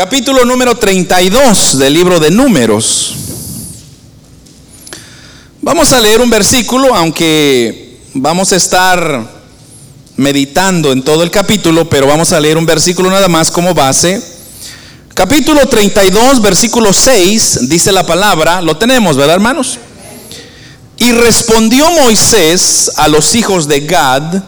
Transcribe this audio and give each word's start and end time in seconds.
capítulo 0.00 0.46
número 0.46 0.78
32 0.78 1.76
del 1.76 1.92
libro 1.92 2.18
de 2.18 2.30
números. 2.30 3.16
Vamos 5.60 5.92
a 5.92 6.00
leer 6.00 6.22
un 6.22 6.30
versículo, 6.30 6.94
aunque 6.94 8.00
vamos 8.14 8.50
a 8.50 8.56
estar 8.56 9.30
meditando 10.16 10.92
en 10.92 11.02
todo 11.02 11.22
el 11.22 11.30
capítulo, 11.30 11.86
pero 11.90 12.06
vamos 12.06 12.32
a 12.32 12.40
leer 12.40 12.56
un 12.56 12.64
versículo 12.64 13.10
nada 13.10 13.28
más 13.28 13.50
como 13.50 13.74
base. 13.74 14.22
Capítulo 15.12 15.68
32, 15.68 16.40
versículo 16.40 16.94
6, 16.94 17.68
dice 17.68 17.92
la 17.92 18.06
palabra, 18.06 18.62
lo 18.62 18.78
tenemos, 18.78 19.18
¿verdad 19.18 19.34
hermanos? 19.34 19.78
Y 20.96 21.12
respondió 21.12 21.90
Moisés 21.90 22.92
a 22.96 23.06
los 23.06 23.34
hijos 23.34 23.68
de 23.68 23.80
Gad 23.80 24.44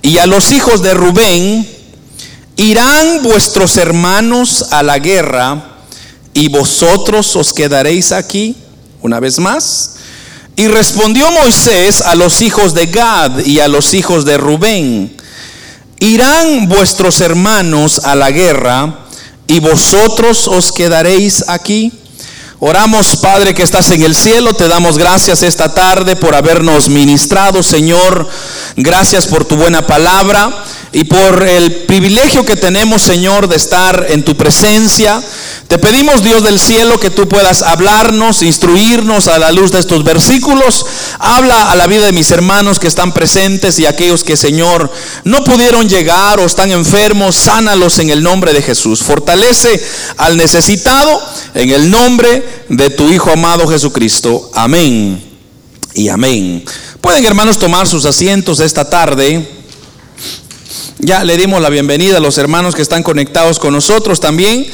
y 0.00 0.18
a 0.18 0.28
los 0.28 0.52
hijos 0.52 0.80
de 0.80 0.94
Rubén, 0.94 1.79
irán 2.60 3.22
vuestros 3.22 3.78
hermanos 3.78 4.66
a 4.70 4.82
la 4.82 4.98
guerra 4.98 5.78
y 6.34 6.48
vosotros 6.48 7.34
os 7.34 7.54
quedaréis 7.54 8.12
aquí 8.12 8.54
una 9.00 9.18
vez 9.18 9.38
más. 9.38 9.94
Y 10.56 10.68
respondió 10.68 11.30
Moisés 11.30 12.02
a 12.02 12.14
los 12.14 12.42
hijos 12.42 12.74
de 12.74 12.84
Gad 12.86 13.46
y 13.46 13.60
a 13.60 13.68
los 13.68 13.94
hijos 13.94 14.26
de 14.26 14.36
Rubén, 14.36 15.16
irán 16.00 16.68
vuestros 16.68 17.22
hermanos 17.22 17.98
a 18.04 18.14
la 18.14 18.30
guerra 18.30 19.06
y 19.46 19.60
vosotros 19.60 20.46
os 20.46 20.70
quedaréis 20.70 21.44
aquí. 21.48 21.90
Oramos, 22.62 23.16
Padre, 23.16 23.54
que 23.54 23.62
estás 23.62 23.90
en 23.90 24.02
el 24.02 24.14
cielo. 24.14 24.52
Te 24.52 24.68
damos 24.68 24.98
gracias 24.98 25.42
esta 25.42 25.72
tarde 25.72 26.14
por 26.14 26.34
habernos 26.34 26.90
ministrado, 26.90 27.62
Señor. 27.62 28.28
Gracias 28.76 29.26
por 29.26 29.46
tu 29.46 29.56
buena 29.56 29.86
palabra 29.86 30.62
y 30.92 31.04
por 31.04 31.42
el 31.42 31.84
privilegio 31.86 32.44
que 32.44 32.56
tenemos, 32.56 33.00
Señor, 33.00 33.48
de 33.48 33.56
estar 33.56 34.04
en 34.10 34.26
tu 34.26 34.36
presencia. 34.36 35.22
Te 35.70 35.78
pedimos, 35.78 36.24
Dios 36.24 36.42
del 36.42 36.58
cielo, 36.58 36.98
que 36.98 37.10
tú 37.10 37.28
puedas 37.28 37.62
hablarnos, 37.62 38.42
instruirnos 38.42 39.28
a 39.28 39.38
la 39.38 39.52
luz 39.52 39.70
de 39.70 39.78
estos 39.78 40.02
versículos. 40.02 40.84
Habla 41.20 41.70
a 41.70 41.76
la 41.76 41.86
vida 41.86 42.06
de 42.06 42.12
mis 42.12 42.32
hermanos 42.32 42.80
que 42.80 42.88
están 42.88 43.14
presentes 43.14 43.78
y 43.78 43.86
aquellos 43.86 44.24
que, 44.24 44.36
Señor, 44.36 44.90
no 45.22 45.44
pudieron 45.44 45.88
llegar 45.88 46.40
o 46.40 46.44
están 46.44 46.72
enfermos. 46.72 47.36
Sánalos 47.36 48.00
en 48.00 48.10
el 48.10 48.20
nombre 48.20 48.52
de 48.52 48.62
Jesús. 48.62 49.04
Fortalece 49.04 49.80
al 50.16 50.36
necesitado 50.36 51.22
en 51.54 51.70
el 51.70 51.88
nombre 51.88 52.64
de 52.68 52.90
tu 52.90 53.08
Hijo 53.08 53.30
amado 53.30 53.68
Jesucristo. 53.68 54.50
Amén 54.54 55.22
y 55.94 56.08
amén. 56.08 56.64
Pueden, 57.00 57.24
hermanos, 57.24 57.60
tomar 57.60 57.86
sus 57.86 58.06
asientos 58.06 58.58
esta 58.58 58.90
tarde. 58.90 59.48
Ya 60.98 61.22
le 61.22 61.36
dimos 61.36 61.62
la 61.62 61.68
bienvenida 61.68 62.16
a 62.16 62.20
los 62.20 62.38
hermanos 62.38 62.74
que 62.74 62.82
están 62.82 63.04
conectados 63.04 63.60
con 63.60 63.72
nosotros 63.72 64.18
también. 64.18 64.66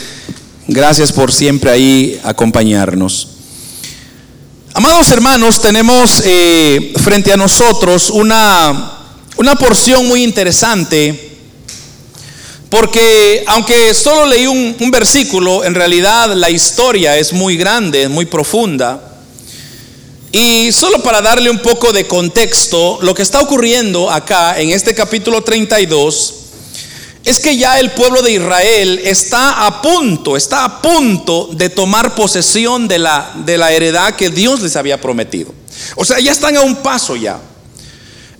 Gracias 0.69 1.12
por 1.12 1.33
siempre 1.33 1.70
ahí 1.70 2.20
acompañarnos. 2.25 3.28
Amados 4.75 5.09
hermanos, 5.12 5.61
tenemos 5.61 6.20
eh, 6.25 6.92
frente 7.05 7.33
a 7.33 7.36
nosotros 7.36 8.11
una, 8.11 8.98
una 9.37 9.55
porción 9.55 10.09
muy 10.09 10.25
interesante, 10.25 11.39
porque 12.69 13.44
aunque 13.47 13.94
solo 13.94 14.27
leí 14.27 14.48
un, 14.48 14.75
un 14.81 14.91
versículo, 14.91 15.62
en 15.62 15.77
realidad 15.77 16.34
la 16.34 16.50
historia 16.50 17.17
es 17.17 17.33
muy 17.33 17.56
grande, 17.56 18.09
muy 18.09 18.27
profunda. 18.27 19.20
Y 20.33 20.72
solo 20.72 21.00
para 21.00 21.22
darle 21.22 21.48
un 21.48 21.61
poco 21.61 21.92
de 21.92 22.09
contexto, 22.09 22.98
lo 23.03 23.14
que 23.14 23.22
está 23.22 23.41
ocurriendo 23.41 24.11
acá 24.11 24.61
en 24.61 24.70
este 24.70 24.97
capítulo 24.97 25.42
32 25.42 26.45
es 27.27 27.41
que 27.41 27.56
ya 27.56 27.80
el 27.80 27.91
pueblo 27.91 28.22
de 28.22 28.30
Israel 28.30 29.00
está 29.02 29.66
a 29.66 29.82
punto, 29.82 30.36
está 30.36 30.64
a 30.64 30.80
punto 30.80 31.50
de 31.52 31.69
tomar 31.69 32.14
posesión 32.14 32.86
de 32.86 33.00
la, 33.00 33.32
de 33.44 33.58
la 33.58 33.72
heredad 33.72 34.14
que 34.14 34.30
Dios 34.30 34.60
les 34.62 34.77
había 34.77 35.00
prometido. 35.00 35.52
O 35.97 36.04
sea, 36.04 36.20
ya 36.20 36.30
están 36.30 36.56
a 36.56 36.60
un 36.60 36.77
paso 36.77 37.16
ya. 37.16 37.41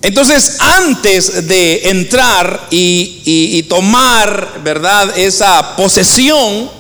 Entonces, 0.03 0.59
antes 0.61 1.49
de 1.49 1.89
entrar 1.91 2.69
y, 2.71 3.23
y 3.25 3.61
tomar, 3.65 4.61
¿verdad?, 4.63 5.19
esa 5.19 5.75
posesión, 5.75 6.71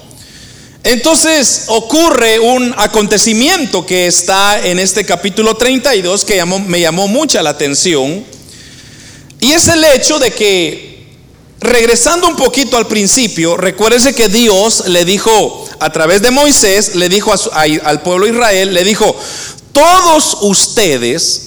entonces 0.84 1.64
ocurre 1.66 2.38
un 2.38 2.72
acontecimiento 2.78 3.84
que 3.84 4.06
está 4.06 4.64
en 4.64 4.78
este 4.78 5.04
capítulo 5.04 5.56
32 5.56 6.24
que 6.24 6.44
me 6.44 6.80
llamó 6.80 7.08
mucha 7.08 7.42
la 7.42 7.50
atención. 7.50 8.24
Y 9.40 9.50
es 9.50 9.66
el 9.66 9.82
hecho 9.82 10.20
de 10.20 10.30
que, 10.30 10.85
regresando 11.66 12.28
un 12.28 12.36
poquito 12.36 12.76
al 12.76 12.86
principio, 12.86 13.56
recuérdese 13.56 14.14
que 14.14 14.28
Dios 14.28 14.84
le 14.88 15.04
dijo 15.04 15.64
a 15.78 15.90
través 15.90 16.22
de 16.22 16.30
Moisés, 16.30 16.94
le 16.94 17.08
dijo 17.08 17.32
al 17.52 18.02
pueblo 18.02 18.26
de 18.26 18.32
Israel, 18.32 18.74
le 18.74 18.84
dijo, 18.84 19.14
todos 19.72 20.38
ustedes 20.40 21.42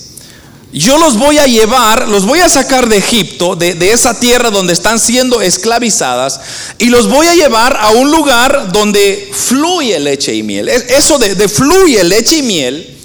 yo 0.72 1.00
los 1.00 1.18
voy 1.18 1.40
a 1.40 1.47
llevar, 1.47 2.08
los 2.09 2.28
voy 2.28 2.40
a 2.40 2.50
sacar 2.50 2.90
de 2.90 2.97
Egipto, 2.97 3.56
de, 3.56 3.91
esa 3.91 4.19
tierra 4.19 4.52
donde 4.52 4.74
están 4.74 5.00
siendo 5.00 5.41
esclavizadas, 5.41 6.40
y 6.78 6.85
los 6.85 7.09
voy 7.09 7.25
a 7.25 7.34
llevar 7.34 7.75
a 7.79 7.90
un 7.90 8.12
lugar 8.12 8.72
donde 8.72 9.31
fluye 9.34 10.00
leche 10.00 10.35
y 10.35 10.44
miel. 10.44 10.69
Eso 10.69 11.18
de, 11.18 11.50
fluye 11.50 12.03
leche 12.03 12.38
y 12.38 12.41
miel 12.44 12.97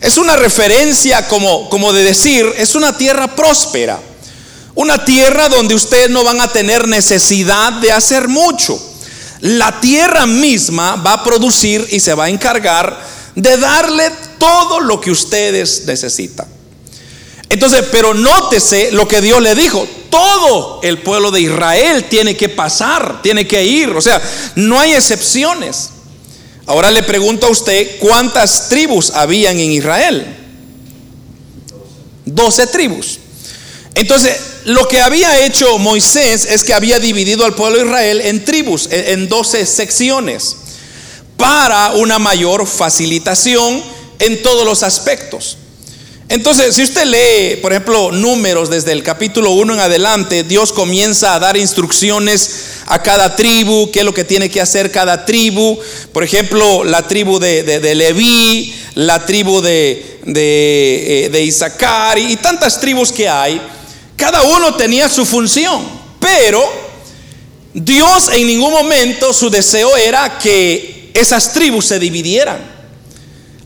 es 0.00 0.18
una 0.18 0.34
referencia 0.34 1.28
como 1.28 1.92
de 1.92 2.02
decir, 2.02 2.52
es 2.58 2.74
una 2.74 2.98
tierra 2.98 3.36
próspera, 3.36 4.00
una 4.74 5.04
tierra 5.04 5.48
donde 5.48 5.74
ustedes 5.74 6.10
no 6.10 6.24
van 6.24 6.40
a 6.40 6.52
tener 6.52 6.88
necesidad 6.88 7.74
de 7.74 7.92
hacer 7.92 8.28
mucho. 8.28 8.80
La 9.40 9.80
tierra 9.80 10.26
misma 10.26 10.96
va 10.96 11.14
a 11.14 11.24
producir 11.24 11.86
y 11.90 12.00
se 12.00 12.14
va 12.14 12.24
a 12.24 12.30
encargar 12.30 12.98
de 13.34 13.56
darle 13.56 14.10
todo 14.38 14.80
lo 14.80 15.00
que 15.00 15.10
ustedes 15.10 15.84
necesitan. 15.86 16.46
Entonces, 17.48 17.84
pero 17.92 18.14
nótese 18.14 18.90
lo 18.92 19.06
que 19.06 19.20
Dios 19.20 19.40
le 19.40 19.54
dijo. 19.54 19.86
Todo 20.10 20.80
el 20.82 20.98
pueblo 20.98 21.30
de 21.30 21.42
Israel 21.42 22.04
tiene 22.08 22.36
que 22.36 22.48
pasar, 22.48 23.22
tiene 23.22 23.46
que 23.46 23.64
ir. 23.64 23.90
O 23.90 24.00
sea, 24.00 24.20
no 24.56 24.80
hay 24.80 24.94
excepciones. 24.94 25.90
Ahora 26.66 26.90
le 26.90 27.02
pregunto 27.02 27.46
a 27.46 27.50
usted, 27.50 27.98
¿cuántas 27.98 28.68
tribus 28.68 29.10
habían 29.10 29.58
en 29.58 29.70
Israel? 29.70 30.36
Doce 32.24 32.66
tribus. 32.66 33.18
Entonces, 33.94 34.36
lo 34.64 34.88
que 34.88 35.00
había 35.00 35.44
hecho 35.44 35.78
Moisés 35.78 36.46
es 36.46 36.64
que 36.64 36.74
había 36.74 36.98
dividido 36.98 37.44
al 37.44 37.54
pueblo 37.54 37.78
de 37.78 37.84
Israel 37.84 38.20
en 38.22 38.44
tribus, 38.44 38.88
en 38.90 39.28
doce 39.28 39.66
secciones, 39.66 40.56
para 41.36 41.92
una 41.92 42.18
mayor 42.18 42.66
facilitación 42.66 43.82
en 44.18 44.42
todos 44.42 44.64
los 44.64 44.82
aspectos. 44.82 45.58
Entonces, 46.28 46.74
si 46.74 46.82
usted 46.82 47.04
lee, 47.04 47.56
por 47.60 47.72
ejemplo, 47.72 48.10
números 48.10 48.70
desde 48.70 48.92
el 48.92 49.02
capítulo 49.02 49.50
1 49.50 49.74
en 49.74 49.80
adelante, 49.80 50.42
Dios 50.42 50.72
comienza 50.72 51.34
a 51.34 51.38
dar 51.38 51.56
instrucciones 51.58 52.50
a 52.86 53.02
cada 53.02 53.36
tribu, 53.36 53.90
qué 53.90 53.98
es 53.98 54.04
lo 54.06 54.14
que 54.14 54.24
tiene 54.24 54.48
que 54.48 54.62
hacer 54.62 54.90
cada 54.90 55.26
tribu. 55.26 55.78
Por 56.12 56.24
ejemplo, 56.24 56.82
la 56.82 57.06
tribu 57.06 57.38
de, 57.38 57.94
Leví, 57.94 58.74
la 58.94 59.26
tribu 59.26 59.60
de, 59.60 60.20
de, 60.24 61.26
eh, 61.26 61.28
de 61.28 61.42
Isaacar 61.44 62.18
y 62.18 62.36
tantas 62.36 62.80
tribus 62.80 63.12
que 63.12 63.28
hay. 63.28 63.60
Cada 64.16 64.42
uno 64.42 64.74
tenía 64.74 65.08
su 65.08 65.26
función, 65.26 65.82
pero 66.20 66.62
Dios 67.72 68.30
en 68.32 68.46
ningún 68.46 68.72
momento 68.72 69.32
su 69.32 69.50
deseo 69.50 69.96
era 69.96 70.38
que 70.38 71.10
esas 71.14 71.52
tribus 71.52 71.86
se 71.86 71.98
dividieran. 71.98 72.74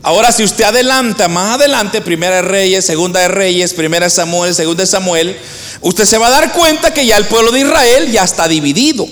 Ahora, 0.01 0.31
si 0.31 0.43
usted 0.43 0.63
adelanta 0.63 1.27
más 1.27 1.55
adelante, 1.55 2.01
primera 2.01 2.37
de 2.37 2.41
Reyes, 2.41 2.85
segunda 2.85 3.19
de 3.19 3.27
Reyes, 3.27 3.73
primera 3.73 4.05
de 4.05 4.09
Samuel, 4.09 4.55
segunda 4.55 4.83
de 4.83 4.87
Samuel, 4.87 5.37
usted 5.81 6.05
se 6.05 6.17
va 6.17 6.27
a 6.27 6.31
dar 6.31 6.53
cuenta 6.53 6.93
que 6.93 7.05
ya 7.05 7.17
el 7.17 7.25
pueblo 7.25 7.51
de 7.51 7.61
Israel 7.61 8.11
ya 8.11 8.23
está 8.23 8.47
dividido. 8.47 9.07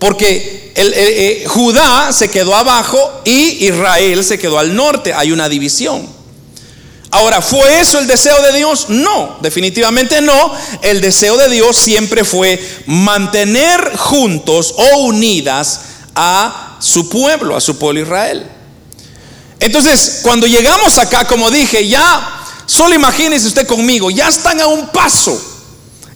Porque 0.00 0.72
eh, 0.74 1.44
Judá 1.46 2.12
se 2.12 2.28
quedó 2.28 2.56
abajo 2.56 3.22
y 3.24 3.66
Israel 3.66 4.24
se 4.24 4.38
quedó 4.38 4.58
al 4.58 4.74
norte. 4.74 5.14
Hay 5.14 5.30
una 5.30 5.48
división. 5.48 6.19
Ahora, 7.12 7.42
¿fue 7.42 7.80
eso 7.80 7.98
el 7.98 8.06
deseo 8.06 8.40
de 8.42 8.56
Dios? 8.56 8.86
No, 8.88 9.38
definitivamente 9.40 10.20
no. 10.20 10.52
El 10.82 11.00
deseo 11.00 11.36
de 11.36 11.48
Dios 11.48 11.76
siempre 11.76 12.24
fue 12.24 12.62
mantener 12.86 13.96
juntos 13.96 14.74
o 14.76 14.98
unidas 15.00 15.80
a 16.14 16.76
su 16.80 17.08
pueblo, 17.08 17.56
a 17.56 17.60
su 17.60 17.78
pueblo 17.78 18.00
Israel. 18.00 18.46
Entonces, 19.58 20.20
cuando 20.22 20.46
llegamos 20.46 20.98
acá, 20.98 21.26
como 21.26 21.50
dije, 21.50 21.86
ya, 21.86 22.44
solo 22.64 22.94
imagínese 22.94 23.48
usted 23.48 23.66
conmigo, 23.66 24.10
ya 24.10 24.28
están 24.28 24.60
a 24.60 24.68
un 24.68 24.88
paso. 24.88 25.48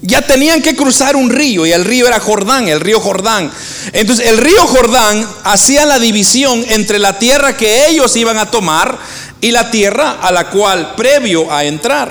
Ya 0.07 0.21
tenían 0.21 0.61
que 0.61 0.77
cruzar 0.77 1.17
un 1.17 1.31
río 1.31 1.65
y 1.65 1.73
el 1.73 1.85
río 1.85 2.07
era 2.07 2.21
Jordán, 2.21 2.69
el 2.69 2.81
río 2.81 3.01
Jordán. 3.01 3.51
Entonces 3.93 4.29
el 4.29 4.37
río 4.37 4.67
Jordán 4.67 5.27
hacía 5.45 5.87
la 5.87 5.99
división 5.99 6.63
entre 6.69 6.99
la 6.99 7.19
tierra 7.19 7.57
que 7.57 7.87
ellos 7.89 8.15
iban 8.17 8.37
a 8.37 8.51
tomar 8.51 8.99
y 9.45 9.51
la 9.51 9.71
tierra 9.71 10.21
a 10.23 10.33
la 10.33 10.49
cual 10.49 10.95
previo 10.95 11.53
a 11.53 11.65
entrar. 11.65 12.11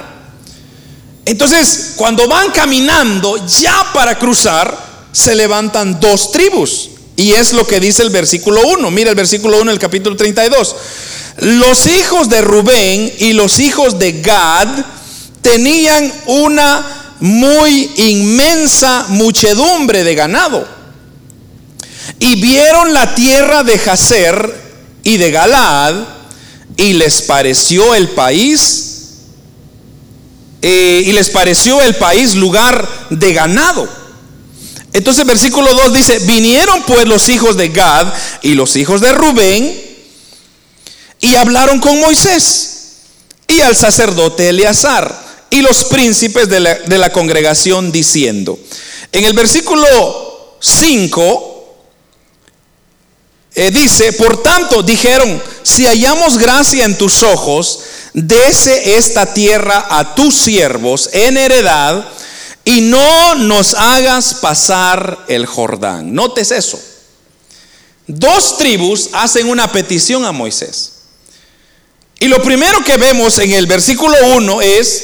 Entonces 1.26 1.94
cuando 1.96 2.28
van 2.28 2.52
caminando 2.52 3.44
ya 3.48 3.92
para 3.92 4.20
cruzar, 4.20 4.78
se 5.12 5.34
levantan 5.34 6.00
dos 6.00 6.32
tribus. 6.32 6.92
Y 7.16 7.32
es 7.32 7.54
lo 7.54 7.66
que 7.66 7.80
dice 7.80 8.04
el 8.04 8.12
versículo 8.12 8.62
1. 8.68 8.92
Mira 8.92 9.10
el 9.10 9.16
versículo 9.16 9.60
1 9.60 9.72
del 9.72 9.80
capítulo 9.80 10.16
32. 10.16 10.76
Los 11.40 11.88
hijos 11.88 12.30
de 12.30 12.42
Rubén 12.42 13.12
y 13.18 13.34
los 13.34 13.60
hijos 13.60 13.98
de 13.98 14.22
Gad 14.22 14.68
tenían 15.42 16.14
una 16.28 17.16
muy 17.20 17.90
inmensa 17.96 19.08
muchedumbre 19.10 20.04
de 20.04 20.14
ganado. 20.14 20.68
Y 22.20 22.40
vieron 22.40 22.94
la 22.94 23.16
tierra 23.16 23.64
de 23.64 23.80
Jazer 23.80 24.56
y 25.04 25.18
de 25.18 25.32
Galaad 25.32 26.14
y 26.78 26.94
les 26.94 27.22
pareció 27.22 27.94
el 27.96 28.10
país 28.10 28.94
eh, 30.62 31.04
y 31.06 31.12
les 31.12 31.30
pareció 31.30 31.82
el 31.82 31.96
país 31.96 32.36
lugar 32.36 32.88
de 33.10 33.34
ganado. 33.34 33.88
Entonces 34.94 35.26
versículo 35.26 35.74
2 35.74 35.94
dice, 35.94 36.20
vinieron 36.20 36.84
pues 36.84 37.08
los 37.08 37.28
hijos 37.30 37.58
de 37.58 37.70
Gad 37.70 38.14
y 38.42 38.54
los 38.54 38.76
hijos 38.76 39.02
de 39.02 39.12
Rubén 39.12 39.82
y 41.20 41.36
hablaron 41.36 41.80
con 41.80 42.00
Moisés 42.00 42.70
y 43.48 43.60
al 43.62 43.76
sacerdote 43.76 44.50
Eleazar 44.50 45.24
y 45.50 45.62
los 45.62 45.86
príncipes 45.86 46.48
de 46.48 46.60
la, 46.60 46.76
de 46.76 46.98
la 46.98 47.12
congregación 47.12 47.92
diciendo, 47.92 48.58
en 49.12 49.26
el 49.26 49.34
versículo 49.34 50.58
5 50.60 51.53
eh, 53.56 53.70
dice, 53.72 54.14
por 54.14 54.42
tanto, 54.42 54.82
dijeron, 54.82 55.42
si 55.62 55.86
hallamos 55.86 56.38
gracia 56.38 56.86
en 56.86 56.98
tus 56.98 57.22
ojos, 57.24 57.80
dese 58.14 58.98
esta 58.98 59.34
tierra 59.34 59.88
a 59.90 60.16
tus 60.16 60.36
siervos 60.36 61.10
en 61.14 61.38
heredad 61.38 62.06
y 62.66 62.82
no 62.82 63.36
nos 63.36 63.74
hagas 63.76 64.36
pasar 64.36 65.26
el 65.28 65.46
Jordán. 65.46 66.14
Notes 66.14 66.52
eso. 66.52 66.80
Dos 68.08 68.58
tribus 68.58 69.10
hacen 69.14 69.48
una 69.48 69.72
petición 69.72 70.26
a 70.26 70.32
Moisés. 70.32 70.94
Y 72.20 72.28
lo 72.28 72.42
primero 72.42 72.84
que 72.84 72.98
vemos 72.98 73.38
en 73.40 73.52
el 73.52 73.68
versículo 73.68 74.16
1 74.36 74.62
es 74.62 75.04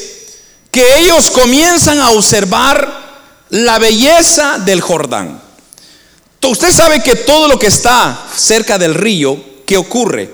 que 0.72 1.00
ellos 1.00 1.30
comienzan 1.32 2.00
a 2.00 2.12
observar 2.12 3.10
la 3.50 3.80
belleza 3.80 4.60
del 4.60 4.82
Jordán. 4.82 5.42
Usted 6.48 6.72
sabe 6.72 7.04
que 7.04 7.16
todo 7.16 7.48
lo 7.48 7.60
que 7.60 7.68
está 7.68 8.28
cerca 8.36 8.78
del 8.78 8.96
río, 8.96 9.38
¿qué 9.66 9.78
ocurre? 9.78 10.34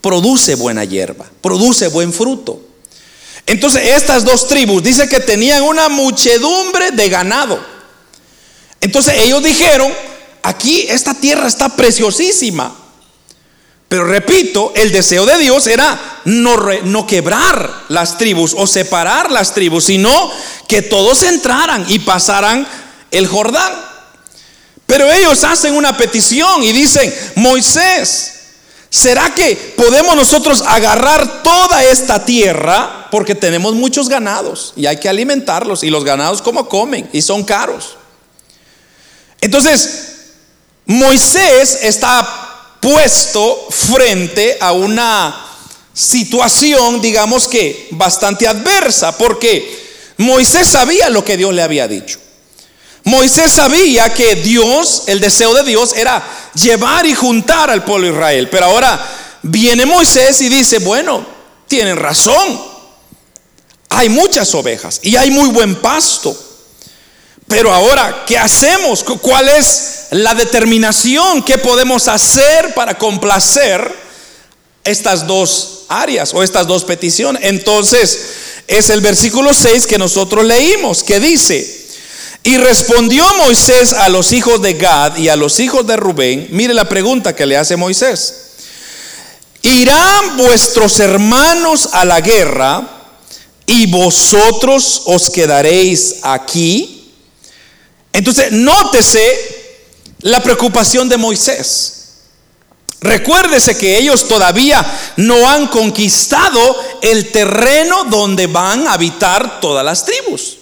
Produce 0.00 0.54
buena 0.56 0.84
hierba, 0.84 1.26
produce 1.40 1.88
buen 1.88 2.12
fruto. 2.12 2.60
Entonces 3.46 3.88
estas 3.88 4.24
dos 4.24 4.48
tribus 4.48 4.82
dice 4.82 5.08
que 5.08 5.20
tenían 5.20 5.62
una 5.62 5.88
muchedumbre 5.88 6.90
de 6.92 7.08
ganado. 7.08 7.60
Entonces 8.80 9.14
ellos 9.18 9.42
dijeron, 9.42 9.92
aquí 10.42 10.86
esta 10.88 11.14
tierra 11.14 11.46
está 11.46 11.68
preciosísima. 11.68 12.76
Pero 13.88 14.04
repito, 14.04 14.72
el 14.74 14.90
deseo 14.90 15.26
de 15.26 15.38
Dios 15.38 15.66
era 15.66 16.20
no, 16.24 16.56
no 16.84 17.06
quebrar 17.06 17.84
las 17.88 18.16
tribus 18.16 18.54
o 18.56 18.66
separar 18.66 19.30
las 19.30 19.52
tribus, 19.52 19.84
sino 19.84 20.32
que 20.66 20.80
todos 20.80 21.22
entraran 21.22 21.84
y 21.88 21.98
pasaran 21.98 22.66
el 23.10 23.26
Jordán. 23.26 23.91
Pero 24.92 25.10
ellos 25.10 25.42
hacen 25.42 25.74
una 25.74 25.96
petición 25.96 26.62
y 26.62 26.70
dicen, 26.70 27.10
Moisés, 27.36 28.32
¿será 28.90 29.34
que 29.34 29.56
podemos 29.74 30.14
nosotros 30.14 30.62
agarrar 30.66 31.42
toda 31.42 31.82
esta 31.82 32.26
tierra? 32.26 33.08
Porque 33.10 33.34
tenemos 33.34 33.74
muchos 33.74 34.10
ganados 34.10 34.74
y 34.76 34.84
hay 34.84 34.98
que 34.98 35.08
alimentarlos. 35.08 35.82
Y 35.82 35.88
los 35.88 36.04
ganados 36.04 36.42
como 36.42 36.68
comen 36.68 37.08
y 37.10 37.22
son 37.22 37.42
caros. 37.42 37.96
Entonces, 39.40 40.10
Moisés 40.84 41.78
está 41.84 42.76
puesto 42.78 43.68
frente 43.70 44.58
a 44.60 44.72
una 44.72 45.42
situación, 45.94 47.00
digamos 47.00 47.48
que 47.48 47.88
bastante 47.92 48.46
adversa, 48.46 49.16
porque 49.16 50.12
Moisés 50.18 50.68
sabía 50.68 51.08
lo 51.08 51.24
que 51.24 51.38
Dios 51.38 51.54
le 51.54 51.62
había 51.62 51.88
dicho. 51.88 52.21
Moisés 53.12 53.52
sabía 53.52 54.14
que 54.14 54.36
Dios, 54.36 55.02
el 55.06 55.20
deseo 55.20 55.52
de 55.52 55.64
Dios 55.64 55.92
era 55.94 56.50
llevar 56.54 57.04
y 57.04 57.14
juntar 57.14 57.68
al 57.68 57.84
pueblo 57.84 58.06
de 58.06 58.14
Israel. 58.14 58.48
Pero 58.50 58.64
ahora 58.64 58.98
viene 59.42 59.84
Moisés 59.84 60.40
y 60.40 60.48
dice, 60.48 60.78
bueno, 60.78 61.22
tienen 61.68 61.98
razón. 61.98 62.58
Hay 63.90 64.08
muchas 64.08 64.54
ovejas 64.54 64.98
y 65.02 65.16
hay 65.16 65.30
muy 65.30 65.50
buen 65.50 65.74
pasto. 65.82 66.34
Pero 67.46 67.70
ahora, 67.70 68.24
¿qué 68.26 68.38
hacemos? 68.38 69.04
¿Cuál 69.04 69.46
es 69.50 70.06
la 70.12 70.34
determinación? 70.34 71.42
¿Qué 71.42 71.58
podemos 71.58 72.08
hacer 72.08 72.72
para 72.72 72.96
complacer 72.96 73.94
estas 74.84 75.26
dos 75.26 75.84
áreas 75.88 76.32
o 76.32 76.42
estas 76.42 76.66
dos 76.66 76.84
peticiones? 76.84 77.42
Entonces, 77.44 78.20
es 78.66 78.88
el 78.88 79.02
versículo 79.02 79.52
6 79.52 79.86
que 79.86 79.98
nosotros 79.98 80.46
leímos, 80.46 81.02
que 81.02 81.20
dice, 81.20 81.81
y 82.44 82.56
respondió 82.56 83.24
Moisés 83.38 83.92
a 83.92 84.08
los 84.08 84.32
hijos 84.32 84.60
de 84.62 84.74
Gad 84.74 85.16
y 85.16 85.28
a 85.28 85.36
los 85.36 85.60
hijos 85.60 85.86
de 85.86 85.96
Rubén. 85.96 86.48
Mire 86.50 86.74
la 86.74 86.88
pregunta 86.88 87.36
que 87.36 87.46
le 87.46 87.56
hace 87.56 87.76
Moisés. 87.76 88.34
¿Irán 89.62 90.36
vuestros 90.36 90.98
hermanos 90.98 91.90
a 91.92 92.04
la 92.04 92.20
guerra 92.20 92.82
y 93.64 93.86
vosotros 93.86 95.02
os 95.04 95.30
quedaréis 95.30 96.16
aquí? 96.22 97.12
Entonces, 98.12 98.50
nótese 98.50 99.20
la 100.22 100.42
preocupación 100.42 101.08
de 101.08 101.16
Moisés. 101.16 101.98
Recuérdese 103.00 103.76
que 103.76 103.98
ellos 103.98 104.26
todavía 104.26 104.84
no 105.16 105.48
han 105.48 105.68
conquistado 105.68 106.76
el 107.02 107.30
terreno 107.30 108.04
donde 108.04 108.48
van 108.48 108.86
a 108.88 108.94
habitar 108.94 109.60
todas 109.60 109.84
las 109.84 110.04
tribus. 110.04 110.58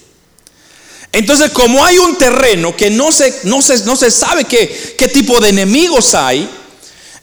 Entonces, 1.12 1.50
como 1.50 1.84
hay 1.84 1.98
un 1.98 2.16
terreno 2.16 2.76
que 2.76 2.90
no 2.90 3.10
se, 3.10 3.40
no 3.44 3.58
no 3.58 3.96
se 3.96 4.10
sabe 4.10 4.44
qué, 4.44 4.94
qué 4.96 5.08
tipo 5.08 5.40
de 5.40 5.48
enemigos 5.48 6.14
hay, 6.14 6.48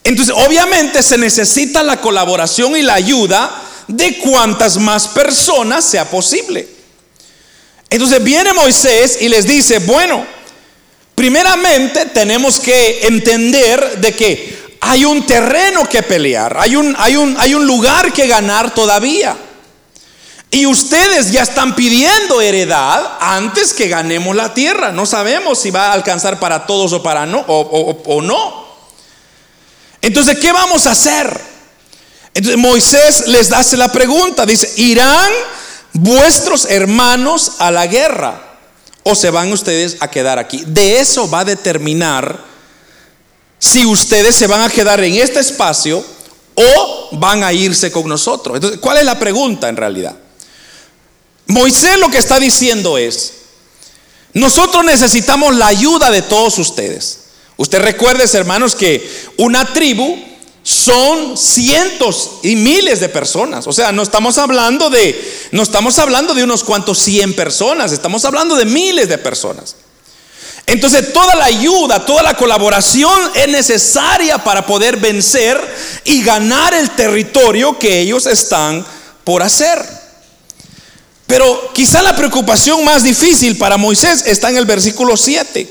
entonces 0.04 0.34
obviamente 0.36 1.02
se 1.02 1.18
necesita 1.18 1.82
la 1.82 2.00
colaboración 2.00 2.76
y 2.76 2.82
la 2.82 2.94
ayuda 2.94 3.62
de 3.86 4.18
cuantas 4.18 4.76
más 4.76 5.08
personas 5.08 5.84
sea 5.84 6.08
posible. 6.08 6.68
Entonces 7.90 8.22
viene 8.22 8.52
Moisés 8.52 9.18
y 9.20 9.28
les 9.28 9.46
dice, 9.46 9.78
bueno, 9.78 10.24
primeramente 11.14 12.06
tenemos 12.06 12.60
que 12.60 13.06
entender 13.06 13.98
de 13.98 14.12
que 14.14 14.58
hay 14.80 15.04
un 15.04 15.26
terreno 15.26 15.88
que 15.88 16.02
pelear, 16.02 16.56
hay 16.60 16.76
un, 16.76 16.94
hay 16.98 17.16
un, 17.16 17.34
hay 17.38 17.54
un 17.54 17.66
lugar 17.66 18.12
que 18.12 18.26
ganar 18.26 18.74
todavía. 18.74 19.36
Y 20.50 20.66
ustedes 20.66 21.30
ya 21.30 21.42
están 21.42 21.74
pidiendo 21.74 22.40
heredad 22.40 23.18
antes 23.20 23.74
que 23.74 23.88
ganemos 23.88 24.34
la 24.34 24.54
tierra. 24.54 24.92
No 24.92 25.04
sabemos 25.04 25.58
si 25.58 25.70
va 25.70 25.88
a 25.88 25.92
alcanzar 25.92 26.40
para 26.40 26.66
todos 26.66 26.92
o 26.94 27.02
para 27.02 27.26
no 27.26 27.44
o, 27.46 28.22
no. 28.22 28.66
Entonces, 30.00 30.38
¿qué 30.38 30.52
vamos 30.52 30.86
a 30.86 30.92
hacer? 30.92 31.38
Entonces 32.32 32.58
Moisés 32.58 33.26
les 33.26 33.52
hace 33.52 33.76
la 33.76 33.90
pregunta, 33.90 34.46
dice, 34.46 34.72
¿irán 34.76 35.30
vuestros 35.92 36.66
hermanos 36.66 37.52
a 37.58 37.70
la 37.70 37.86
guerra 37.86 38.40
o 39.02 39.14
se 39.14 39.30
van 39.30 39.52
ustedes 39.52 39.96
a 40.00 40.08
quedar 40.08 40.38
aquí? 40.38 40.62
De 40.66 41.00
eso 41.00 41.28
va 41.28 41.40
a 41.40 41.44
determinar 41.44 42.44
si 43.58 43.84
ustedes 43.84 44.36
se 44.36 44.46
van 44.46 44.62
a 44.62 44.70
quedar 44.70 45.02
en 45.02 45.14
este 45.14 45.40
espacio 45.40 46.02
o 46.54 47.08
van 47.12 47.44
a 47.44 47.52
irse 47.52 47.90
con 47.90 48.08
nosotros. 48.08 48.56
Entonces, 48.56 48.80
¿cuál 48.80 48.98
es 48.98 49.04
la 49.04 49.18
pregunta 49.18 49.68
en 49.68 49.76
realidad? 49.76 50.16
Moisés 51.48 51.98
lo 51.98 52.10
que 52.10 52.18
está 52.18 52.38
diciendo 52.38 52.98
es, 52.98 53.32
nosotros 54.34 54.84
necesitamos 54.84 55.56
la 55.56 55.66
ayuda 55.66 56.10
de 56.10 56.22
todos 56.22 56.58
ustedes. 56.58 57.20
Usted 57.56 57.80
recuerde, 57.80 58.24
hermanos, 58.34 58.74
que 58.76 59.10
una 59.38 59.72
tribu 59.72 60.16
son 60.62 61.38
cientos 61.38 62.32
y 62.42 62.54
miles 62.54 63.00
de 63.00 63.08
personas. 63.08 63.66
O 63.66 63.72
sea, 63.72 63.90
no 63.90 64.02
estamos 64.02 64.36
hablando 64.36 64.90
de 64.90 65.48
no 65.50 65.62
estamos 65.62 65.98
hablando 65.98 66.34
de 66.34 66.44
unos 66.44 66.62
cuantos 66.62 66.98
cien 66.98 67.34
personas, 67.34 67.90
estamos 67.92 68.24
hablando 68.26 68.54
de 68.54 68.66
miles 68.66 69.08
de 69.08 69.16
personas. 69.16 69.76
Entonces, 70.66 71.14
toda 71.14 71.34
la 71.34 71.46
ayuda, 71.46 72.04
toda 72.04 72.22
la 72.22 72.34
colaboración 72.34 73.18
es 73.34 73.48
necesaria 73.48 74.44
para 74.44 74.66
poder 74.66 74.98
vencer 74.98 75.58
y 76.04 76.22
ganar 76.22 76.74
el 76.74 76.90
territorio 76.90 77.78
que 77.78 78.00
ellos 78.00 78.26
están 78.26 78.84
por 79.24 79.42
hacer. 79.42 79.97
Pero 81.28 81.72
quizá 81.74 82.00
la 82.00 82.16
preocupación 82.16 82.82
más 82.86 83.04
difícil 83.04 83.58
para 83.58 83.76
Moisés 83.76 84.24
está 84.24 84.48
en 84.48 84.56
el 84.56 84.64
versículo 84.64 85.14
7. 85.14 85.68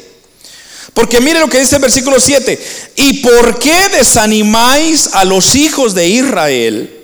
Porque 0.94 1.20
mire 1.20 1.40
lo 1.40 1.50
que 1.50 1.60
dice 1.60 1.78
el 1.78 1.82
versículo 1.82 2.20
7. 2.20 2.94
¿Y 2.96 3.14
por 3.22 3.58
qué 3.58 3.90
desanimáis 3.90 5.10
a 5.14 5.26
los 5.26 5.56
hijos 5.56 5.96
de 5.96 6.08
Israel 6.10 7.04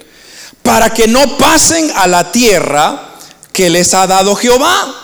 para 0.62 0.94
que 0.94 1.08
no 1.08 1.36
pasen 1.40 1.92
a 1.96 2.06
la 2.06 2.32
tierra 2.32 3.16
que 3.52 3.72
les 3.72 3.96
ha 3.96 4.06
dado 4.06 4.36
Jehová? 4.36 5.00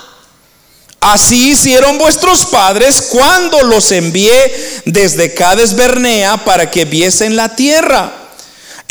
Así 1.01 1.53
hicieron 1.53 1.97
vuestros 1.97 2.45
padres 2.45 3.01
cuando 3.01 3.63
los 3.63 3.91
envié 3.91 4.83
desde 4.85 5.33
Cades 5.33 5.73
Bernea 5.73 6.45
para 6.45 6.69
que 6.69 6.85
viesen 6.85 7.35
la 7.35 7.55
tierra. 7.55 8.28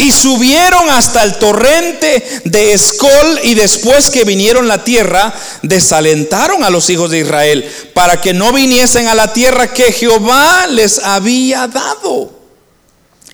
Y 0.00 0.12
subieron 0.12 0.88
hasta 0.90 1.24
el 1.24 1.38
torrente 1.38 2.42
de 2.44 2.72
Escol 2.72 3.40
y 3.42 3.54
después 3.54 4.10
que 4.10 4.22
vinieron 4.22 4.68
la 4.68 4.84
tierra, 4.84 5.34
desalentaron 5.62 6.62
a 6.62 6.70
los 6.70 6.88
hijos 6.88 7.10
de 7.10 7.18
Israel 7.18 7.68
para 7.94 8.20
que 8.20 8.32
no 8.32 8.52
viniesen 8.52 9.08
a 9.08 9.16
la 9.16 9.32
tierra 9.32 9.74
que 9.74 9.92
Jehová 9.92 10.68
les 10.68 11.00
había 11.00 11.66
dado. 11.66 12.32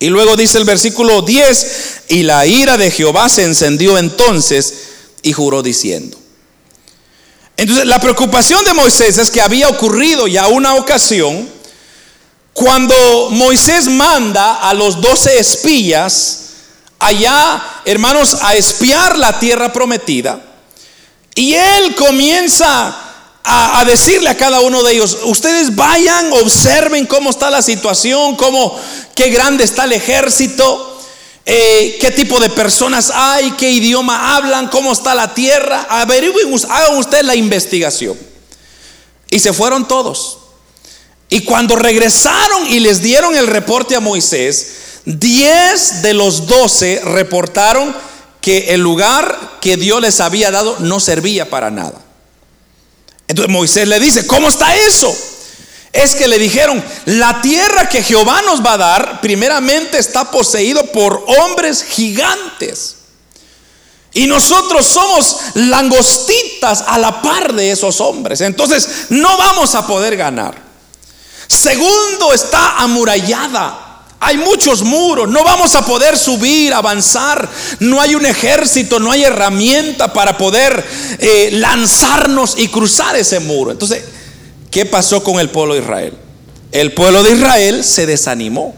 Y 0.00 0.08
luego 0.08 0.36
dice 0.36 0.56
el 0.56 0.64
versículo 0.64 1.20
10, 1.20 2.02
y 2.08 2.22
la 2.22 2.46
ira 2.46 2.78
de 2.78 2.90
Jehová 2.90 3.28
se 3.28 3.44
encendió 3.44 3.98
entonces 3.98 4.74
y 5.22 5.32
juró 5.34 5.62
diciendo. 5.62 6.18
Entonces 7.58 7.86
la 7.86 8.00
preocupación 8.00 8.64
de 8.64 8.72
Moisés 8.72 9.18
es 9.18 9.30
que 9.30 9.42
había 9.42 9.68
ocurrido 9.68 10.26
ya 10.26 10.48
una 10.48 10.74
ocasión 10.74 11.48
cuando 12.54 13.30
Moisés 13.30 13.86
manda 13.88 14.68
a 14.68 14.72
los 14.74 15.00
doce 15.00 15.38
espías, 15.38 16.43
allá, 17.06 17.62
hermanos, 17.84 18.38
a 18.42 18.54
espiar 18.54 19.18
la 19.18 19.38
tierra 19.38 19.72
prometida. 19.72 20.40
Y 21.34 21.54
él 21.54 21.94
comienza 21.94 22.96
a, 23.42 23.84
decirle 23.84 24.30
a 24.30 24.36
cada 24.36 24.60
uno 24.60 24.82
de 24.82 24.94
ellos, 24.94 25.18
ustedes 25.24 25.74
vayan, 25.76 26.32
observen 26.32 27.06
cómo 27.06 27.30
está 27.30 27.50
la 27.50 27.60
situación, 27.60 28.36
cómo, 28.36 28.78
qué 29.14 29.28
grande 29.28 29.64
está 29.64 29.84
el 29.84 29.92
ejército, 29.92 31.02
eh, 31.44 31.98
qué 32.00 32.10
tipo 32.10 32.40
de 32.40 32.48
personas 32.48 33.12
hay, 33.14 33.50
qué 33.52 33.70
idioma 33.70 34.36
hablan, 34.36 34.68
cómo 34.68 34.92
está 34.92 35.14
la 35.14 35.34
tierra. 35.34 35.86
Averigüen, 35.90 36.54
hagan 36.70 36.96
ustedes 36.96 37.24
la 37.24 37.34
investigación. 37.34 38.16
Y 39.30 39.40
se 39.40 39.52
fueron 39.52 39.86
todos. 39.86 40.38
Y 41.28 41.40
cuando 41.40 41.76
regresaron 41.76 42.66
y 42.68 42.80
les 42.80 43.02
dieron 43.02 43.36
el 43.36 43.46
reporte 43.46 43.96
a 43.96 44.00
Moisés, 44.00 44.83
Diez 45.04 46.02
de 46.02 46.14
los 46.14 46.46
doce 46.46 47.00
reportaron 47.04 47.94
que 48.40 48.74
el 48.74 48.80
lugar 48.80 49.58
que 49.60 49.76
Dios 49.76 50.00
les 50.00 50.20
había 50.20 50.50
dado 50.50 50.76
no 50.80 51.00
servía 51.00 51.48
para 51.48 51.70
nada. 51.70 52.00
Entonces 53.28 53.52
Moisés 53.52 53.88
le 53.88 53.98
dice, 54.00 54.26
¿cómo 54.26 54.48
está 54.48 54.74
eso? 54.76 55.14
Es 55.92 56.14
que 56.14 56.28
le 56.28 56.38
dijeron, 56.38 56.82
la 57.06 57.40
tierra 57.40 57.88
que 57.88 58.02
Jehová 58.02 58.42
nos 58.42 58.64
va 58.64 58.74
a 58.74 58.78
dar, 58.78 59.20
primeramente 59.20 59.98
está 59.98 60.30
poseído 60.30 60.84
por 60.92 61.24
hombres 61.26 61.84
gigantes. 61.84 62.96
Y 64.12 64.26
nosotros 64.26 64.86
somos 64.86 65.38
langostitas 65.54 66.84
a 66.86 66.98
la 66.98 67.20
par 67.20 67.52
de 67.52 67.70
esos 67.70 68.00
hombres. 68.00 68.40
Entonces 68.40 69.06
no 69.10 69.36
vamos 69.36 69.74
a 69.74 69.86
poder 69.86 70.16
ganar. 70.16 70.54
Segundo, 71.46 72.32
está 72.32 72.78
amurallada. 72.78 73.83
Hay 74.26 74.38
muchos 74.38 74.82
muros, 74.82 75.28
no 75.28 75.44
vamos 75.44 75.74
a 75.74 75.84
poder 75.84 76.16
subir, 76.16 76.72
avanzar, 76.72 77.46
no 77.80 78.00
hay 78.00 78.14
un 78.14 78.24
ejército, 78.24 78.98
no 78.98 79.12
hay 79.12 79.22
herramienta 79.22 80.14
para 80.14 80.38
poder 80.38 80.82
eh, 81.18 81.50
lanzarnos 81.52 82.54
y 82.56 82.68
cruzar 82.68 83.16
ese 83.16 83.38
muro. 83.40 83.70
Entonces, 83.70 84.02
¿qué 84.70 84.86
pasó 84.86 85.22
con 85.22 85.38
el 85.40 85.50
pueblo 85.50 85.74
de 85.74 85.80
Israel? 85.80 86.14
El 86.72 86.92
pueblo 86.94 87.22
de 87.22 87.32
Israel 87.32 87.84
se 87.84 88.06
desanimó. 88.06 88.74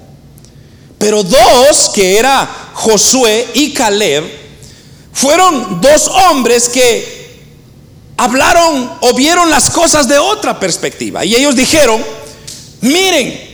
Pero 0.98 1.22
dos, 1.22 1.90
que 1.94 2.18
era 2.18 2.72
Josué 2.74 3.46
y 3.54 3.72
Caleb, 3.72 4.24
fueron 5.12 5.80
dos 5.80 6.08
hombres 6.08 6.68
que 6.68 7.38
hablaron 8.16 8.98
o 9.00 9.14
vieron 9.14 9.48
las 9.48 9.70
cosas 9.70 10.08
de 10.08 10.18
otra 10.18 10.58
perspectiva. 10.58 11.24
Y 11.24 11.36
ellos 11.36 11.54
dijeron, 11.54 12.04
miren, 12.80 13.45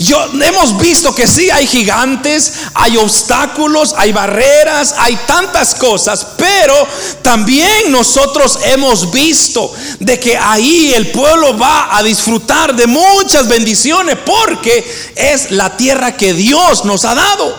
yo, 0.00 0.18
hemos 0.42 0.78
visto 0.78 1.14
que 1.14 1.26
sí 1.26 1.50
hay 1.50 1.66
gigantes, 1.66 2.54
hay 2.72 2.96
obstáculos, 2.96 3.94
hay 3.98 4.12
barreras, 4.12 4.94
hay 4.96 5.14
tantas 5.26 5.74
cosas, 5.74 6.26
pero 6.38 6.74
también 7.20 7.92
nosotros 7.92 8.60
hemos 8.64 9.10
visto 9.10 9.70
de 9.98 10.18
que 10.18 10.38
ahí 10.38 10.94
el 10.96 11.10
pueblo 11.10 11.58
va 11.58 11.94
a 11.94 12.02
disfrutar 12.02 12.74
de 12.74 12.86
muchas 12.86 13.46
bendiciones 13.46 14.16
porque 14.24 14.90
es 15.16 15.50
la 15.50 15.76
tierra 15.76 16.16
que 16.16 16.32
Dios 16.32 16.86
nos 16.86 17.04
ha 17.04 17.14
dado. 17.14 17.54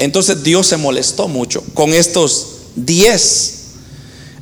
Entonces 0.00 0.42
Dios 0.42 0.66
se 0.66 0.78
molestó 0.78 1.28
mucho 1.28 1.62
con 1.74 1.94
estos 1.94 2.48
diez 2.74 3.66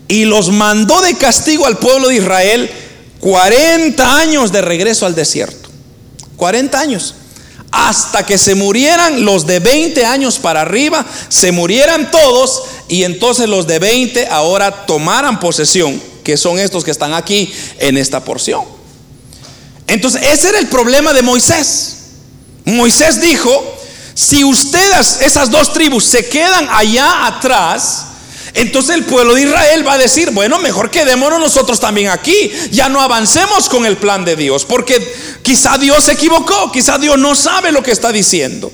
y 0.08 0.24
los 0.24 0.48
mandó 0.48 1.02
de 1.02 1.18
castigo 1.18 1.66
al 1.66 1.76
pueblo 1.76 2.08
de 2.08 2.16
Israel 2.16 2.70
40 3.20 4.16
años 4.16 4.52
de 4.52 4.62
regreso 4.62 5.04
al 5.04 5.14
desierto. 5.14 5.59
40 6.40 6.80
años. 6.80 7.14
Hasta 7.70 8.26
que 8.26 8.36
se 8.36 8.56
murieran 8.56 9.24
los 9.24 9.46
de 9.46 9.60
20 9.60 10.04
años 10.04 10.38
para 10.38 10.62
arriba, 10.62 11.06
se 11.28 11.52
murieran 11.52 12.10
todos 12.10 12.62
y 12.88 13.04
entonces 13.04 13.48
los 13.48 13.68
de 13.68 13.78
20 13.78 14.26
ahora 14.26 14.86
tomaran 14.86 15.38
posesión, 15.38 16.02
que 16.24 16.36
son 16.36 16.58
estos 16.58 16.82
que 16.82 16.90
están 16.90 17.14
aquí 17.14 17.52
en 17.78 17.96
esta 17.96 18.24
porción. 18.24 18.64
Entonces 19.86 20.22
ese 20.22 20.48
era 20.48 20.58
el 20.58 20.66
problema 20.66 21.12
de 21.12 21.22
Moisés. 21.22 21.96
Moisés 22.64 23.20
dijo, 23.20 23.78
si 24.14 24.42
ustedes, 24.42 25.18
esas 25.20 25.50
dos 25.50 25.72
tribus, 25.72 26.04
se 26.04 26.28
quedan 26.28 26.68
allá 26.72 27.26
atrás, 27.26 28.06
entonces 28.54 28.96
el 28.96 29.04
pueblo 29.04 29.34
de 29.34 29.42
Israel 29.42 29.86
va 29.86 29.94
a 29.94 29.98
decir, 29.98 30.30
bueno, 30.30 30.58
mejor 30.58 30.90
quedémonos 30.90 31.38
nosotros 31.38 31.78
también 31.80 32.08
aquí, 32.08 32.50
ya 32.70 32.88
no 32.88 33.00
avancemos 33.00 33.68
con 33.68 33.86
el 33.86 33.96
plan 33.96 34.24
de 34.24 34.36
Dios, 34.36 34.64
porque 34.64 35.00
quizá 35.42 35.78
Dios 35.78 36.04
se 36.04 36.12
equivocó, 36.12 36.72
quizá 36.72 36.98
Dios 36.98 37.18
no 37.18 37.34
sabe 37.34 37.72
lo 37.72 37.82
que 37.82 37.92
está 37.92 38.12
diciendo. 38.12 38.70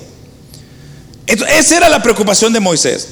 esa 1.25 1.77
era 1.77 1.89
la 1.89 2.01
preocupación 2.01 2.53
de 2.53 2.59
Moisés. 2.59 3.07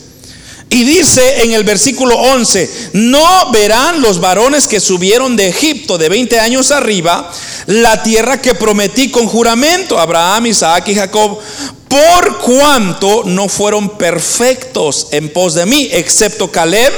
Y 0.68 0.84
dice 0.84 1.44
en 1.44 1.54
el 1.54 1.64
versículo 1.64 2.16
11, 2.16 2.90
no 2.94 3.52
verán 3.52 4.02
los 4.02 4.20
varones 4.20 4.68
que 4.68 4.80
subieron 4.80 5.36
de 5.36 5.48
Egipto 5.48 6.00
de 6.00 6.10
20 6.10 6.40
años 6.40 6.72
arriba 6.72 7.32
la 7.68 8.02
tierra 8.02 8.42
que 8.42 8.56
prometí 8.56 9.12
con 9.12 9.28
juramento 9.28 10.00
a 10.00 10.04
Abraham, 10.04 10.48
Isaac 10.48 10.88
y 10.88 10.96
Jacob, 10.96 11.40
por 11.88 12.40
cuanto 12.40 13.24
no 13.26 13.48
fueron 13.48 13.90
perfectos 13.98 15.08
en 15.12 15.32
pos 15.32 15.54
de 15.54 15.66
mí, 15.66 15.90
excepto 15.92 16.52
Caleb, 16.52 16.92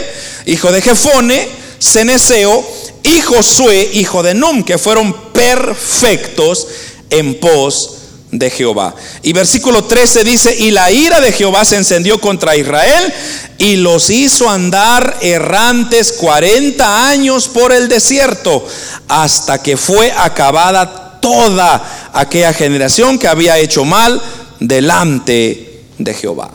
hijo 0.46 0.72
de 0.72 0.82
Jefone, 0.82 1.48
Ceneseo, 1.80 2.66
y 3.04 3.22
Josué, 3.22 3.90
hijo 3.94 4.22
de 4.24 4.34
Num, 4.34 4.64
que 4.64 4.78
fueron 4.78 5.14
perfectos 5.32 6.68
en 7.10 7.40
pos 7.40 7.94
de 8.32 8.50
Jehová. 8.50 8.94
Y 9.24 9.34
versículo 9.34 9.86
13 9.86 10.24
dice, 10.24 10.56
y 10.56 10.72
la 10.72 10.92
ira 10.92 11.22
de 11.22 11.32
Jehová 11.32 11.64
se 11.64 11.78
encendió 11.78 12.20
contra 12.20 12.56
Israel 12.56 13.14
y 13.58 13.78
los 13.78 14.10
hizo 14.10 14.50
andar 14.50 15.18
errantes 15.22 16.14
40 16.14 17.08
años 17.08 17.48
por 17.48 17.72
el 17.72 17.88
desierto, 17.88 18.66
hasta 19.08 19.62
que 19.64 19.78
fue 19.78 20.12
acabada 20.12 21.20
toda 21.22 22.10
aquella 22.14 22.54
generación 22.54 23.18
que 23.18 23.28
había 23.28 23.58
hecho 23.58 23.86
mal 23.86 24.22
delante 24.60 25.84
de 25.98 26.14
Jehová. 26.14 26.52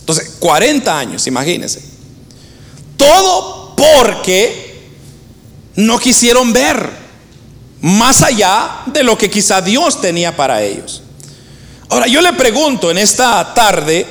Entonces, 0.00 0.36
40 0.38 0.98
años, 0.98 1.26
imagínense. 1.26 1.82
Todo 2.96 3.74
porque 3.76 4.90
no 5.76 5.98
quisieron 5.98 6.52
ver 6.52 6.90
más 7.80 8.22
allá 8.22 8.82
de 8.86 9.02
lo 9.02 9.18
que 9.18 9.30
quizá 9.30 9.60
Dios 9.60 10.00
tenía 10.00 10.36
para 10.36 10.62
ellos. 10.62 11.02
Ahora, 11.88 12.06
yo 12.06 12.20
le 12.20 12.32
pregunto 12.32 12.90
en 12.90 12.98
esta 12.98 13.54
tarde, 13.54 14.06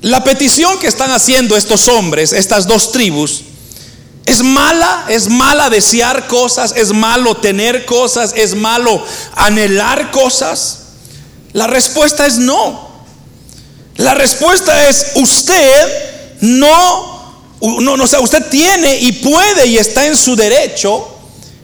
la 0.00 0.24
petición 0.24 0.78
que 0.78 0.88
están 0.88 1.10
haciendo 1.12 1.56
estos 1.56 1.86
hombres, 1.88 2.32
estas 2.32 2.66
dos 2.66 2.90
tribus, 2.90 3.42
¿es 4.26 4.42
mala? 4.42 5.06
¿Es 5.08 5.28
mala 5.28 5.70
desear 5.70 6.26
cosas? 6.26 6.74
¿Es 6.76 6.92
malo 6.92 7.36
tener 7.36 7.84
cosas? 7.84 8.32
¿Es 8.36 8.56
malo 8.56 9.04
anhelar 9.36 10.10
cosas? 10.10 10.81
La 11.52 11.66
respuesta 11.66 12.26
es 12.26 12.38
no. 12.38 12.90
La 13.96 14.14
respuesta 14.14 14.88
es 14.88 15.12
usted 15.16 16.40
no, 16.40 17.44
no, 17.60 17.96
no, 17.96 18.04
o 18.04 18.06
sea, 18.06 18.20
usted 18.20 18.48
tiene 18.48 18.96
y 18.96 19.12
puede 19.12 19.66
y 19.66 19.78
está 19.78 20.06
en 20.06 20.16
su 20.16 20.34
derecho 20.34 21.08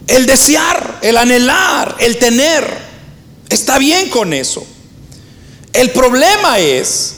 el 0.06 0.26
desear, 0.26 0.98
el 1.02 1.16
anhelar, 1.16 1.96
el 2.00 2.18
tener. 2.18 2.88
Está 3.48 3.78
bien 3.78 4.08
con 4.08 4.32
eso. 4.32 4.66
El 5.72 5.90
problema 5.90 6.58
es 6.58 7.14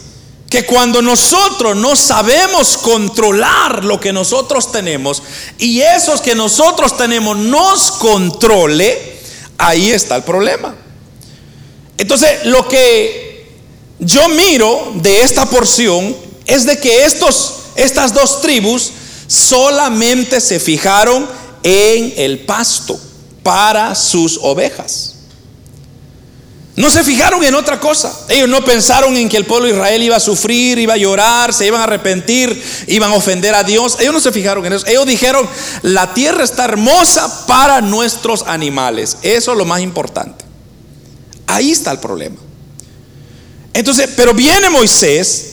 que 0.51 0.67
cuando 0.67 1.01
nosotros 1.01 1.77
no 1.77 1.95
sabemos 1.95 2.77
controlar 2.79 3.85
lo 3.85 4.01
que 4.01 4.13
nosotros 4.13 4.73
tenemos 4.73 5.23
y 5.59 5.81
esos 5.81 6.21
que 6.21 6.35
nosotros 6.35 6.97
tenemos 6.97 7.37
nos 7.37 7.93
controle, 7.93 9.21
ahí 9.59 9.93
está 9.93 10.17
el 10.17 10.25
problema. 10.25 10.75
Entonces, 12.01 12.47
lo 12.47 12.67
que 12.67 13.47
yo 13.99 14.27
miro 14.31 14.93
de 14.95 15.21
esta 15.21 15.45
porción 15.45 16.17
es 16.47 16.65
de 16.65 16.79
que 16.79 17.05
estos, 17.05 17.57
estas 17.77 18.15
dos 18.15 18.41
tribus 18.41 18.91
solamente 19.27 20.41
se 20.41 20.59
fijaron 20.59 21.29
en 21.63 22.15
el 22.17 22.41
pasto 22.41 22.99
para 23.43 23.95
sus 23.95 24.39
ovejas. 24.41 25.17
No 26.75 26.89
se 26.91 27.05
fijaron 27.05 27.45
en 27.45 27.55
otra 27.55 27.79
cosa. 27.79 28.19
Ellos 28.31 28.49
no 28.49 28.65
pensaron 28.65 29.15
en 29.19 29.29
que 29.29 29.37
el 29.37 29.45
pueblo 29.45 29.67
de 29.67 29.75
Israel 29.75 30.03
iba 30.03 30.17
a 30.17 30.21
sufrir, 30.21 30.79
iba 30.79 30.95
a 30.95 30.97
llorar, 30.97 31.53
se 31.53 31.67
iban 31.67 31.83
a 31.83 31.85
arrepentir, 31.85 32.65
iban 32.87 33.13
a 33.13 33.17
ofender 33.17 33.55
a 33.55 33.63
Dios. 33.63 33.99
Ellos 34.01 34.15
no 34.15 34.21
se 34.21 34.33
fijaron 34.33 34.65
en 34.65 34.73
eso. 34.73 34.87
Ellos 34.87 35.05
dijeron, 35.05 35.47
la 35.83 36.15
tierra 36.15 36.45
está 36.45 36.65
hermosa 36.65 37.47
para 37.47 37.83
nuestros 37.83 38.45
animales. 38.47 39.19
Eso 39.21 39.53
es 39.53 39.59
lo 39.59 39.67
más 39.67 39.83
importante. 39.83 40.50
Ahí 41.55 41.73
está 41.73 41.93
el 41.93 41.99
problema. 41.99 42.37
Entonces, 43.73 44.09
pero 44.17 44.35
viene 44.35 44.71
Moisés 44.71 45.47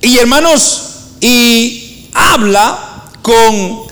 y 0.00 0.18
hermanos, 0.18 0.82
y 1.20 2.08
habla 2.12 3.10
con 3.22 3.82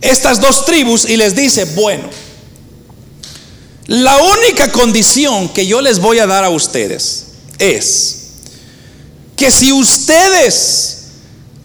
estas 0.00 0.40
dos 0.40 0.64
tribus 0.64 1.08
y 1.08 1.16
les 1.16 1.34
dice, 1.34 1.64
bueno, 1.64 2.08
la 3.86 4.16
única 4.18 4.72
condición 4.72 5.48
que 5.50 5.66
yo 5.66 5.80
les 5.80 5.98
voy 5.98 6.18
a 6.18 6.26
dar 6.26 6.44
a 6.44 6.50
ustedes 6.50 7.26
es 7.58 8.26
que 9.36 9.50
si 9.50 9.72
ustedes 9.72 11.04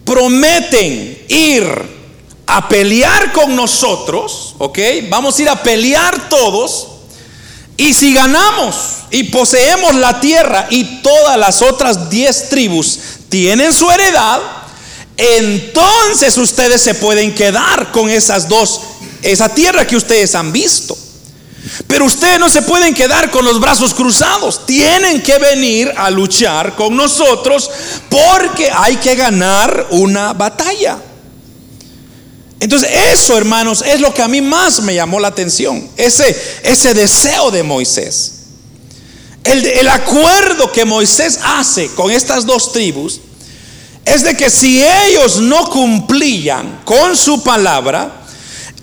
prometen 0.04 1.24
ir 1.28 1.92
a 2.46 2.68
pelear 2.68 3.32
con 3.32 3.56
nosotros, 3.56 4.54
¿ok? 4.58 4.78
Vamos 5.08 5.38
a 5.38 5.42
ir 5.42 5.48
a 5.48 5.62
pelear 5.62 6.28
todos. 6.28 6.88
Y 7.76 7.94
si 7.94 8.12
ganamos 8.12 8.74
y 9.10 9.24
poseemos 9.24 9.94
la 9.94 10.20
tierra 10.20 10.66
y 10.70 11.02
todas 11.02 11.36
las 11.38 11.62
otras 11.62 12.10
diez 12.10 12.48
tribus 12.48 12.98
tienen 13.28 13.72
su 13.72 13.90
heredad, 13.90 14.40
entonces 15.16 16.36
ustedes 16.36 16.80
se 16.82 16.94
pueden 16.94 17.34
quedar 17.34 17.92
con 17.92 18.10
esas 18.10 18.48
dos, 18.48 18.80
esa 19.22 19.48
tierra 19.48 19.86
que 19.86 19.96
ustedes 19.96 20.34
han 20.34 20.52
visto. 20.52 20.96
Pero 21.86 22.04
ustedes 22.06 22.38
no 22.38 22.48
se 22.48 22.62
pueden 22.62 22.92
quedar 22.92 23.30
con 23.30 23.44
los 23.44 23.60
brazos 23.60 23.94
cruzados. 23.94 24.66
Tienen 24.66 25.22
que 25.22 25.38
venir 25.38 25.92
a 25.96 26.10
luchar 26.10 26.74
con 26.74 26.96
nosotros 26.96 27.70
porque 28.08 28.70
hay 28.70 28.96
que 28.96 29.14
ganar 29.14 29.86
una 29.90 30.32
batalla. 30.32 30.98
Entonces 32.62 32.90
eso, 33.10 33.36
hermanos, 33.36 33.82
es 33.84 34.00
lo 34.00 34.14
que 34.14 34.22
a 34.22 34.28
mí 34.28 34.40
más 34.40 34.82
me 34.82 34.94
llamó 34.94 35.18
la 35.18 35.26
atención. 35.26 35.88
Ese, 35.96 36.40
ese 36.62 36.94
deseo 36.94 37.50
de 37.50 37.64
Moisés. 37.64 38.34
El, 39.42 39.66
el 39.66 39.88
acuerdo 39.88 40.70
que 40.70 40.84
Moisés 40.84 41.40
hace 41.42 41.88
con 41.88 42.12
estas 42.12 42.46
dos 42.46 42.70
tribus 42.70 43.18
es 44.04 44.22
de 44.22 44.36
que 44.36 44.48
si 44.48 44.80
ellos 44.80 45.40
no 45.40 45.68
cumplían 45.70 46.82
con 46.84 47.16
su 47.16 47.42
palabra, 47.42 48.22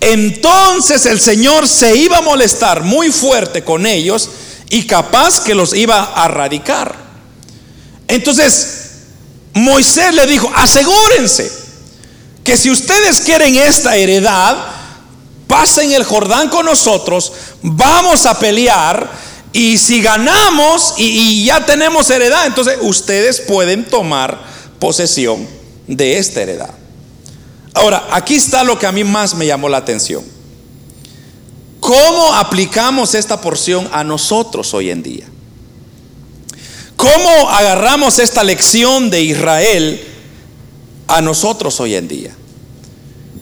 entonces 0.02 1.06
el 1.06 1.18
Señor 1.18 1.66
se 1.66 1.96
iba 1.96 2.18
a 2.18 2.22
molestar 2.22 2.82
muy 2.82 3.10
fuerte 3.10 3.64
con 3.64 3.86
ellos 3.86 4.28
y 4.68 4.82
capaz 4.82 5.40
que 5.40 5.54
los 5.54 5.72
iba 5.72 6.02
a 6.02 6.28
radicar. 6.28 6.94
Entonces 8.08 8.90
Moisés 9.54 10.14
le 10.14 10.26
dijo, 10.26 10.52
asegúrense 10.54 11.59
que 12.44 12.56
si 12.56 12.70
ustedes 12.70 13.20
quieren 13.20 13.56
esta 13.56 13.96
heredad, 13.96 14.56
pasen 15.46 15.92
el 15.92 16.04
Jordán 16.04 16.48
con 16.48 16.66
nosotros, 16.66 17.32
vamos 17.62 18.24
a 18.26 18.38
pelear 18.38 19.10
y 19.52 19.78
si 19.78 20.00
ganamos 20.00 20.94
y, 20.96 21.44
ya 21.44 21.66
tenemos 21.66 22.08
heredad, 22.08 22.46
entonces 22.46 22.78
ustedes 22.82 23.40
pueden 23.40 23.84
tomar 23.84 24.38
posesión 24.78 25.46
de 25.86 26.18
esta 26.18 26.42
heredad. 26.42 26.70
Ahora, 27.74 28.08
aquí 28.12 28.36
está 28.36 28.62
lo 28.62 28.78
que 28.78 28.86
a 28.86 28.92
mí 28.92 29.04
más 29.04 29.34
me 29.34 29.46
llamó 29.46 29.68
la 29.68 29.78
atención. 29.78 30.24
¿Cómo 31.80 32.34
aplicamos 32.34 33.14
esta 33.14 33.40
porción 33.40 33.88
a 33.92 34.04
nosotros 34.04 34.72
hoy 34.74 34.90
en 34.90 35.02
día? 35.02 35.26
¿Cómo 36.96 37.48
agarramos 37.50 38.18
esta 38.18 38.44
lección 38.44 39.10
de 39.10 39.22
Israel 39.22 40.06
a 41.10 41.20
nosotros 41.20 41.78
hoy 41.80 41.94
en 41.94 42.08
día? 42.08 42.34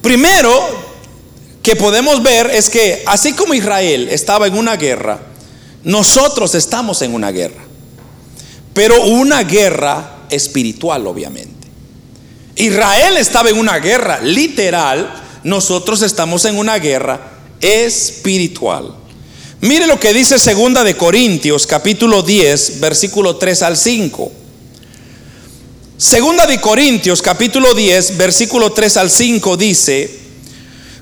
Primero, 0.03 0.51
que 1.63 1.77
podemos 1.77 2.23
ver 2.23 2.51
es 2.51 2.71
que 2.71 3.03
así 3.07 3.35
como 3.35 3.55
Israel 3.55 4.09
estaba 4.11 4.47
en 4.47 4.57
una 4.57 4.77
guerra, 4.77 5.21
nosotros 5.85 6.55
estamos 6.55 7.03
en 7.03 7.15
una 7.15 7.31
guerra, 7.31 7.63
pero 8.73 9.03
una 9.05 9.45
guerra 9.45 10.25
espiritual 10.31 11.07
obviamente. 11.07 11.69
Israel 12.57 13.17
estaba 13.19 13.51
en 13.51 13.59
una 13.59 13.79
guerra 13.79 14.21
literal, 14.21 15.13
nosotros 15.45 16.03
estamos 16.03 16.45
en 16.47 16.59
una 16.59 16.79
guerra 16.79 17.21
espiritual. 17.61 18.95
Mire 19.61 19.87
lo 19.87 20.01
que 20.01 20.13
dice 20.13 20.39
segunda 20.39 20.85
de 20.85 20.97
Corintios 20.97 21.67
capítulo 21.67 22.23
10, 22.23 22.81
versículo 22.81 23.37
3 23.37 23.63
al 23.63 23.77
5. 23.77 24.33
Segunda 25.99 26.47
de 26.47 26.61
Corintios 26.61 27.21
capítulo 27.21 27.75
10, 27.75 28.17
versículo 28.19 28.71
3 28.71 28.99
al 28.99 29.11
5 29.11 29.57
dice, 29.57 30.09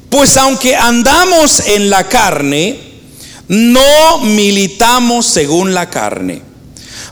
pues 0.08 0.38
aunque 0.38 0.74
andamos 0.74 1.60
en 1.66 1.90
la 1.90 2.08
carne, 2.08 2.80
no 3.46 4.20
militamos 4.22 5.26
según 5.26 5.74
la 5.74 5.90
carne 5.90 6.40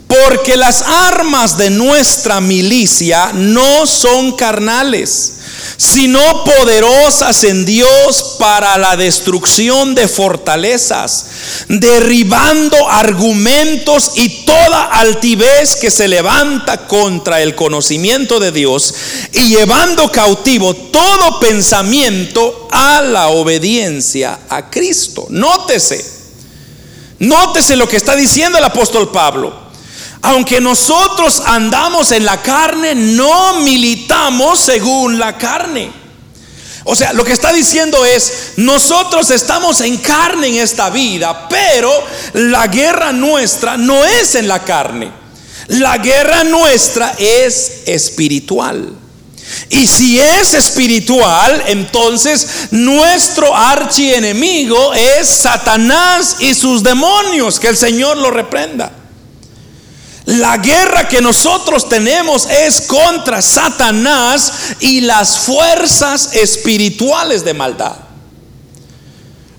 porque 0.06 0.56
las 0.56 0.82
armas 0.82 1.58
de 1.58 1.70
nuestra 1.70 2.40
milicia 2.40 3.32
no 3.34 3.86
son 3.86 4.32
carnales, 4.32 5.33
sino 5.76 6.44
poderosas 6.44 7.44
en 7.44 7.64
Dios 7.64 8.36
para 8.38 8.78
la 8.78 8.96
destrucción 8.96 9.94
de 9.94 10.08
fortalezas, 10.08 11.26
derribando 11.68 12.88
argumentos 12.88 14.12
y 14.14 14.44
toda 14.44 14.84
altivez 14.84 15.76
que 15.76 15.90
se 15.90 16.08
levanta 16.08 16.86
contra 16.86 17.42
el 17.42 17.54
conocimiento 17.54 18.40
de 18.40 18.52
Dios 18.52 18.94
y 19.32 19.48
llevando 19.48 20.10
cautivo 20.12 20.74
todo 20.74 21.40
pensamiento 21.40 22.68
a 22.70 23.02
la 23.02 23.28
obediencia 23.28 24.38
a 24.48 24.70
Cristo. 24.70 25.26
Nótese, 25.30 26.04
nótese 27.18 27.76
lo 27.76 27.88
que 27.88 27.96
está 27.96 28.14
diciendo 28.16 28.58
el 28.58 28.64
apóstol 28.64 29.10
Pablo 29.10 29.63
aunque 30.24 30.58
nosotros 30.58 31.42
andamos 31.44 32.10
en 32.10 32.24
la 32.24 32.40
carne, 32.40 32.94
no 32.94 33.60
militamos 33.60 34.58
según 34.58 35.18
la 35.18 35.36
carne. 35.36 35.92
O 36.84 36.96
sea, 36.96 37.12
lo 37.12 37.24
que 37.24 37.34
está 37.34 37.52
diciendo 37.52 38.06
es, 38.06 38.52
nosotros 38.56 39.30
estamos 39.30 39.82
en 39.82 39.98
carne 39.98 40.48
en 40.48 40.56
esta 40.56 40.88
vida, 40.88 41.46
pero 41.50 41.92
la 42.32 42.68
guerra 42.68 43.12
nuestra 43.12 43.76
no 43.76 44.02
es 44.02 44.34
en 44.34 44.48
la 44.48 44.64
carne. 44.64 45.12
La 45.68 45.98
guerra 45.98 46.42
nuestra 46.42 47.14
es 47.18 47.82
espiritual. 47.84 48.94
Y 49.68 49.86
si 49.86 50.18
es 50.18 50.54
espiritual, 50.54 51.64
entonces 51.66 52.68
nuestro 52.70 53.54
archienemigo 53.54 54.94
es 54.94 55.28
Satanás 55.28 56.36
y 56.38 56.54
sus 56.54 56.82
demonios, 56.82 57.60
que 57.60 57.68
el 57.68 57.76
Señor 57.76 58.16
lo 58.16 58.30
reprenda. 58.30 59.03
La 60.26 60.56
guerra 60.56 61.06
que 61.06 61.20
nosotros 61.20 61.88
tenemos 61.88 62.48
es 62.48 62.82
contra 62.82 63.42
Satanás 63.42 64.52
y 64.80 65.02
las 65.02 65.38
fuerzas 65.38 66.34
espirituales 66.34 67.44
de 67.44 67.52
maldad. 67.52 67.96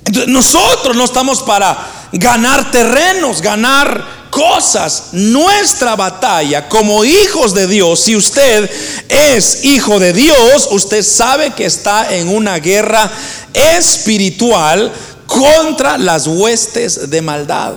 Entonces, 0.05 0.31
nosotros 0.31 0.95
no 0.95 1.05
estamos 1.05 1.43
para 1.43 2.09
ganar 2.13 2.71
terrenos, 2.71 3.41
ganar 3.41 4.25
cosas. 4.31 5.09
Nuestra 5.11 5.95
batalla 5.95 6.67
como 6.67 7.05
hijos 7.05 7.53
de 7.53 7.67
Dios, 7.67 7.99
si 7.99 8.15
usted 8.15 8.69
es 9.07 9.65
hijo 9.65 9.99
de 9.99 10.13
Dios, 10.13 10.67
usted 10.71 11.03
sabe 11.03 11.51
que 11.51 11.65
está 11.65 12.15
en 12.15 12.27
una 12.29 12.57
guerra 12.57 13.11
espiritual 13.53 14.91
contra 15.27 15.99
las 15.99 16.25
huestes 16.25 17.09
de 17.09 17.21
maldad. 17.21 17.75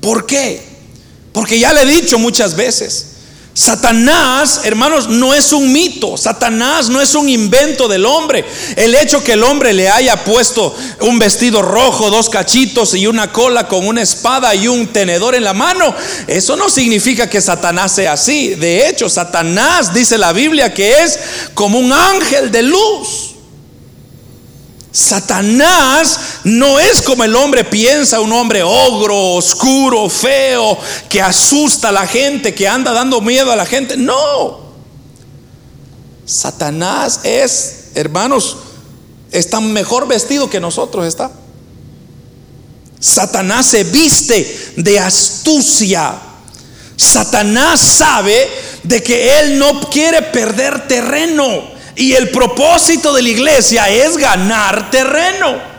¿Por 0.00 0.26
qué? 0.26 0.73
Porque 1.34 1.58
ya 1.58 1.72
le 1.72 1.82
he 1.82 1.86
dicho 1.86 2.16
muchas 2.16 2.54
veces, 2.54 3.06
Satanás, 3.54 4.60
hermanos, 4.62 5.08
no 5.08 5.34
es 5.34 5.52
un 5.52 5.72
mito. 5.72 6.16
Satanás 6.16 6.88
no 6.88 7.00
es 7.00 7.16
un 7.16 7.28
invento 7.28 7.88
del 7.88 8.06
hombre. 8.06 8.44
El 8.76 8.94
hecho 8.94 9.22
que 9.22 9.32
el 9.32 9.42
hombre 9.42 9.72
le 9.72 9.88
haya 9.88 10.22
puesto 10.24 10.74
un 11.00 11.18
vestido 11.18 11.60
rojo, 11.60 12.08
dos 12.08 12.30
cachitos 12.30 12.94
y 12.94 13.08
una 13.08 13.32
cola 13.32 13.66
con 13.66 13.84
una 13.84 14.02
espada 14.02 14.54
y 14.54 14.68
un 14.68 14.86
tenedor 14.88 15.34
en 15.34 15.42
la 15.42 15.54
mano, 15.54 15.92
eso 16.28 16.56
no 16.56 16.70
significa 16.70 17.28
que 17.28 17.40
Satanás 17.40 17.92
sea 17.96 18.12
así. 18.12 18.54
De 18.54 18.88
hecho, 18.88 19.08
Satanás 19.08 19.92
dice 19.92 20.16
la 20.18 20.32
Biblia 20.32 20.72
que 20.72 21.02
es 21.02 21.18
como 21.54 21.80
un 21.80 21.92
ángel 21.92 22.52
de 22.52 22.62
luz. 22.62 23.33
Satanás 24.94 26.20
no 26.44 26.78
es 26.78 27.02
como 27.02 27.24
el 27.24 27.34
hombre 27.34 27.64
piensa, 27.64 28.20
un 28.20 28.30
hombre 28.30 28.62
ogro, 28.62 29.32
oscuro, 29.32 30.08
feo, 30.08 30.78
que 31.08 31.20
asusta 31.20 31.88
a 31.88 31.92
la 31.92 32.06
gente, 32.06 32.54
que 32.54 32.68
anda 32.68 32.92
dando 32.92 33.20
miedo 33.20 33.50
a 33.50 33.56
la 33.56 33.66
gente. 33.66 33.96
No. 33.96 34.60
Satanás 36.24 37.22
es, 37.24 37.86
hermanos, 37.96 38.56
está 39.32 39.58
mejor 39.60 40.06
vestido 40.06 40.48
que 40.48 40.60
nosotros 40.60 41.04
está. 41.08 41.32
Satanás 43.00 43.66
se 43.66 43.82
viste 43.82 44.74
de 44.76 45.00
astucia. 45.00 46.20
Satanás 46.94 47.80
sabe 47.80 48.48
de 48.84 49.02
que 49.02 49.40
él 49.40 49.58
no 49.58 49.90
quiere 49.90 50.22
perder 50.22 50.86
terreno. 50.86 51.73
Y 51.96 52.12
el 52.12 52.30
propósito 52.30 53.12
de 53.12 53.22
la 53.22 53.28
iglesia 53.28 53.88
es 53.88 54.16
ganar 54.16 54.90
terreno. 54.90 55.74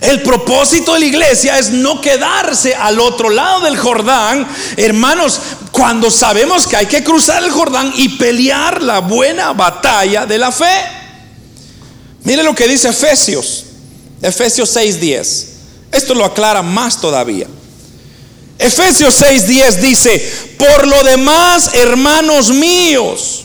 El 0.00 0.22
propósito 0.22 0.94
de 0.94 1.00
la 1.00 1.06
iglesia 1.06 1.58
es 1.58 1.70
no 1.70 2.00
quedarse 2.00 2.74
al 2.74 3.00
otro 3.00 3.30
lado 3.30 3.62
del 3.62 3.76
Jordán, 3.76 4.46
hermanos, 4.76 5.40
cuando 5.72 6.10
sabemos 6.10 6.66
que 6.66 6.76
hay 6.76 6.86
que 6.86 7.02
cruzar 7.02 7.42
el 7.42 7.50
Jordán 7.50 7.92
y 7.96 8.10
pelear 8.10 8.82
la 8.82 9.00
buena 9.00 9.52
batalla 9.52 10.24
de 10.24 10.38
la 10.38 10.52
fe. 10.52 10.84
Mire 12.22 12.42
lo 12.44 12.54
que 12.54 12.68
dice 12.68 12.88
Efesios, 12.88 13.64
Efesios 14.22 14.70
6:10. 14.76 15.46
Esto 15.90 16.14
lo 16.14 16.24
aclara 16.24 16.62
más 16.62 17.00
todavía. 17.00 17.46
Efesios 18.58 19.20
6:10 19.20 19.80
dice, 19.80 20.32
por 20.58 20.86
lo 20.86 21.02
demás, 21.02 21.70
hermanos 21.74 22.50
míos, 22.50 23.44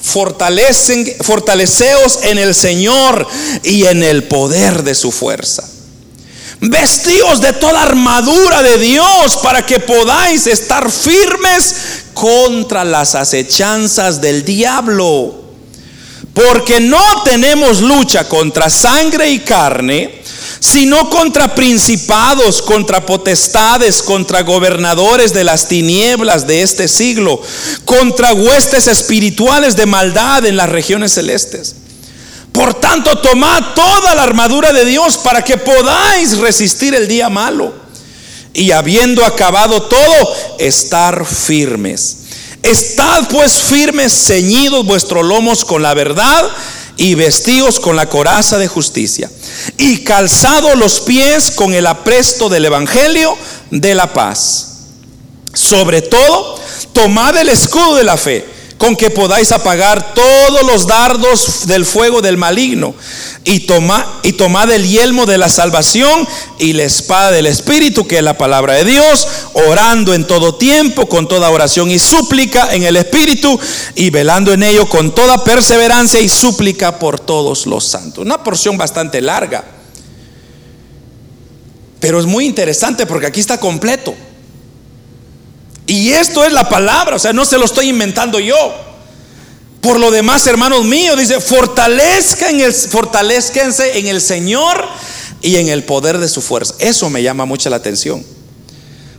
fortalecen, 0.00 1.06
fortaleceos 1.20 2.20
en 2.22 2.38
el 2.38 2.54
Señor 2.54 3.26
y 3.62 3.86
en 3.86 4.02
el 4.02 4.24
poder 4.24 4.82
de 4.82 4.94
su 4.94 5.12
fuerza. 5.12 5.64
Vestíos 6.60 7.40
de 7.40 7.54
toda 7.54 7.82
armadura 7.82 8.62
de 8.62 8.76
Dios 8.78 9.38
para 9.42 9.64
que 9.64 9.80
podáis 9.80 10.46
estar 10.46 10.90
firmes 10.90 11.74
contra 12.12 12.84
las 12.84 13.14
acechanzas 13.14 14.20
del 14.20 14.44
diablo. 14.44 15.40
Porque 16.34 16.80
no 16.80 17.22
tenemos 17.24 17.80
lucha 17.80 18.28
contra 18.28 18.68
sangre 18.68 19.30
y 19.30 19.40
carne, 19.40 20.20
sino 20.60 21.08
contra 21.08 21.54
principados, 21.54 22.60
contra 22.60 23.04
potestades, 23.04 24.02
contra 24.02 24.42
gobernadores 24.42 25.32
de 25.32 25.42
las 25.42 25.68
tinieblas 25.68 26.46
de 26.46 26.62
este 26.62 26.86
siglo, 26.86 27.40
contra 27.86 28.34
huestes 28.34 28.86
espirituales 28.86 29.74
de 29.74 29.86
maldad 29.86 30.44
en 30.44 30.56
las 30.56 30.68
regiones 30.68 31.14
celestes. 31.14 31.76
Por 32.52 32.74
tanto, 32.74 33.18
tomad 33.18 33.74
toda 33.74 34.14
la 34.14 34.22
armadura 34.22 34.72
de 34.72 34.84
Dios 34.84 35.16
para 35.18 35.42
que 35.42 35.56
podáis 35.56 36.36
resistir 36.38 36.94
el 36.94 37.08
día 37.08 37.30
malo. 37.30 37.72
Y 38.52 38.72
habiendo 38.72 39.24
acabado 39.24 39.82
todo, 39.82 40.34
estar 40.58 41.24
firmes. 41.24 42.16
Estad 42.62 43.28
pues 43.28 43.52
firmes, 43.52 44.12
ceñidos 44.12 44.84
vuestros 44.84 45.24
lomos 45.24 45.64
con 45.64 45.82
la 45.82 45.94
verdad 45.94 46.50
y 47.00 47.14
vestidos 47.14 47.80
con 47.80 47.96
la 47.96 48.10
coraza 48.10 48.58
de 48.58 48.68
justicia. 48.68 49.30
Y 49.78 50.04
calzados 50.04 50.76
los 50.76 51.00
pies 51.00 51.50
con 51.50 51.72
el 51.72 51.86
apresto 51.86 52.50
del 52.50 52.66
Evangelio 52.66 53.38
de 53.70 53.94
la 53.94 54.12
paz. 54.12 54.80
Sobre 55.54 56.02
todo, 56.02 56.60
tomad 56.92 57.38
el 57.38 57.48
escudo 57.48 57.94
de 57.94 58.04
la 58.04 58.18
fe 58.18 58.46
con 58.80 58.96
que 58.96 59.10
podáis 59.10 59.52
apagar 59.52 60.14
todos 60.14 60.64
los 60.64 60.86
dardos 60.86 61.66
del 61.66 61.84
fuego 61.84 62.22
del 62.22 62.38
maligno. 62.38 62.94
Y, 63.44 63.66
y 64.22 64.32
tomad 64.32 64.72
el 64.72 64.88
yelmo 64.88 65.26
de 65.26 65.36
la 65.36 65.50
salvación 65.50 66.26
y 66.58 66.72
la 66.72 66.84
espada 66.84 67.30
del 67.30 67.44
Espíritu, 67.44 68.06
que 68.06 68.16
es 68.16 68.22
la 68.22 68.38
palabra 68.38 68.72
de 68.72 68.86
Dios, 68.86 69.28
orando 69.52 70.14
en 70.14 70.26
todo 70.26 70.54
tiempo, 70.54 71.10
con 71.10 71.28
toda 71.28 71.50
oración 71.50 71.90
y 71.90 71.98
súplica 71.98 72.74
en 72.74 72.84
el 72.84 72.96
Espíritu, 72.96 73.60
y 73.96 74.08
velando 74.08 74.50
en 74.54 74.62
ello 74.62 74.88
con 74.88 75.14
toda 75.14 75.44
perseverancia 75.44 76.18
y 76.18 76.30
súplica 76.30 76.98
por 76.98 77.20
todos 77.20 77.66
los 77.66 77.84
santos. 77.84 78.24
Una 78.24 78.42
porción 78.42 78.78
bastante 78.78 79.20
larga. 79.20 79.62
Pero 82.00 82.18
es 82.18 82.24
muy 82.24 82.46
interesante 82.46 83.04
porque 83.04 83.26
aquí 83.26 83.40
está 83.40 83.60
completo. 83.60 84.14
Y 85.90 86.12
esto 86.12 86.44
es 86.44 86.52
la 86.52 86.68
palabra, 86.68 87.16
o 87.16 87.18
sea, 87.18 87.32
no 87.32 87.44
se 87.44 87.58
lo 87.58 87.64
estoy 87.64 87.88
inventando 87.88 88.38
yo. 88.38 88.56
Por 89.80 89.98
lo 89.98 90.12
demás, 90.12 90.46
hermanos 90.46 90.84
míos, 90.84 91.18
dice, 91.18 91.40
fortalezcan 91.40 92.54
en 92.54 92.60
el, 92.60 92.72
fortalezcanse 92.72 93.98
en 93.98 94.06
el 94.06 94.20
Señor 94.20 94.86
y 95.42 95.56
en 95.56 95.68
el 95.68 95.82
poder 95.82 96.18
de 96.18 96.28
su 96.28 96.42
fuerza. 96.42 96.74
Eso 96.78 97.10
me 97.10 97.24
llama 97.24 97.44
mucho 97.44 97.68
la 97.70 97.76
atención. 97.76 98.24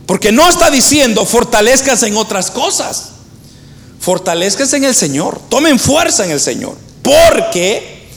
Porque 0.06 0.32
no 0.32 0.48
está 0.48 0.70
diciendo, 0.70 1.26
fortalezcanse 1.26 2.06
en 2.06 2.16
otras 2.16 2.50
cosas. 2.50 3.10
Fortalezcanse 4.00 4.78
en 4.78 4.84
el 4.84 4.94
Señor. 4.94 5.42
Tomen 5.50 5.78
fuerza 5.78 6.24
en 6.24 6.30
el 6.30 6.40
Señor. 6.40 6.74
Porque 7.02 8.08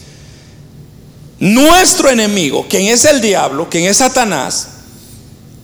nuestro 1.40 2.10
enemigo, 2.10 2.66
quien 2.70 2.84
es 2.84 3.04
el 3.04 3.20
diablo, 3.20 3.70
quien 3.70 3.84
es 3.84 3.98
Satanás, 3.98 4.75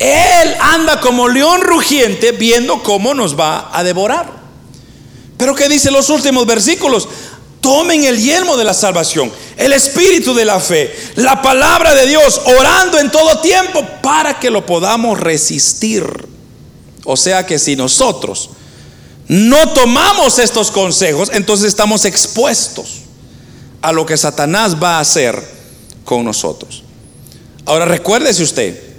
él 0.02 0.56
anda 0.60 1.00
como 1.00 1.28
león 1.28 1.62
rugiente 1.62 2.32
viendo 2.32 2.82
cómo 2.82 3.14
nos 3.14 3.40
va 3.40 3.70
a 3.72 3.84
devorar. 3.84 4.42
Pero 5.38 5.54
¿qué 5.54 5.70
dice 5.70 5.92
los 5.92 6.10
últimos 6.10 6.48
versículos? 6.48 7.08
Tomen 7.62 8.06
el 8.06 8.20
yelmo 8.20 8.58
de 8.58 8.64
la 8.64 8.74
salvación, 8.74 9.32
el 9.58 9.74
espíritu 9.74 10.34
de 10.34 10.46
la 10.46 10.60
fe, 10.60 10.92
la 11.16 11.44
palabra 11.44 11.94
de 11.94 12.08
Dios, 12.08 12.42
orando 12.46 12.98
en 12.98 13.12
todo 13.12 13.42
tiempo 13.42 13.86
para 14.02 14.40
que 14.40 14.50
lo 14.50 14.66
podamos 14.66 15.20
resistir. 15.20 16.04
O 17.06 17.16
sea 17.16 17.46
que 17.46 17.60
si 17.60 17.76
nosotros 17.76 18.50
no 19.28 19.70
tomamos 19.74 20.40
estos 20.40 20.72
consejos, 20.72 21.30
entonces 21.32 21.68
estamos 21.68 22.06
expuestos 22.06 23.02
a 23.84 23.92
lo 23.92 24.08
que 24.08 24.18
Satanás 24.18 24.82
va 24.82 24.98
a 24.98 25.02
hacer 25.02 25.44
con 26.04 26.26
nosotros. 26.26 26.84
Ahora 27.66 27.86
recuérdese 27.86 28.42
usted, 28.42 28.91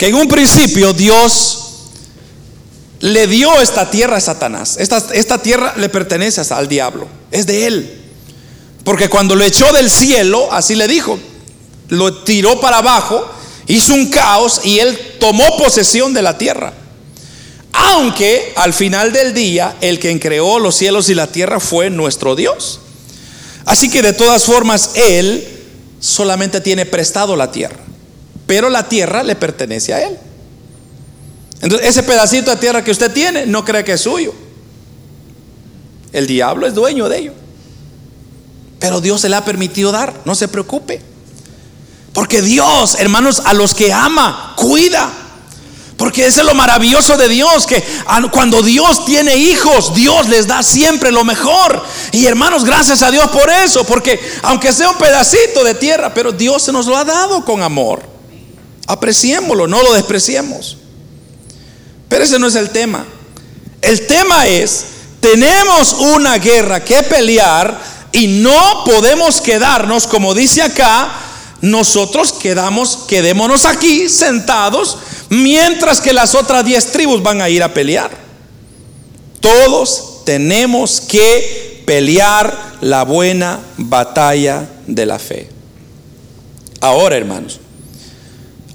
que 0.00 0.06
en 0.06 0.14
un 0.14 0.28
principio 0.28 0.94
Dios 0.94 1.58
le 3.00 3.26
dio 3.26 3.60
esta 3.60 3.90
tierra 3.90 4.16
a 4.16 4.20
Satanás. 4.20 4.78
Esta, 4.78 5.04
esta 5.12 5.42
tierra 5.42 5.74
le 5.76 5.90
pertenece 5.90 6.40
al 6.54 6.68
diablo, 6.68 7.06
es 7.30 7.46
de 7.46 7.66
él. 7.66 8.00
Porque 8.82 9.10
cuando 9.10 9.36
lo 9.36 9.44
echó 9.44 9.70
del 9.74 9.90
cielo, 9.90 10.50
así 10.52 10.74
le 10.74 10.88
dijo, 10.88 11.18
lo 11.88 12.22
tiró 12.22 12.58
para 12.62 12.78
abajo, 12.78 13.30
hizo 13.66 13.92
un 13.92 14.08
caos 14.08 14.62
y 14.64 14.78
él 14.78 14.98
tomó 15.20 15.58
posesión 15.58 16.14
de 16.14 16.22
la 16.22 16.38
tierra. 16.38 16.72
Aunque 17.74 18.54
al 18.56 18.72
final 18.72 19.12
del 19.12 19.34
día 19.34 19.76
el 19.82 19.98
que 19.98 20.18
creó 20.18 20.58
los 20.60 20.76
cielos 20.76 21.10
y 21.10 21.14
la 21.14 21.26
tierra 21.26 21.60
fue 21.60 21.90
nuestro 21.90 22.36
Dios. 22.36 22.80
Así 23.66 23.90
que 23.90 24.00
de 24.00 24.14
todas 24.14 24.44
formas 24.44 24.92
Él 24.94 25.46
solamente 26.00 26.62
tiene 26.62 26.86
prestado 26.86 27.36
la 27.36 27.52
tierra 27.52 27.90
pero 28.50 28.68
la 28.68 28.88
tierra 28.88 29.22
le 29.22 29.36
pertenece 29.36 29.94
a 29.94 30.02
él. 30.08 30.18
Entonces, 31.62 31.86
ese 31.86 32.02
pedacito 32.02 32.50
de 32.50 32.56
tierra 32.56 32.82
que 32.82 32.90
usted 32.90 33.12
tiene, 33.12 33.46
no 33.46 33.64
cree 33.64 33.84
que 33.84 33.92
es 33.92 34.00
suyo. 34.00 34.34
El 36.12 36.26
diablo 36.26 36.66
es 36.66 36.74
dueño 36.74 37.08
de 37.08 37.18
ello. 37.18 37.32
Pero 38.80 39.00
Dios 39.00 39.20
se 39.20 39.28
le 39.28 39.36
ha 39.36 39.44
permitido 39.44 39.92
dar, 39.92 40.22
no 40.24 40.34
se 40.34 40.48
preocupe. 40.48 41.00
Porque 42.12 42.42
Dios, 42.42 42.96
hermanos, 42.98 43.40
a 43.44 43.54
los 43.54 43.72
que 43.72 43.92
ama, 43.92 44.54
cuida. 44.56 45.08
Porque 45.96 46.26
ese 46.26 46.40
es 46.40 46.46
lo 46.46 46.54
maravilloso 46.54 47.16
de 47.16 47.28
Dios, 47.28 47.68
que 47.68 47.84
cuando 48.32 48.64
Dios 48.64 49.04
tiene 49.04 49.36
hijos, 49.36 49.94
Dios 49.94 50.28
les 50.28 50.48
da 50.48 50.64
siempre 50.64 51.12
lo 51.12 51.22
mejor. 51.22 51.84
Y 52.10 52.26
hermanos, 52.26 52.64
gracias 52.64 53.00
a 53.02 53.12
Dios 53.12 53.30
por 53.30 53.48
eso, 53.48 53.84
porque 53.84 54.18
aunque 54.42 54.72
sea 54.72 54.90
un 54.90 54.98
pedacito 54.98 55.62
de 55.62 55.74
tierra, 55.74 56.12
pero 56.12 56.32
Dios 56.32 56.64
se 56.64 56.72
nos 56.72 56.86
lo 56.86 56.96
ha 56.96 57.04
dado 57.04 57.44
con 57.44 57.62
amor. 57.62 58.09
Apreciémoslo, 58.90 59.68
no 59.68 59.84
lo 59.84 59.94
despreciemos. 59.94 60.76
Pero 62.08 62.24
ese 62.24 62.40
no 62.40 62.48
es 62.48 62.56
el 62.56 62.70
tema. 62.70 63.06
El 63.80 64.04
tema 64.08 64.48
es, 64.48 64.84
tenemos 65.20 65.92
una 65.92 66.38
guerra 66.38 66.84
que 66.84 67.04
pelear 67.04 67.80
y 68.10 68.26
no 68.26 68.82
podemos 68.84 69.40
quedarnos, 69.40 70.08
como 70.08 70.34
dice 70.34 70.62
acá, 70.62 71.08
nosotros 71.60 72.32
quedamos, 72.32 73.04
quedémonos 73.06 73.64
aquí 73.64 74.08
sentados 74.08 74.98
mientras 75.28 76.00
que 76.00 76.12
las 76.12 76.34
otras 76.34 76.64
diez 76.64 76.90
tribus 76.90 77.22
van 77.22 77.40
a 77.40 77.48
ir 77.48 77.62
a 77.62 77.72
pelear. 77.72 78.10
Todos 79.38 80.24
tenemos 80.24 81.00
que 81.00 81.84
pelear 81.86 82.76
la 82.80 83.04
buena 83.04 83.60
batalla 83.76 84.68
de 84.88 85.06
la 85.06 85.20
fe. 85.20 85.48
Ahora, 86.80 87.16
hermanos, 87.16 87.60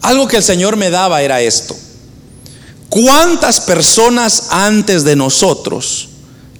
algo 0.05 0.27
que 0.27 0.37
el 0.37 0.43
Señor 0.43 0.77
me 0.77 0.89
daba 0.89 1.21
era 1.21 1.41
esto. 1.41 1.75
¿Cuántas 2.89 3.59
personas 3.59 4.47
antes 4.51 5.03
de 5.03 5.15
nosotros 5.15 6.09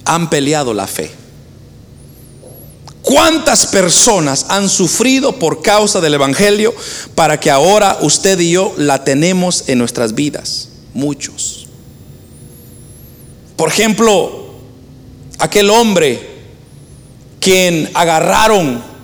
han 0.04 0.28
peleado 0.28 0.74
la 0.74 0.86
fe? 0.86 1.10
¿Cuántas 3.02 3.66
personas 3.66 4.46
han 4.48 4.68
sufrido 4.68 5.38
por 5.38 5.62
causa 5.62 6.00
del 6.00 6.14
Evangelio 6.14 6.74
para 7.14 7.38
que 7.38 7.52
ahora 7.52 7.98
usted 8.00 8.38
y 8.40 8.50
yo 8.50 8.74
la 8.76 9.04
tenemos 9.04 9.68
en 9.68 9.78
nuestras 9.78 10.14
vidas? 10.14 10.70
Muchos. 10.92 11.68
Por 13.54 13.68
ejemplo, 13.68 14.46
aquel 15.38 15.70
hombre 15.70 16.36
quien 17.38 17.90
agarraron 17.94 18.95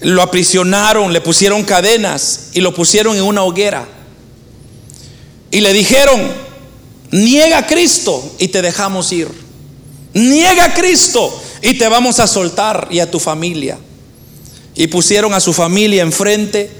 lo 0.00 0.22
aprisionaron, 0.22 1.12
le 1.12 1.20
pusieron 1.20 1.64
cadenas 1.64 2.50
y 2.52 2.60
lo 2.60 2.74
pusieron 2.74 3.16
en 3.16 3.22
una 3.22 3.42
hoguera. 3.42 3.86
Y 5.50 5.60
le 5.60 5.72
dijeron, 5.72 6.20
niega 7.10 7.58
a 7.58 7.66
Cristo 7.66 8.34
y 8.38 8.48
te 8.48 8.62
dejamos 8.62 9.10
ir. 9.12 9.28
Niega 10.12 10.66
a 10.66 10.74
Cristo 10.74 11.42
y 11.62 11.74
te 11.74 11.88
vamos 11.88 12.20
a 12.20 12.26
soltar 12.26 12.88
y 12.90 13.00
a 13.00 13.10
tu 13.10 13.18
familia. 13.18 13.78
Y 14.74 14.88
pusieron 14.88 15.32
a 15.32 15.40
su 15.40 15.52
familia 15.52 16.02
enfrente 16.02 16.70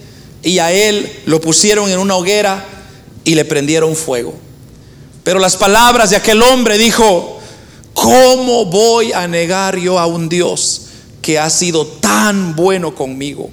y 0.42 0.58
a 0.58 0.72
él 0.72 1.10
lo 1.26 1.40
pusieron 1.40 1.90
en 1.90 1.98
una 1.98 2.16
hoguera 2.16 2.64
y 3.24 3.34
le 3.34 3.44
prendieron 3.44 3.96
fuego. 3.96 4.34
Pero 5.24 5.38
las 5.38 5.56
palabras 5.56 6.10
de 6.10 6.16
aquel 6.16 6.42
hombre 6.42 6.78
dijo, 6.78 7.40
¿cómo 7.94 8.66
voy 8.66 9.12
a 9.12 9.26
negar 9.26 9.78
yo 9.78 9.98
a 9.98 10.06
un 10.06 10.28
Dios 10.28 10.85
que 11.26 11.40
ha 11.40 11.50
sido 11.50 11.84
tan 11.84 12.54
bueno 12.54 12.94
conmigo? 12.94 13.50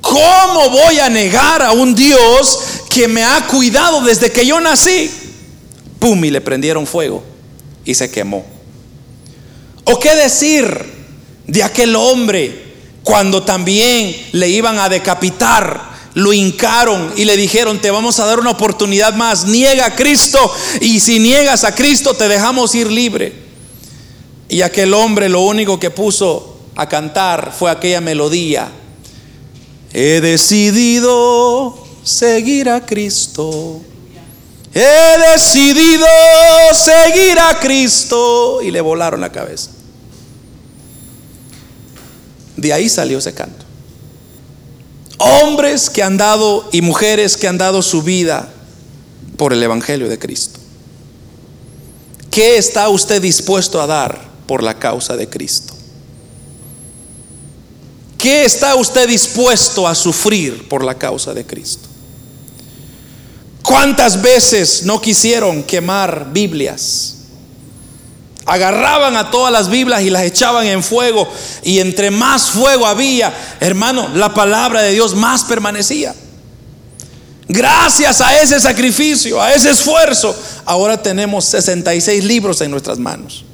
¿Cómo 0.00 0.70
voy 0.70 0.98
a 0.98 1.10
negar 1.10 1.60
a 1.60 1.72
un 1.72 1.94
Dios 1.94 2.58
que 2.88 3.06
me 3.06 3.22
ha 3.22 3.46
cuidado 3.46 4.00
desde 4.00 4.32
que 4.32 4.46
yo 4.46 4.58
nací? 4.62 5.10
Pum, 5.98 6.24
y 6.24 6.30
le 6.30 6.40
prendieron 6.40 6.86
fuego 6.86 7.22
y 7.84 7.92
se 7.92 8.10
quemó. 8.10 8.46
¿O 9.84 10.00
qué 10.00 10.14
decir 10.14 10.64
de 11.46 11.62
aquel 11.62 11.94
hombre 11.96 12.76
cuando 13.02 13.42
también 13.42 14.16
le 14.32 14.48
iban 14.48 14.78
a 14.78 14.88
decapitar? 14.88 15.92
Lo 16.14 16.32
hincaron 16.32 17.12
y 17.14 17.26
le 17.26 17.36
dijeron, 17.36 17.78
te 17.78 17.90
vamos 17.90 18.20
a 18.20 18.24
dar 18.24 18.40
una 18.40 18.52
oportunidad 18.52 19.12
más, 19.12 19.44
niega 19.44 19.84
a 19.84 19.94
Cristo 19.94 20.40
y 20.80 21.00
si 21.00 21.18
niegas 21.18 21.62
a 21.64 21.74
Cristo 21.74 22.14
te 22.14 22.26
dejamos 22.26 22.74
ir 22.74 22.90
libre. 22.90 23.34
Y 24.48 24.62
aquel 24.62 24.94
hombre 24.94 25.28
lo 25.28 25.42
único 25.42 25.78
que 25.78 25.90
puso 25.90 26.53
a 26.76 26.88
cantar 26.88 27.52
fue 27.56 27.70
aquella 27.70 28.00
melodía. 28.00 28.70
He 29.92 30.20
decidido 30.20 31.78
seguir 32.02 32.68
a 32.68 32.84
Cristo. 32.84 33.80
He 34.74 35.32
decidido 35.32 36.06
seguir 36.74 37.38
a 37.38 37.58
Cristo. 37.60 38.60
Y 38.62 38.70
le 38.70 38.80
volaron 38.80 39.20
la 39.20 39.30
cabeza. 39.30 39.70
De 42.56 42.72
ahí 42.72 42.88
salió 42.88 43.18
ese 43.18 43.34
canto. 43.34 43.64
Hombres 45.18 45.90
que 45.90 46.02
han 46.02 46.16
dado 46.16 46.68
y 46.72 46.82
mujeres 46.82 47.36
que 47.36 47.46
han 47.46 47.58
dado 47.58 47.82
su 47.82 48.02
vida 48.02 48.52
por 49.36 49.52
el 49.52 49.62
Evangelio 49.62 50.08
de 50.08 50.18
Cristo. 50.18 50.60
¿Qué 52.30 52.56
está 52.56 52.88
usted 52.88 53.22
dispuesto 53.22 53.80
a 53.80 53.86
dar 53.86 54.20
por 54.46 54.62
la 54.62 54.78
causa 54.78 55.16
de 55.16 55.28
Cristo? 55.28 55.73
¿Qué 58.24 58.46
está 58.46 58.74
usted 58.76 59.06
dispuesto 59.06 59.86
a 59.86 59.94
sufrir 59.94 60.66
por 60.66 60.82
la 60.82 60.94
causa 60.94 61.34
de 61.34 61.44
Cristo? 61.44 61.86
¿Cuántas 63.62 64.22
veces 64.22 64.84
no 64.84 64.98
quisieron 64.98 65.62
quemar 65.62 66.32
Biblias? 66.32 67.16
Agarraban 68.46 69.14
a 69.18 69.30
todas 69.30 69.52
las 69.52 69.68
Biblias 69.68 70.00
y 70.00 70.08
las 70.08 70.22
echaban 70.22 70.66
en 70.66 70.82
fuego. 70.82 71.28
Y 71.64 71.80
entre 71.80 72.10
más 72.10 72.48
fuego 72.48 72.86
había, 72.86 73.30
hermano, 73.60 74.08
la 74.14 74.32
palabra 74.32 74.80
de 74.80 74.92
Dios 74.92 75.14
más 75.14 75.44
permanecía. 75.44 76.14
Gracias 77.46 78.22
a 78.22 78.40
ese 78.40 78.58
sacrificio, 78.58 79.38
a 79.38 79.52
ese 79.52 79.68
esfuerzo, 79.68 80.34
ahora 80.64 81.02
tenemos 81.02 81.44
66 81.44 82.24
libros 82.24 82.62
en 82.62 82.70
nuestras 82.70 82.98
manos. 82.98 83.44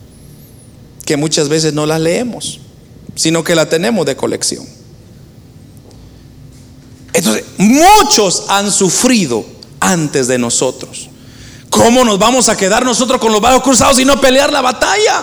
Que 1.05 1.17
muchas 1.17 1.49
veces 1.49 1.75
no 1.75 1.87
las 1.87 2.01
leemos, 2.01 2.61
sino 3.21 3.45
que 3.45 3.55
la 3.55 3.69
tenemos 3.69 4.07
de 4.07 4.17
colección. 4.17 4.67
Entonces, 7.13 7.45
muchos 7.59 8.45
han 8.49 8.73
sufrido 8.73 9.45
antes 9.79 10.27
de 10.27 10.39
nosotros. 10.39 11.11
¿Cómo 11.69 12.03
nos 12.03 12.19
vamos 12.19 12.49
a 12.49 12.57
quedar 12.57 12.83
nosotros 12.83 13.21
con 13.21 13.31
los 13.31 13.43
brazos 13.43 13.63
cruzados 13.63 13.99
y 13.99 14.07
no 14.07 14.19
pelear 14.23 14.51
la 14.51 14.63
batalla? 14.63 15.23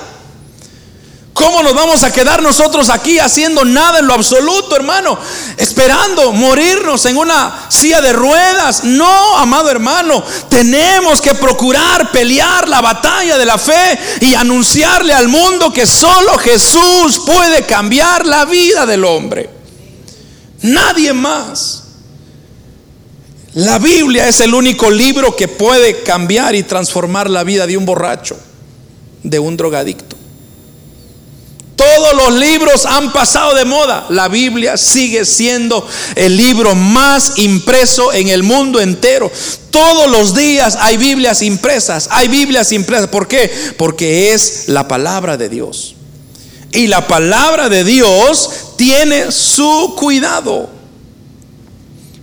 ¿Cómo 1.38 1.62
nos 1.62 1.76
vamos 1.76 2.04
a 2.04 2.12
quedar 2.12 2.41
nosotros 2.41 2.89
aquí 2.89 3.19
haciendo 3.19 3.63
nada 3.63 4.00
en 4.00 4.08
lo 4.08 4.15
absoluto, 4.15 4.76
hermano? 4.76 5.19
Esperando 5.56 6.34
morirnos 6.34 7.06
en 7.06 7.15
una 7.15 7.67
silla 7.69 8.02
de 8.02 8.12
ruedas. 8.12 8.84
No, 8.84 9.38
amado 9.38 9.69
hermano, 9.69 10.23
tenemos 10.50 11.21
que 11.21 11.36
procurar 11.36 12.12
pelear 12.12 12.67
la 12.67 12.82
batalla 12.82 13.38
de 13.38 13.45
la 13.45 13.60
fe 13.60 14.00
y 14.21 14.34
anunciarle 14.34 15.13
al 15.13 15.28
mundo 15.28 15.71
que 15.71 15.86
solo 15.86 16.39
Jesús 16.39 17.21
puede 17.23 17.67
cambiar 17.67 18.26
la 18.26 18.45
vida 18.45 18.88
del 18.88 19.06
hombre. 19.06 19.47
Nadie 20.63 21.13
más. 21.13 21.84
La 23.54 23.78
Biblia 23.78 24.28
es 24.28 24.39
el 24.39 24.56
único 24.56 24.89
libro 24.89 25.36
que 25.36 25.47
puede 25.47 26.02
cambiar 26.02 26.56
y 26.56 26.63
transformar 26.63 27.30
la 27.30 27.43
vida 27.43 27.67
de 27.67 27.78
un 27.78 27.86
borracho, 27.86 28.39
de 29.21 29.38
un 29.38 29.56
drogadicto. 29.56 30.17
Todos 31.78 32.16
los 32.16 32.34
libros 32.40 32.88
han 32.88 33.13
pasado 33.13 33.54
de 33.54 33.63
moda. 33.63 34.08
La 34.10 34.28
Biblia 34.30 34.78
sigue 34.78 35.26
siendo 35.26 35.88
el 36.16 36.36
libro 36.36 36.74
más 36.74 37.38
impreso 37.38 38.12
en 38.12 38.30
el 38.30 38.42
mundo 38.42 38.82
entero. 38.82 39.32
Todos 39.70 40.10
los 40.10 40.34
días 40.34 40.76
hay 40.82 40.98
Biblias 40.98 41.44
impresas. 41.44 42.10
Hay 42.12 42.30
Biblias 42.30 42.72
impresas. 42.72 43.10
¿Por 43.10 43.28
qué? 43.28 43.52
Porque 43.78 44.34
es 44.34 44.63
la 44.70 44.88
palabra 44.88 45.38
de 45.38 45.50
Dios. 45.50 45.94
Y 46.72 46.88
la 46.88 47.08
palabra 47.08 47.70
de 47.70 47.84
Dios 47.84 48.50
tiene 48.76 49.32
su 49.32 49.94
cuidado. 49.96 50.77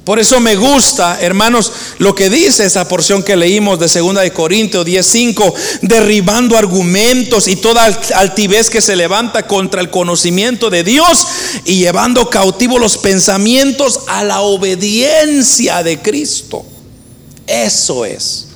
Por 0.04 0.18
eso 0.18 0.38
me 0.38 0.54
gusta, 0.54 1.18
hermanos, 1.22 1.72
lo 1.96 2.14
que 2.14 2.28
dice 2.28 2.66
esa 2.66 2.86
porción 2.86 3.22
que 3.22 3.36
leímos 3.36 3.78
de 3.78 3.86
2 3.88 4.20
de 4.20 4.32
Corintios 4.34 4.84
10:5, 4.84 5.54
derribando 5.80 6.58
argumentos 6.58 7.48
y 7.48 7.56
toda 7.56 7.86
altivez 8.14 8.68
que 8.68 8.82
se 8.82 8.96
levanta 8.96 9.46
contra 9.46 9.80
el 9.80 9.88
conocimiento 9.88 10.68
de 10.68 10.84
Dios 10.84 11.26
y 11.64 11.78
llevando 11.78 12.28
cautivos 12.28 12.78
los 12.78 12.98
pensamientos 12.98 14.00
a 14.06 14.22
la 14.24 14.42
obediencia 14.42 15.82
de 15.82 15.98
Cristo. 15.98 16.66
Eso 17.46 18.04
es. 18.04 18.48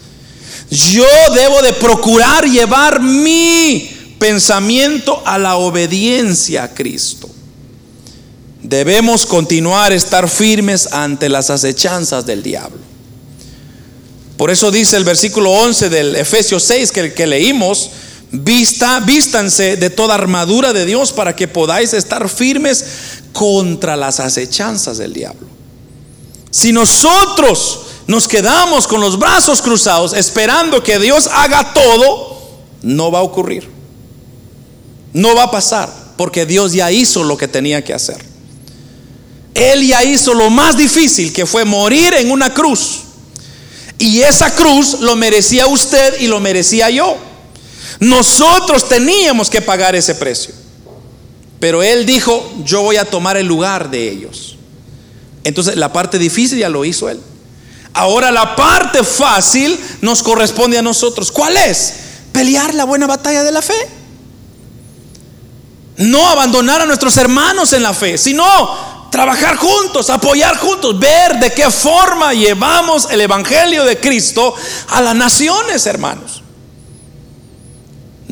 Yo 0.71 1.07
debo 1.35 1.63
de 1.63 1.73
procurar 1.73 2.45
llevar 2.45 3.01
mi 3.01 3.91
pensamiento 4.19 5.23
a 5.25 5.39
la 5.39 5.57
obediencia 5.57 6.65
a 6.65 6.75
Cristo. 6.75 7.31
Debemos 8.63 9.25
continuar 9.25 9.93
estar 9.93 10.29
firmes 10.29 10.93
ante 10.93 11.29
las 11.29 11.51
acechanzas 11.51 12.27
del 12.27 12.43
diablo. 12.43 12.79
Por 14.37 14.51
eso 14.51 14.71
dice 14.71 14.97
el 14.97 15.05
versículo 15.05 15.51
11 15.51 15.89
del 15.91 16.17
Efesios 16.17 16.63
6 16.65 16.93
que, 16.93 17.13
que 17.13 17.27
leímos, 17.27 17.91
Vista, 18.31 19.01
vístanse 19.01 19.77
de 19.77 19.89
toda 19.89 20.15
armadura 20.15 20.75
de 20.75 20.85
Dios 20.85 21.13
para 21.13 21.35
que 21.35 21.49
podáis 21.49 21.95
estar 21.95 22.29
firmes 22.29 22.85
contra 23.33 23.97
las 23.97 24.21
acechanzas 24.21 24.99
del 24.99 25.15
diablo. 25.15 25.47
Si 26.51 26.73
nosotros 26.73 27.81
nos 28.07 28.29
quedamos 28.29 28.87
con 28.87 29.01
los 29.01 29.19
brazos 29.19 29.63
cruzados 29.63 30.13
esperando 30.13 30.83
que 30.83 30.99
Dios 30.99 31.29
haga 31.33 31.73
todo, 31.73 32.39
no 32.83 33.11
va 33.11 33.21
a 33.21 33.23
ocurrir. 33.23 33.67
No 35.15 35.35
va 35.35 35.45
a 35.45 35.51
pasar, 35.51 35.91
porque 36.19 36.45
Dios 36.45 36.75
ya 36.75 36.93
hizo 36.93 37.25
lo 37.25 37.39
que 37.39 37.49
tenía 37.49 37.83
que 37.83 37.95
hacer. 37.95 38.28
Él 39.59 39.87
ya 39.87 40.05
hizo 40.05 40.35
lo 40.35 40.51
más 40.51 40.77
difícil, 40.77 41.33
que 41.33 41.45
fue 41.45 41.65
morir 41.65 42.15
en 42.15 42.31
una 42.31 42.55
cruz. 42.55 43.01
Y 43.99 44.21
esa 44.21 44.55
cruz 44.55 45.01
lo 45.01 45.17
merecía 45.17 45.67
usted 45.67 46.21
y 46.21 46.29
lo 46.29 46.39
merecía 46.39 46.89
yo. 46.91 47.17
Nosotros 47.99 48.89
teníamos 48.89 49.51
que 49.51 49.61
pagar 49.61 49.97
ese 49.97 50.15
precio. 50.15 50.55
Pero 51.59 51.83
Él 51.83 52.07
dijo, 52.07 52.53
yo 52.65 52.83
voy 52.83 52.97
a 52.97 53.05
tomar 53.05 53.37
el 53.37 53.47
lugar 53.47 53.91
de 53.91 54.09
ellos. 54.09 54.57
Entonces 55.43 55.77
la 55.77 55.93
parte 55.93 56.19
difícil 56.19 56.59
ya 56.59 56.69
lo 56.69 56.85
hizo 56.85 57.09
Él. 57.09 57.21
Ahora 57.95 58.31
la 58.31 58.55
parte 58.55 59.03
fácil 59.03 59.77
nos 60.01 60.23
corresponde 60.23 60.79
a 60.79 60.83
nosotros. 60.83 61.33
¿Cuál 61.33 61.57
es? 61.57 61.95
Pelear 62.31 62.75
la 62.75 62.85
buena 62.85 63.09
batalla 63.09 63.43
de 63.43 63.51
la 63.51 63.63
fe. 63.63 63.75
No 65.97 66.29
abandonar 66.29 66.81
a 66.81 66.87
nuestros 66.87 67.17
hermanos 67.17 67.73
en 67.73 67.83
la 67.83 67.93
fe, 67.93 68.17
sino 68.19 68.47
trabajar 69.11 69.57
juntos, 69.57 70.11
apoyar 70.11 70.57
juntos, 70.57 70.99
ver 70.99 71.39
de 71.39 71.53
qué 71.53 71.71
forma 71.71 72.33
llevamos 72.35 73.09
el 73.11 73.21
Evangelio 73.21 73.85
de 73.85 73.99
Cristo 73.99 74.55
a 74.89 75.01
las 75.01 75.15
naciones, 75.15 75.87
hermanos. 75.87 76.43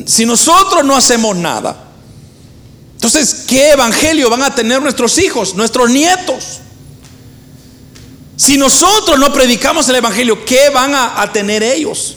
Si 0.05 0.25
nosotros 0.25 0.85
no 0.85 0.95
hacemos 0.95 1.35
nada, 1.35 1.87
entonces, 2.93 3.45
¿qué 3.47 3.71
Evangelio 3.71 4.29
van 4.29 4.43
a 4.43 4.55
tener 4.55 4.81
nuestros 4.81 5.17
hijos, 5.19 5.55
nuestros 5.55 5.89
nietos? 5.89 6.59
Si 8.35 8.57
nosotros 8.57 9.19
no 9.19 9.31
predicamos 9.33 9.87
el 9.89 9.95
Evangelio, 9.95 10.43
¿qué 10.45 10.69
van 10.69 10.93
a, 10.95 11.21
a 11.21 11.31
tener 11.31 11.63
ellos? 11.63 12.15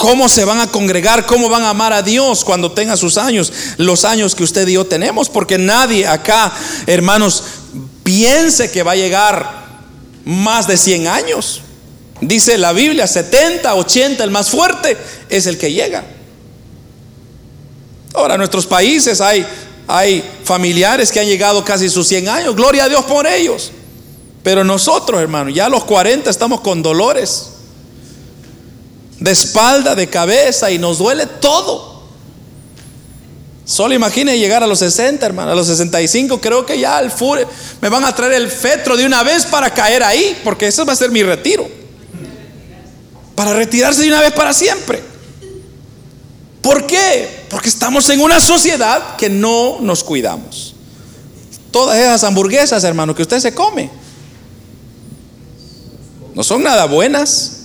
¿Cómo 0.00 0.30
se 0.30 0.46
van 0.46 0.60
a 0.60 0.66
congregar? 0.66 1.26
¿Cómo 1.26 1.50
van 1.50 1.62
a 1.62 1.68
amar 1.68 1.92
a 1.92 2.00
Dios 2.00 2.42
cuando 2.42 2.72
tenga 2.72 2.96
sus 2.96 3.18
años? 3.18 3.52
Los 3.76 4.06
años 4.06 4.34
que 4.34 4.42
usted 4.42 4.66
y 4.66 4.72
yo 4.72 4.86
tenemos. 4.86 5.28
Porque 5.28 5.58
nadie 5.58 6.06
acá, 6.06 6.54
hermanos, 6.86 7.44
piense 8.02 8.70
que 8.70 8.82
va 8.82 8.92
a 8.92 8.96
llegar 8.96 9.66
más 10.24 10.66
de 10.66 10.78
100 10.78 11.06
años. 11.06 11.60
Dice 12.22 12.56
la 12.56 12.72
Biblia, 12.72 13.06
70, 13.06 13.74
80, 13.74 14.24
el 14.24 14.30
más 14.30 14.48
fuerte 14.48 14.96
es 15.28 15.46
el 15.46 15.58
que 15.58 15.70
llega. 15.70 16.02
Ahora, 18.14 18.36
en 18.36 18.38
nuestros 18.38 18.66
países 18.66 19.20
hay, 19.20 19.46
hay 19.86 20.24
familiares 20.44 21.12
que 21.12 21.20
han 21.20 21.26
llegado 21.26 21.62
casi 21.62 21.90
sus 21.90 22.08
100 22.08 22.26
años. 22.30 22.56
Gloria 22.56 22.84
a 22.84 22.88
Dios 22.88 23.04
por 23.04 23.26
ellos. 23.26 23.70
Pero 24.42 24.64
nosotros, 24.64 25.20
hermanos, 25.20 25.52
ya 25.52 25.66
a 25.66 25.68
los 25.68 25.84
40 25.84 26.30
estamos 26.30 26.62
con 26.62 26.82
dolores 26.82 27.49
de 29.20 29.30
espalda, 29.30 29.94
de 29.94 30.08
cabeza 30.08 30.70
y 30.70 30.78
nos 30.78 30.98
duele 30.98 31.26
todo. 31.26 32.00
Solo 33.64 33.94
imagine 33.94 34.36
llegar 34.36 34.64
a 34.64 34.66
los 34.66 34.80
60, 34.80 35.24
hermano, 35.24 35.52
a 35.52 35.54
los 35.54 35.68
65, 35.68 36.40
creo 36.40 36.66
que 36.66 36.80
ya 36.80 36.96
al 36.96 37.10
fure 37.10 37.46
me 37.80 37.88
van 37.88 38.04
a 38.04 38.14
traer 38.14 38.32
el 38.32 38.50
fetro 38.50 38.96
de 38.96 39.06
una 39.06 39.22
vez 39.22 39.46
para 39.46 39.72
caer 39.72 40.02
ahí, 40.02 40.40
porque 40.42 40.66
ese 40.66 40.82
va 40.84 40.94
a 40.94 40.96
ser 40.96 41.10
mi 41.10 41.22
retiro. 41.22 41.68
Para 43.36 43.52
retirarse 43.52 44.02
de 44.02 44.08
una 44.08 44.20
vez 44.20 44.32
para 44.32 44.52
siempre. 44.52 45.02
¿Por 46.60 46.86
qué? 46.86 47.44
Porque 47.48 47.68
estamos 47.68 48.08
en 48.10 48.20
una 48.20 48.40
sociedad 48.40 49.16
que 49.16 49.30
no 49.30 49.78
nos 49.80 50.02
cuidamos. 50.02 50.74
Todas 51.70 51.96
esas 51.96 52.24
hamburguesas, 52.24 52.82
hermano, 52.82 53.14
que 53.14 53.22
usted 53.22 53.38
se 53.38 53.54
come, 53.54 53.90
no 56.34 56.42
son 56.42 56.62
nada 56.62 56.86
buenas, 56.86 57.59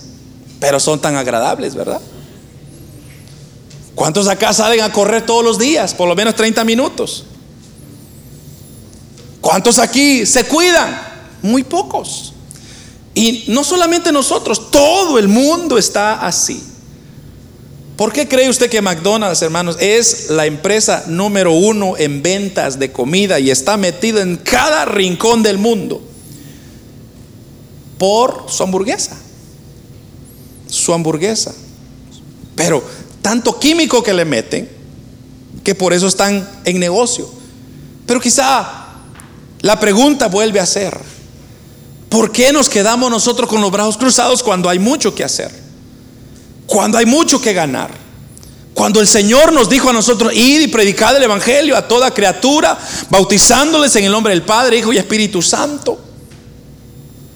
pero 0.60 0.80
son 0.80 1.00
tan 1.00 1.16
agradables, 1.16 1.74
¿verdad? 1.74 2.00
¿Cuántos 3.94 4.28
acá 4.28 4.52
salen 4.52 4.82
a 4.82 4.92
correr 4.92 5.24
todos 5.24 5.44
los 5.44 5.58
días? 5.58 5.94
Por 5.94 6.08
lo 6.08 6.14
menos 6.14 6.34
30 6.34 6.64
minutos. 6.64 7.24
¿Cuántos 9.40 9.78
aquí 9.78 10.26
se 10.26 10.44
cuidan? 10.44 11.00
Muy 11.42 11.64
pocos. 11.64 12.34
Y 13.14 13.44
no 13.48 13.64
solamente 13.64 14.12
nosotros, 14.12 14.70
todo 14.70 15.18
el 15.18 15.28
mundo 15.28 15.78
está 15.78 16.26
así. 16.26 16.62
¿Por 17.96 18.12
qué 18.12 18.28
cree 18.28 18.50
usted 18.50 18.68
que 18.68 18.82
McDonald's, 18.82 19.40
hermanos, 19.40 19.78
es 19.80 20.28
la 20.28 20.44
empresa 20.44 21.04
número 21.06 21.52
uno 21.52 21.96
en 21.96 22.22
ventas 22.22 22.78
de 22.78 22.92
comida 22.92 23.40
y 23.40 23.50
está 23.50 23.78
metido 23.78 24.20
en 24.20 24.36
cada 24.36 24.84
rincón 24.84 25.42
del 25.42 25.56
mundo? 25.56 26.02
Por 27.96 28.44
su 28.48 28.62
hamburguesa. 28.62 29.16
Su 30.68 30.92
hamburguesa. 30.92 31.54
Pero 32.54 32.82
tanto 33.22 33.58
químico 33.58 34.02
que 34.02 34.14
le 34.14 34.24
meten, 34.24 34.68
que 35.64 35.74
por 35.74 35.92
eso 35.92 36.06
están 36.06 36.48
en 36.64 36.78
negocio. 36.78 37.28
Pero 38.06 38.20
quizá 38.20 38.86
la 39.62 39.80
pregunta 39.80 40.28
vuelve 40.28 40.60
a 40.60 40.66
ser, 40.66 40.96
¿por 42.08 42.30
qué 42.30 42.52
nos 42.52 42.68
quedamos 42.68 43.10
nosotros 43.10 43.48
con 43.50 43.60
los 43.60 43.72
brazos 43.72 43.96
cruzados 43.96 44.42
cuando 44.44 44.68
hay 44.68 44.78
mucho 44.78 45.12
que 45.12 45.24
hacer? 45.24 45.50
Cuando 46.66 46.98
hay 46.98 47.06
mucho 47.06 47.40
que 47.40 47.52
ganar. 47.52 47.90
Cuando 48.74 49.00
el 49.00 49.08
Señor 49.08 49.52
nos 49.52 49.68
dijo 49.68 49.90
a 49.90 49.92
nosotros, 49.92 50.32
id 50.32 50.60
y 50.60 50.68
predicad 50.68 51.16
el 51.16 51.22
Evangelio 51.24 51.76
a 51.76 51.88
toda 51.88 52.12
criatura, 52.12 52.78
bautizándoles 53.10 53.96
en 53.96 54.04
el 54.04 54.12
nombre 54.12 54.34
del 54.34 54.42
Padre, 54.42 54.78
Hijo 54.78 54.92
y 54.92 54.98
Espíritu 54.98 55.42
Santo. 55.42 55.98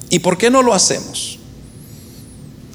¿Y 0.08 0.20
por 0.20 0.38
qué 0.38 0.50
no 0.50 0.62
lo 0.62 0.72
hacemos? 0.72 1.39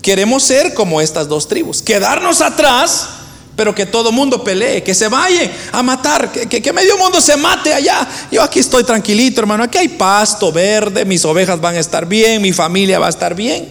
Queremos 0.05 0.43
ser 0.43 0.75
como 0.75 1.01
estas 1.01 1.27
dos 1.27 1.47
tribus, 1.47 1.81
quedarnos 1.81 2.39
atrás, 2.39 3.07
pero 3.55 3.73
que 3.73 3.87
todo 3.87 4.11
mundo 4.11 4.43
pelee, 4.43 4.83
que 4.83 4.93
se 4.93 5.07
vaya 5.07 5.51
a 5.71 5.81
matar, 5.81 6.31
que, 6.31 6.73
medio 6.73 6.95
mundo 6.99 7.19
se 7.19 7.35
mate 7.35 7.73
allá. 7.73 8.07
Yo 8.31 8.43
aquí 8.43 8.59
estoy 8.59 8.83
tranquilito, 8.83 9.41
hermano, 9.41 9.63
aquí 9.63 9.79
hay 9.79 9.87
pasto 9.87 10.51
verde, 10.51 11.05
mis 11.05 11.25
ovejas 11.25 11.59
van 11.59 11.73
a 11.73 11.79
estar 11.79 12.05
bien, 12.05 12.39
mi 12.39 12.53
familia 12.53 12.99
va 12.99 13.07
a 13.07 13.09
estar 13.09 13.33
bien. 13.33 13.67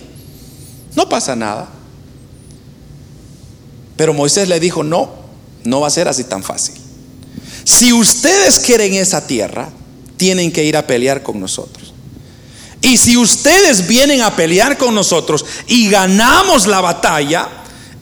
No 0.96 1.08
pasa 1.08 1.36
nada. 1.36 1.68
Pero 3.96 4.12
Moisés 4.12 4.48
le 4.48 4.58
dijo, 4.58 4.82
no, 4.82 5.12
no 5.62 5.82
va 5.82 5.86
a 5.86 5.90
ser 5.90 6.08
así 6.08 6.24
tan 6.24 6.42
fácil. 6.42 6.74
Si 7.62 7.92
ustedes 7.92 8.58
quieren 8.58 8.94
esa 8.94 9.24
tierra, 9.24 9.70
tienen 10.16 10.50
que 10.50 10.64
ir 10.64 10.76
a 10.76 10.84
pelear 10.84 11.22
con 11.22 11.38
nosotros. 11.38 11.93
Y 12.84 12.98
si 12.98 13.16
ustedes 13.16 13.86
vienen 13.86 14.20
a 14.20 14.36
pelear 14.36 14.76
con 14.76 14.94
nosotros 14.94 15.42
y 15.66 15.88
ganamos 15.88 16.66
la 16.66 16.82
batalla, 16.82 17.48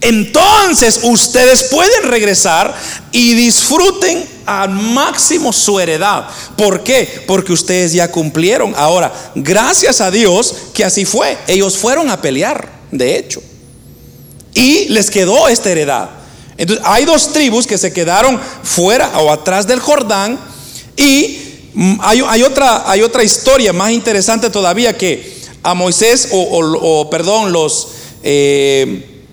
entonces 0.01 0.99
ustedes 1.05 1.62
pueden 1.71 2.11
regresar 2.11 2.75
y 3.12 3.35
disfruten 3.35 4.29
al 4.45 4.71
máximo 4.71 5.53
su 5.53 5.79
heredad. 5.79 6.27
¿Por 6.57 6.83
qué? 6.83 7.23
Porque 7.29 7.53
ustedes 7.53 7.92
ya 7.92 8.11
cumplieron. 8.11 8.75
Ahora, 8.77 9.12
gracias 9.37 10.01
a 10.01 10.11
Dios 10.11 10.53
que 10.75 10.85
así 10.85 11.05
fue. 11.05 11.38
Ellos 11.47 11.79
fueron 11.79 12.11
a 12.11 12.21
pelear, 12.21 12.68
de 12.90 13.16
hecho. 13.16 13.40
Y 14.53 14.87
les 14.88 15.12
quedó 15.12 15.47
esta 15.47 15.71
heredad. 15.71 16.11
Entonces, 16.57 16.85
hay 16.88 17.05
dos 17.05 17.33
tribus 17.33 17.68
que 17.68 17.79
se 17.79 17.92
quedaron 17.92 18.40
fuera 18.64 19.16
o 19.21 19.31
atrás 19.31 19.64
del 19.64 19.79
Jordán 19.79 20.40
y 20.97 21.52
Mm, 21.75 21.99
hay, 22.01 22.43
otra, 22.43 23.25
historia 23.25 23.73
más 23.73 23.93
interesante 23.93 24.51
todavía 24.51 24.97
que 24.97 25.41
a 25.63 25.75
Moisés, 25.75 26.29
o, 26.33 27.09
perdón, 27.11 27.53
los, 27.53 27.89
eh, 28.23 29.25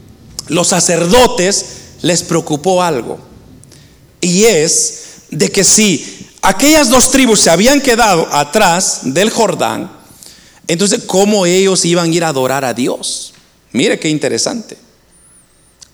los 0.47 0.67
sacerdotes 0.67 1.65
les 2.01 2.23
preocupó 2.23 2.81
algo. 2.81 3.19
Y 4.21 4.45
es 4.45 5.03
de 5.31 5.51
que 5.51 5.63
si 5.63 6.27
aquellas 6.41 6.89
dos 6.89 7.11
tribus 7.11 7.41
se 7.41 7.49
habían 7.49 7.81
quedado 7.81 8.27
atrás 8.31 9.01
del 9.03 9.29
Jordán, 9.29 9.99
entonces, 10.67 11.01
¿cómo 11.07 11.47
ellos 11.47 11.83
iban 11.83 12.11
a 12.11 12.15
ir 12.15 12.23
a 12.23 12.27
adorar 12.27 12.63
a 12.63 12.75
Dios? 12.75 13.33
Mire 13.71 13.99
qué 13.99 14.07
interesante. 14.07 14.77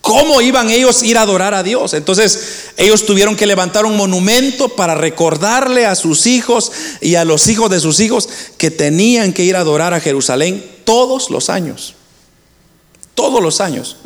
¿Cómo 0.06 0.40
iban 0.40 0.70
ellos 0.70 1.02
a 1.02 1.06
ir 1.08 1.18
a 1.18 1.24
adorar 1.24 1.56
a 1.56 1.64
Dios? 1.64 1.96
Entonces 1.96 2.68
ellos 2.78 3.08
tuvieron 3.08 3.36
que 3.36 3.48
levantar 3.48 3.88
un 3.88 3.98
monumento 3.98 4.70
para 4.70 4.94
recordarle 4.94 5.88
a 5.88 5.96
sus 5.96 6.28
hijos 6.28 6.72
y 7.02 7.16
a 7.16 7.26
los 7.26 7.48
hijos 7.48 7.72
de 7.72 7.80
sus 7.80 8.00
hijos 8.00 8.30
que 8.60 8.70
tenían 8.70 9.34
que 9.34 9.44
ir 9.44 9.56
a 9.56 9.62
adorar 9.62 9.96
a 9.96 10.00
Jerusalén 10.00 10.64
todos 10.84 11.32
los 11.32 11.50
años. 11.50 11.96
Todos 13.16 13.42
los 13.42 13.60
años. 13.62 13.98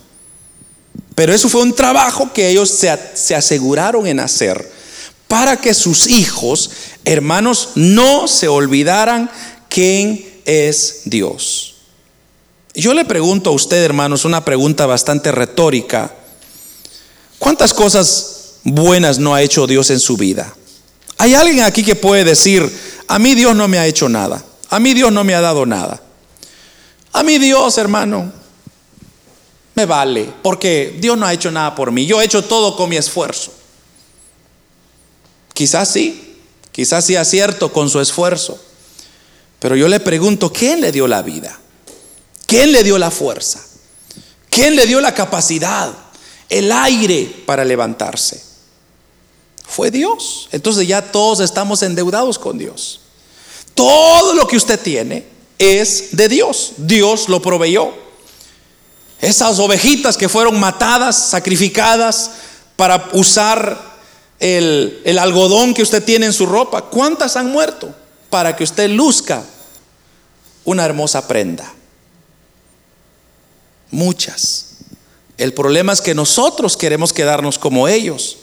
Pero 1.15 1.33
eso 1.33 1.49
fue 1.49 1.63
un 1.63 1.75
trabajo 1.75 2.31
que 2.31 2.47
ellos 2.47 2.69
se, 2.69 2.97
se 3.15 3.35
aseguraron 3.35 4.07
en 4.07 4.21
hacer 4.21 4.71
para 5.27 5.57
que 5.57 5.73
sus 5.73 6.07
hijos, 6.07 6.69
hermanos, 7.03 7.71
no 7.75 8.29
se 8.29 8.47
olvidaran 8.47 9.29
quién 9.67 10.25
es 10.45 11.01
Dios. 11.03 11.78
Yo 12.75 12.93
le 12.93 13.05
pregunto 13.05 13.49
a 13.49 13.53
usted, 13.53 13.83
hermanos, 13.83 14.25
una 14.25 14.45
pregunta 14.45 14.85
bastante 14.85 15.31
retórica. 15.31 16.13
¿Cuántas 17.39 17.73
cosas 17.73 18.55
buenas 18.63 19.17
no 19.19 19.33
ha 19.33 19.41
hecho 19.41 19.65
Dios 19.65 19.89
en 19.89 19.99
su 19.99 20.17
vida? 20.17 20.55
¿Hay 21.17 21.33
alguien 21.33 21.63
aquí 21.63 21.83
que 21.83 21.95
puede 21.95 22.23
decir, 22.23 22.71
a 23.07 23.19
mí 23.19 23.35
Dios 23.35 23.55
no 23.55 23.67
me 23.67 23.79
ha 23.79 23.87
hecho 23.87 24.07
nada? 24.07 24.43
A 24.69 24.79
mí 24.79 24.93
Dios 24.93 25.11
no 25.11 25.23
me 25.23 25.33
ha 25.35 25.41
dado 25.41 25.65
nada. 25.65 26.01
A 27.11 27.23
mí 27.23 27.39
Dios, 27.39 27.77
hermano, 27.77 28.31
me 29.73 29.85
vale, 29.85 30.31
porque 30.43 30.95
Dios 30.99 31.17
no 31.17 31.25
ha 31.25 31.33
hecho 31.33 31.49
nada 31.51 31.73
por 31.73 31.91
mí. 31.91 32.05
Yo 32.05 32.21
he 32.21 32.25
hecho 32.25 32.43
todo 32.43 32.75
con 32.75 32.89
mi 32.89 32.97
esfuerzo. 32.97 33.51
Quizás 35.53 35.89
sí, 35.89 36.37
quizás 36.71 37.03
sí 37.03 37.15
acierto 37.15 37.73
con 37.73 37.89
su 37.89 37.99
esfuerzo. 37.99 38.59
Pero 39.59 39.75
yo 39.75 39.87
le 39.87 39.99
pregunto, 39.99 40.53
¿quién 40.53 40.81
le 40.81 40.91
dio 40.91 41.07
la 41.07 41.21
vida? 41.21 41.59
¿Quién 42.49 42.71
le 42.71 42.83
dio 42.83 42.97
la 42.97 43.11
fuerza? 43.11 43.63
¿Quién 44.49 44.75
le 44.75 44.87
dio 44.87 44.99
la 44.99 45.13
capacidad, 45.13 45.93
el 46.49 46.71
aire 46.71 47.43
para 47.45 47.63
levantarse? 47.63 48.43
Fue 49.67 49.91
Dios. 49.91 50.49
Entonces 50.51 50.87
ya 50.87 51.11
todos 51.11 51.41
estamos 51.41 51.83
endeudados 51.83 52.39
con 52.39 52.57
Dios. 52.57 53.01
Todo 53.75 54.33
lo 54.33 54.47
que 54.47 54.57
usted 54.57 54.79
tiene 54.79 55.27
es 55.59 56.17
de 56.17 56.27
Dios. 56.27 56.71
Dios 56.77 57.29
lo 57.29 57.39
proveyó. 57.39 57.93
Esas 59.21 59.59
ovejitas 59.59 60.17
que 60.17 60.27
fueron 60.27 60.59
matadas, 60.59 61.29
sacrificadas 61.29 62.31
para 62.75 63.09
usar 63.13 63.79
el, 64.39 65.03
el, 65.05 65.19
algodón 65.19 65.75
que 65.75 65.83
usted 65.83 66.03
tiene 66.03 66.25
en 66.25 66.33
su 66.33 66.47
ropa, 66.47 66.81
¿cuántas 66.85 67.35
han 67.35 67.51
muerto? 67.51 67.93
Para 68.31 68.55
que 68.55 68.63
usted 68.63 68.89
luzca 68.89 69.43
una 70.65 70.83
hermosa 70.83 71.27
prenda. 71.27 71.75
Muchas. 73.91 74.65
El 75.37 75.53
problema 75.53 75.93
es 75.93 76.01
que 76.01 76.13
nosotros 76.13 76.75
queremos 76.75 77.13
quedarnos 77.13 77.57
como 77.57 77.87
ellos. 77.87 78.37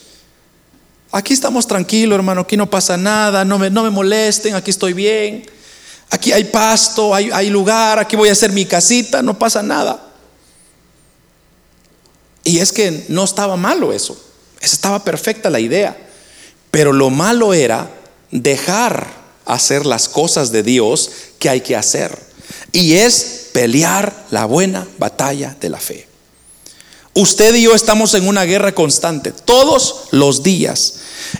Aquí 1.12 1.34
estamos 1.34 1.66
tranquilos, 1.66 2.16
hermano, 2.16 2.42
aquí 2.42 2.56
no 2.56 2.68
pasa 2.68 2.96
nada, 2.96 3.44
no 3.44 3.58
me, 3.58 3.70
no 3.70 3.84
me 3.84 3.90
molesten, 3.90 4.54
aquí 4.54 4.70
estoy 4.70 4.92
bien. 4.92 5.46
Aquí 6.10 6.32
hay 6.32 6.44
pasto, 6.44 7.14
hay, 7.14 7.30
hay 7.32 7.50
lugar, 7.50 7.98
aquí 7.98 8.16
voy 8.16 8.28
a 8.28 8.32
hacer 8.32 8.52
mi 8.52 8.64
casita, 8.64 9.22
no 9.22 9.38
pasa 9.38 9.62
nada. 9.62 10.02
Y 12.44 12.60
es 12.60 12.72
que 12.72 13.04
no 13.08 13.24
estaba 13.24 13.56
malo 13.56 13.92
eso, 13.92 14.16
estaba 14.60 15.02
perfecta 15.02 15.50
la 15.50 15.60
idea. 15.60 15.96
Pero 16.70 16.92
lo 16.92 17.10
malo 17.10 17.54
era 17.54 17.90
dejar 18.30 19.06
hacer 19.44 19.84
las 19.84 20.08
cosas 20.08 20.52
de 20.52 20.62
Dios 20.62 21.10
que 21.38 21.48
hay 21.48 21.60
que 21.60 21.76
hacer. 21.76 22.16
Y 22.72 22.94
es 22.94 23.45
pelear 23.56 24.26
la 24.32 24.44
buena 24.44 24.86
batalla 24.98 25.56
de 25.58 25.70
la 25.70 25.80
fe. 25.80 26.06
Usted 27.14 27.54
y 27.54 27.62
yo 27.62 27.74
estamos 27.74 28.12
en 28.12 28.28
una 28.28 28.44
guerra 28.44 28.74
constante 28.74 29.32
todos 29.32 30.08
los 30.10 30.42
días. 30.42 30.96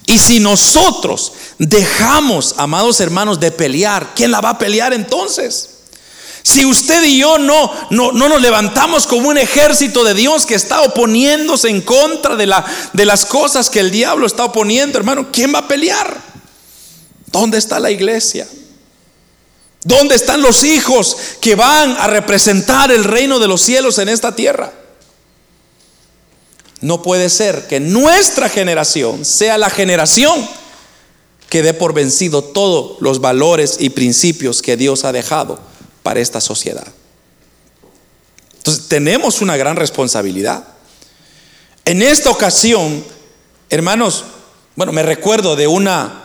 Y 0.07 0.19
si 0.19 0.41
nosotros 0.41 1.35
dejamos, 1.59 2.55
amados 2.57 3.01
hermanos, 3.01 3.39
de 3.39 3.51
pelear, 3.51 4.15
¿quién 4.17 4.31
la 4.31 4.41
va 4.41 4.49
a 4.49 4.59
pelear 4.59 4.95
entonces? 4.95 5.69
Si 6.43 6.65
usted 6.65 7.05
y 7.05 7.19
yo 7.19 7.37
no, 7.37 7.71
no, 7.91 8.13
no, 8.13 8.31
nos 8.31 8.41
levantamos 8.41 9.07
como 9.07 9.29
un 9.29 9.37
ejército 9.37 10.03
de 10.03 10.15
Dios 10.15 10.47
que 10.47 10.55
está 10.55 10.81
oponiéndose 10.81 11.69
en 11.69 11.83
contra 11.83 12.35
de, 12.35 12.47
la, 12.47 12.65
de 12.95 13.05
las 13.05 13.27
cosas 13.27 13.69
que 13.69 13.81
el 13.81 13.91
diablo 13.91 14.27
está 14.27 14.47
oponiendo, 14.47 14.97
hermano, 14.97 15.27
¿quién 15.31 15.55
va 15.55 15.59
a 15.59 15.69
pelear? 15.69 16.19
¿Dónde 17.27 17.59
está 17.59 17.79
la 17.79 17.91
iglesia? 17.91 18.49
¿Dónde 19.87 20.17
están 20.17 20.43
los 20.43 20.65
hijos 20.65 21.17
que 21.41 21.55
van 21.55 21.93
a 21.93 22.09
representar 22.09 22.91
el 22.91 23.05
reino 23.05 23.39
de 23.39 23.47
los 23.47 23.63
cielos 23.63 23.99
en 23.99 24.09
esta 24.09 24.35
tierra? 24.35 24.73
No 26.81 27.03
puede 27.03 27.31
ser 27.31 27.69
que 27.69 27.79
nuestra 27.79 28.49
generación 28.49 29.25
sea 29.25 29.57
la 29.59 29.71
generación 29.71 30.49
que 31.49 31.63
dé 31.63 31.73
por 31.73 31.95
vencido 31.95 32.43
todos 32.43 33.01
los 33.01 33.21
valores 33.21 33.77
y 33.79 33.91
principios 33.91 34.61
que 34.61 34.77
Dios 34.77 35.05
ha 35.05 35.13
dejado 35.13 35.61
para 36.03 36.19
esta 36.19 36.41
sociedad. 36.41 36.89
Entonces 38.57 38.89
tenemos 38.89 39.41
una 39.41 39.57
gran 39.57 39.77
responsabilidad. 39.77 40.67
En 41.85 42.03
esta 42.03 42.31
ocasión, 42.31 43.05
hermanos, 43.71 44.25
bueno, 44.75 44.91
me 44.91 45.05
recuerdo 45.05 45.55
de 45.55 45.69
una, 45.69 46.25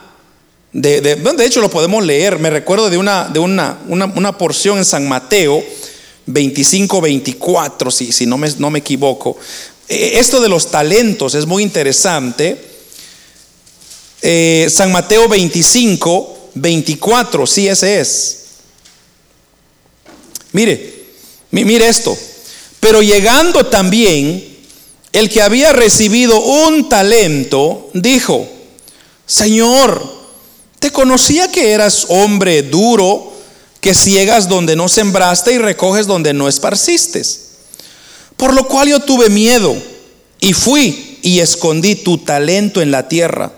de, 0.74 1.02
de, 1.02 1.46
hecho 1.46 1.60
lo 1.60 1.70
podemos 1.70 2.06
leer, 2.06 2.40
me 2.40 2.50
recuerdo 2.50 2.90
de 2.90 2.98
una, 2.98 3.26
de 3.26 3.40
una, 3.40 3.80
una, 3.88 4.38
porción 4.38 4.78
en 4.78 4.86
San 4.86 5.08
Mateo 5.08 5.62
25, 6.28 7.02
24, 7.02 7.92
si, 7.92 8.12
si 8.14 8.26
no, 8.26 8.38
me, 8.38 8.50
no 8.58 8.70
me 8.70 8.80
equivoco, 8.80 9.38
eh, 9.90 10.20
esto 10.20 10.40
de 10.40 10.48
los 10.48 10.72
talentos 10.72 11.36
es 11.36 11.46
muy 11.46 11.64
interesante. 11.64 12.58
Eh, 14.22 14.68
San 14.70 14.92
Mateo 14.92 15.28
25, 15.28 16.52
24, 16.54 17.46
sí 17.46 17.68
ese 17.68 18.00
es. 18.00 18.38
Mire, 20.54 21.04
mire 21.52 21.90
esto. 21.90 22.18
Pero 22.80 23.02
llegando 23.02 23.66
también, 23.66 24.58
el 25.12 25.30
que 25.30 25.42
había 25.42 25.74
recibido 25.74 26.40
un 26.40 26.88
talento, 26.88 27.90
dijo, 27.94 28.48
Señor, 29.26 30.21
te 30.82 30.90
conocía 30.90 31.52
que 31.52 31.74
eras 31.74 32.08
hombre 32.10 32.64
duro, 32.64 33.32
que 33.82 33.94
ciegas 33.94 34.50
donde 34.50 34.76
no 34.76 34.90
sembraste 34.90 35.54
y 35.54 35.60
recoges 35.60 36.08
donde 36.08 36.34
no 36.34 36.48
esparciste. 36.48 37.22
Por 38.36 38.56
lo 38.56 38.68
cual 38.68 38.90
yo 38.90 39.00
tuve 39.00 39.30
miedo 39.30 39.76
y 40.40 40.54
fui 40.54 41.20
y 41.22 41.38
escondí 41.38 41.94
tu 41.94 42.18
talento 42.18 42.82
en 42.82 42.90
la 42.90 43.08
tierra. 43.08 43.54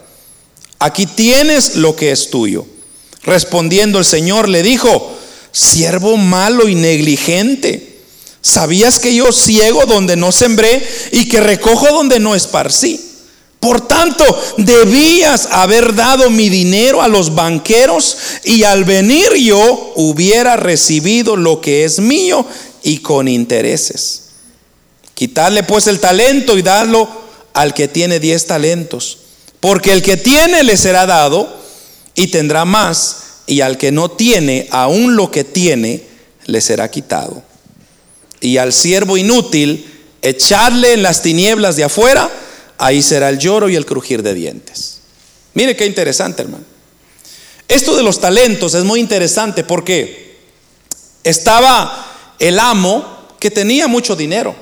Aquí 0.80 1.05
tienes 1.05 1.78
lo 1.78 1.95
que 1.95 2.11
es 2.11 2.30
tuyo. 2.30 2.65
Respondiendo 3.21 3.99
el 3.99 4.05
Señor 4.05 4.49
le 4.49 4.61
dijo, 4.61 5.17
siervo 5.53 6.17
malo 6.17 6.67
y 6.67 6.76
negligente, 6.76 8.01
¿sabías 8.41 8.99
que 8.99 9.15
yo 9.15 9.32
ciego 9.32 9.86
donde 9.86 10.17
no 10.17 10.34
sembré 10.34 10.86
y 11.13 11.30
que 11.30 11.39
recojo 11.39 11.88
donde 11.88 12.19
no 12.19 12.36
esparcí? 12.36 13.12
Por 13.64 13.80
tanto, 13.80 14.26
debías 14.57 15.47
haber 15.49 15.95
dado 15.95 16.30
mi 16.30 16.49
dinero 16.49 17.01
a 17.01 17.07
los 17.07 17.34
banqueros 17.34 18.18
y 18.43 18.66
al 18.66 18.84
venir 18.84 19.36
yo 19.36 19.93
hubiera 19.95 20.57
recibido 20.57 21.38
lo 21.38 21.61
que 21.61 21.86
es 21.86 22.01
mío 22.01 22.45
y 22.84 22.97
con 22.97 23.30
intereses. 23.30 24.24
Quitarle 25.14 25.64
pues 25.64 25.88
el 25.88 26.01
talento 26.01 26.57
y 26.57 26.61
darlo 26.61 27.07
al 27.53 27.74
que 27.74 27.88
tiene 27.88 28.20
diez 28.20 28.47
talentos. 28.47 29.20
Porque 29.61 29.93
el 29.93 30.01
que 30.01 30.18
tiene 30.18 30.64
le 30.64 30.76
será 30.76 31.05
dado 31.05 31.47
y 32.16 32.28
tendrá 32.28 32.66
más, 32.66 33.20
y 33.47 33.61
al 33.61 33.78
que 33.78 33.93
no 33.93 34.11
tiene, 34.11 34.68
aún 34.72 35.16
lo 35.16 35.32
que 35.32 35.45
tiene, 35.45 36.03
le 36.47 36.59
será 36.59 36.91
quitado. 36.91 37.41
Y 38.41 38.57
al 38.57 38.74
siervo 38.74 39.16
inútil, 39.16 39.89
echarle 40.22 40.91
en 40.91 41.01
las 41.01 41.22
tinieblas 41.22 41.78
de 41.78 41.86
afuera, 41.86 42.30
ahí 42.84 43.02
será 43.02 43.30
el 43.30 43.40
lloro 43.40 43.70
y 43.70 43.76
el 43.76 43.86
crujir 43.86 44.22
de 44.24 44.34
dientes. 44.34 45.00
Mire 45.54 45.76
qué 45.76 45.86
interesante, 45.86 46.42
hermano. 46.42 46.66
Esto 47.68 47.96
de 47.96 48.04
los 48.04 48.20
talentos 48.20 48.74
es 48.74 48.84
muy 48.84 49.00
interesante 49.00 49.64
porque 49.64 50.38
estaba 51.24 52.36
el 52.40 52.60
amo 52.60 53.06
que 53.40 53.50
tenía 53.50 53.88
mucho 53.88 54.16
dinero. 54.16 54.54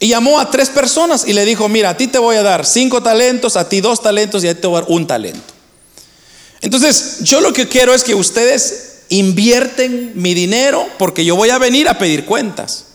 Y 0.00 0.08
llamó 0.08 0.40
a 0.40 0.50
tres 0.50 0.70
personas 0.70 1.24
y 1.26 1.32
le 1.32 1.44
dijo, 1.44 1.68
mira, 1.68 1.90
a 1.90 1.96
ti 1.96 2.08
te 2.08 2.18
voy 2.18 2.36
a 2.36 2.42
dar 2.42 2.66
cinco 2.66 3.00
talentos, 3.00 3.56
a 3.56 3.68
ti 3.68 3.80
dos 3.80 4.02
talentos 4.02 4.42
y 4.42 4.48
a 4.48 4.54
ti 4.54 4.62
te 4.62 4.66
voy 4.66 4.78
a 4.78 4.80
dar 4.80 4.90
un 4.90 5.06
talento. 5.06 5.54
Entonces, 6.62 7.20
yo 7.20 7.40
lo 7.40 7.52
que 7.52 7.68
quiero 7.68 7.94
es 7.94 8.02
que 8.02 8.14
ustedes 8.14 9.02
invierten 9.08 10.12
mi 10.16 10.34
dinero 10.34 10.84
porque 10.98 11.24
yo 11.24 11.36
voy 11.36 11.50
a 11.50 11.58
venir 11.58 11.88
a 11.88 11.96
pedir 11.96 12.24
cuentas. 12.24 12.86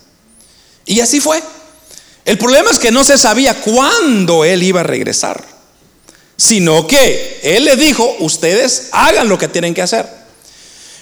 Y 0.85 0.99
así 0.99 1.21
fue. 1.21 1.41
El 2.29 2.37
problema 2.37 2.69
es 2.69 2.77
que 2.77 2.91
no 2.91 3.03
se 3.03 3.17
sabía 3.17 3.59
cuándo 3.59 4.45
él 4.45 4.61
iba 4.61 4.81
a 4.81 4.83
regresar, 4.83 5.43
sino 6.37 6.85
que 6.85 7.39
él 7.41 7.65
le 7.65 7.75
dijo, 7.75 8.17
ustedes 8.19 8.89
hagan 8.91 9.27
lo 9.27 9.39
que 9.39 9.47
tienen 9.47 9.73
que 9.73 9.81
hacer. 9.81 10.07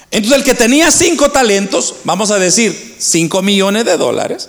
Entonces 0.10 0.38
el 0.38 0.46
que 0.46 0.54
tenía 0.54 0.90
cinco 0.90 1.30
talentos, 1.30 1.96
vamos 2.06 2.32
a 2.32 2.40
decir, 2.40 2.96
cinco 2.98 3.42
millones 3.42 3.84
de 3.84 3.98
dólares, 3.98 4.48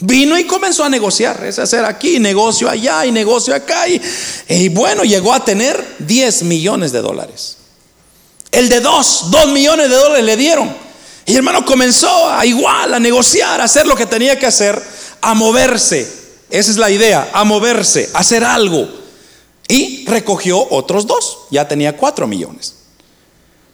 Vino 0.00 0.38
y 0.38 0.44
comenzó 0.44 0.84
a 0.84 0.88
negociar, 0.88 1.44
es 1.44 1.58
hacer 1.58 1.84
aquí, 1.84 2.18
negocio 2.18 2.70
allá 2.70 3.04
y 3.04 3.12
negocio 3.12 3.54
acá. 3.54 3.84
Y, 4.48 4.70
bueno, 4.70 5.04
llegó 5.04 5.34
a 5.34 5.44
tener 5.44 5.96
10 5.98 6.44
millones 6.44 6.92
de 6.92 7.02
dólares. 7.02 7.58
El 8.52 8.70
de 8.70 8.80
dos, 8.80 9.30
dos 9.30 9.48
millones 9.48 9.90
de 9.90 9.96
dólares 9.96 10.24
le 10.24 10.36
dieron. 10.38 10.74
Y 11.26 11.36
hermano 11.36 11.62
comenzó 11.66 12.30
a 12.30 12.46
igual, 12.46 12.94
a 12.94 13.00
negociar, 13.00 13.60
a 13.60 13.64
hacer 13.64 13.86
lo 13.86 13.96
que 13.96 14.06
tenía 14.06 14.38
que 14.38 14.46
hacer, 14.46 14.80
a 15.20 15.34
moverse. 15.34 16.26
Esa 16.50 16.70
es 16.70 16.76
la 16.76 16.90
idea, 16.90 17.30
a 17.32 17.44
moverse, 17.44 18.10
a 18.12 18.20
hacer 18.20 18.44
algo. 18.44 18.88
Y 19.68 20.06
recogió 20.06 20.66
otros 20.70 21.06
dos, 21.06 21.38
ya 21.50 21.66
tenía 21.66 21.96
cuatro 21.96 22.26
millones. 22.26 22.74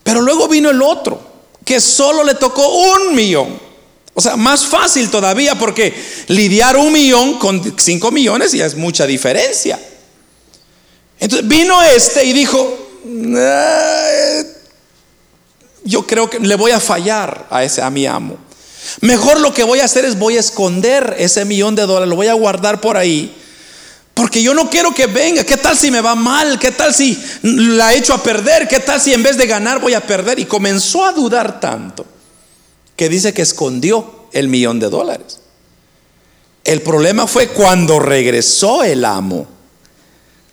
Pero 0.02 0.22
luego 0.22 0.48
vino 0.48 0.70
el 0.70 0.80
otro, 0.80 1.20
que 1.64 1.80
solo 1.80 2.24
le 2.24 2.34
tocó 2.34 2.66
un 2.68 3.14
millón. 3.14 3.60
O 4.14 4.20
sea, 4.20 4.36
más 4.36 4.66
fácil 4.66 5.10
todavía 5.10 5.54
porque 5.58 5.94
lidiar 6.28 6.76
un 6.76 6.92
millón 6.92 7.38
con 7.38 7.74
cinco 7.78 8.10
millones 8.10 8.52
ya 8.52 8.66
es 8.66 8.74
mucha 8.74 9.06
diferencia. 9.06 9.78
Entonces 11.18 11.48
vino 11.48 11.80
este 11.82 12.24
y 12.24 12.32
dijo, 12.32 12.78
yo 15.84 16.06
creo 16.06 16.28
que 16.28 16.40
le 16.40 16.56
voy 16.56 16.72
a 16.72 16.80
fallar 16.80 17.46
a, 17.50 17.64
ese, 17.64 17.80
a 17.80 17.90
mi 17.90 18.06
amo. 18.06 18.36
Mejor 19.00 19.40
lo 19.40 19.52
que 19.54 19.64
voy 19.64 19.80
a 19.80 19.84
hacer 19.84 20.04
es 20.04 20.18
voy 20.18 20.36
a 20.36 20.40
esconder 20.40 21.16
ese 21.18 21.44
millón 21.44 21.74
de 21.74 21.86
dólares, 21.86 22.08
lo 22.08 22.16
voy 22.16 22.28
a 22.28 22.34
guardar 22.34 22.80
por 22.80 22.96
ahí. 22.96 23.34
Porque 24.14 24.42
yo 24.42 24.52
no 24.52 24.68
quiero 24.68 24.94
que 24.94 25.06
venga. 25.06 25.42
¿Qué 25.44 25.56
tal 25.56 25.76
si 25.76 25.90
me 25.90 26.00
va 26.00 26.14
mal? 26.14 26.58
¿Qué 26.58 26.70
tal 26.70 26.92
si 26.94 27.18
la 27.42 27.94
echo 27.94 28.12
a 28.12 28.22
perder? 28.22 28.68
¿Qué 28.68 28.80
tal 28.80 29.00
si 29.00 29.14
en 29.14 29.22
vez 29.22 29.38
de 29.38 29.46
ganar 29.46 29.80
voy 29.80 29.94
a 29.94 30.06
perder? 30.06 30.38
Y 30.38 30.44
comenzó 30.44 31.04
a 31.04 31.12
dudar 31.12 31.60
tanto 31.60 32.04
que 32.94 33.08
dice 33.08 33.32
que 33.32 33.42
escondió 33.42 34.26
el 34.32 34.48
millón 34.48 34.78
de 34.78 34.90
dólares. 34.90 35.40
El 36.64 36.82
problema 36.82 37.26
fue 37.26 37.48
cuando 37.48 37.98
regresó 37.98 38.84
el 38.84 39.04
amo. 39.04 39.48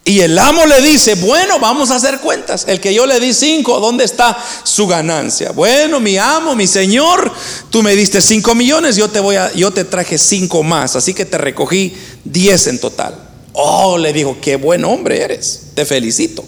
Y 0.09 0.21
el 0.21 0.39
amo 0.39 0.65
le 0.65 0.81
dice, 0.81 1.13
bueno, 1.13 1.59
vamos 1.59 1.91
a 1.91 1.97
hacer 1.97 2.17
cuentas. 2.17 2.65
El 2.67 2.81
que 2.81 2.91
yo 2.95 3.05
le 3.05 3.19
di 3.19 3.31
cinco, 3.31 3.79
¿dónde 3.79 4.05
está 4.05 4.35
su 4.63 4.87
ganancia? 4.87 5.51
Bueno, 5.51 5.99
mi 5.99 6.17
amo, 6.17 6.55
mi 6.55 6.65
señor, 6.65 7.31
tú 7.69 7.83
me 7.83 7.95
diste 7.95 8.19
cinco 8.19 8.55
millones, 8.55 8.95
yo 8.95 9.07
te 9.11 9.19
voy 9.19 9.35
a, 9.35 9.53
yo 9.53 9.69
te 9.69 9.83
traje 9.83 10.17
cinco 10.17 10.63
más, 10.63 10.95
así 10.95 11.13
que 11.13 11.25
te 11.25 11.37
recogí 11.37 11.95
diez 12.23 12.65
en 12.65 12.79
total. 12.79 13.19
Oh, 13.53 13.99
le 13.99 14.11
dijo, 14.11 14.35
qué 14.41 14.55
buen 14.55 14.83
hombre 14.83 15.21
eres, 15.21 15.65
te 15.75 15.85
felicito. 15.85 16.43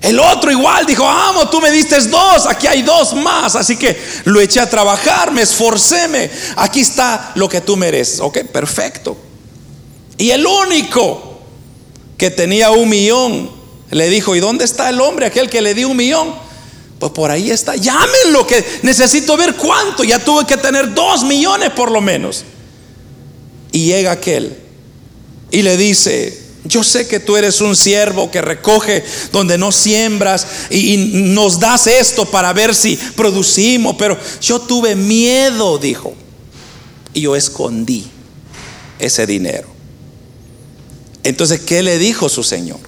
El 0.00 0.18
otro 0.18 0.50
igual 0.50 0.86
dijo, 0.86 1.08
amo, 1.08 1.48
tú 1.50 1.60
me 1.60 1.70
diste 1.70 2.00
dos, 2.00 2.46
aquí 2.48 2.66
hay 2.66 2.82
dos 2.82 3.14
más, 3.14 3.54
así 3.54 3.76
que 3.76 3.96
lo 4.24 4.40
eché 4.40 4.58
a 4.58 4.68
trabajar, 4.68 5.30
me 5.30 5.42
esforcéme, 5.42 6.28
aquí 6.56 6.80
está 6.80 7.30
lo 7.36 7.48
que 7.48 7.60
tú 7.60 7.76
mereces. 7.76 8.18
Ok, 8.18 8.38
perfecto. 8.50 9.16
Y 10.18 10.30
el 10.30 10.44
único 10.44 11.33
que 12.24 12.30
tenía 12.30 12.70
un 12.70 12.88
millón 12.88 13.50
le 13.90 14.08
dijo, 14.08 14.34
¿y 14.34 14.40
dónde 14.40 14.64
está 14.64 14.88
el 14.88 14.98
hombre, 14.98 15.26
aquel 15.26 15.50
que 15.50 15.60
le 15.60 15.74
dio 15.74 15.90
un 15.90 15.96
millón? 15.98 16.34
Pues 16.98 17.12
por 17.12 17.30
ahí 17.30 17.50
está, 17.50 17.76
llámenlo, 17.76 18.46
que 18.46 18.64
necesito 18.80 19.36
ver 19.36 19.56
cuánto, 19.56 20.04
ya 20.04 20.18
tuve 20.18 20.46
que 20.46 20.56
tener 20.56 20.94
dos 20.94 21.22
millones 21.22 21.68
por 21.72 21.90
lo 21.90 22.00
menos. 22.00 22.46
Y 23.72 23.88
llega 23.88 24.12
aquel 24.12 24.56
y 25.50 25.60
le 25.60 25.76
dice, 25.76 26.40
Yo 26.64 26.82
sé 26.82 27.06
que 27.06 27.20
tú 27.20 27.36
eres 27.36 27.60
un 27.60 27.76
siervo 27.76 28.30
que 28.30 28.40
recoge 28.40 29.04
donde 29.30 29.58
no 29.58 29.70
siembras 29.70 30.46
y, 30.70 30.96
nos 31.12 31.60
das 31.60 31.86
esto 31.88 32.24
para 32.24 32.54
ver 32.54 32.74
si 32.74 32.96
producimos, 32.96 33.96
pero 33.98 34.16
yo 34.40 34.60
tuve 34.60 34.96
miedo, 34.96 35.76
dijo, 35.76 36.14
y 37.12 37.20
yo 37.20 37.36
escondí 37.36 38.06
ese 38.98 39.26
dinero. 39.26 39.73
Entonces, 41.24 41.60
¿qué 41.60 41.82
le 41.82 41.98
dijo 41.98 42.28
su 42.28 42.44
Señor? 42.44 42.78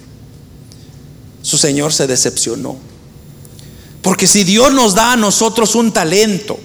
Su 1.41 1.57
Señor 1.57 1.93
se 1.93 2.07
decepcionó. 2.07 2.77
Porque 4.01 4.27
si 4.27 4.43
Dios 4.43 4.71
nos 4.73 4.95
da 4.95 5.13
a 5.13 5.17
nosotros 5.17 5.75
un 5.75 5.91
talento, 5.91 6.59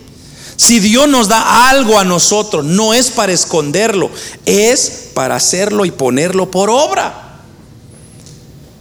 si 0.57 0.79
Dios 0.79 1.09
nos 1.09 1.29
da 1.29 1.71
algo 1.71 1.99
a 1.99 2.05
nosotros, 2.05 2.65
no 2.65 2.95
es 2.95 3.11
para 3.11 3.33
esconderlo, 3.33 4.11
es 4.45 5.09
para 5.15 5.35
hacerlo 5.35 5.85
y 5.85 5.91
ponerlo 5.91 6.51
por 6.51 6.71
obra. 6.71 7.41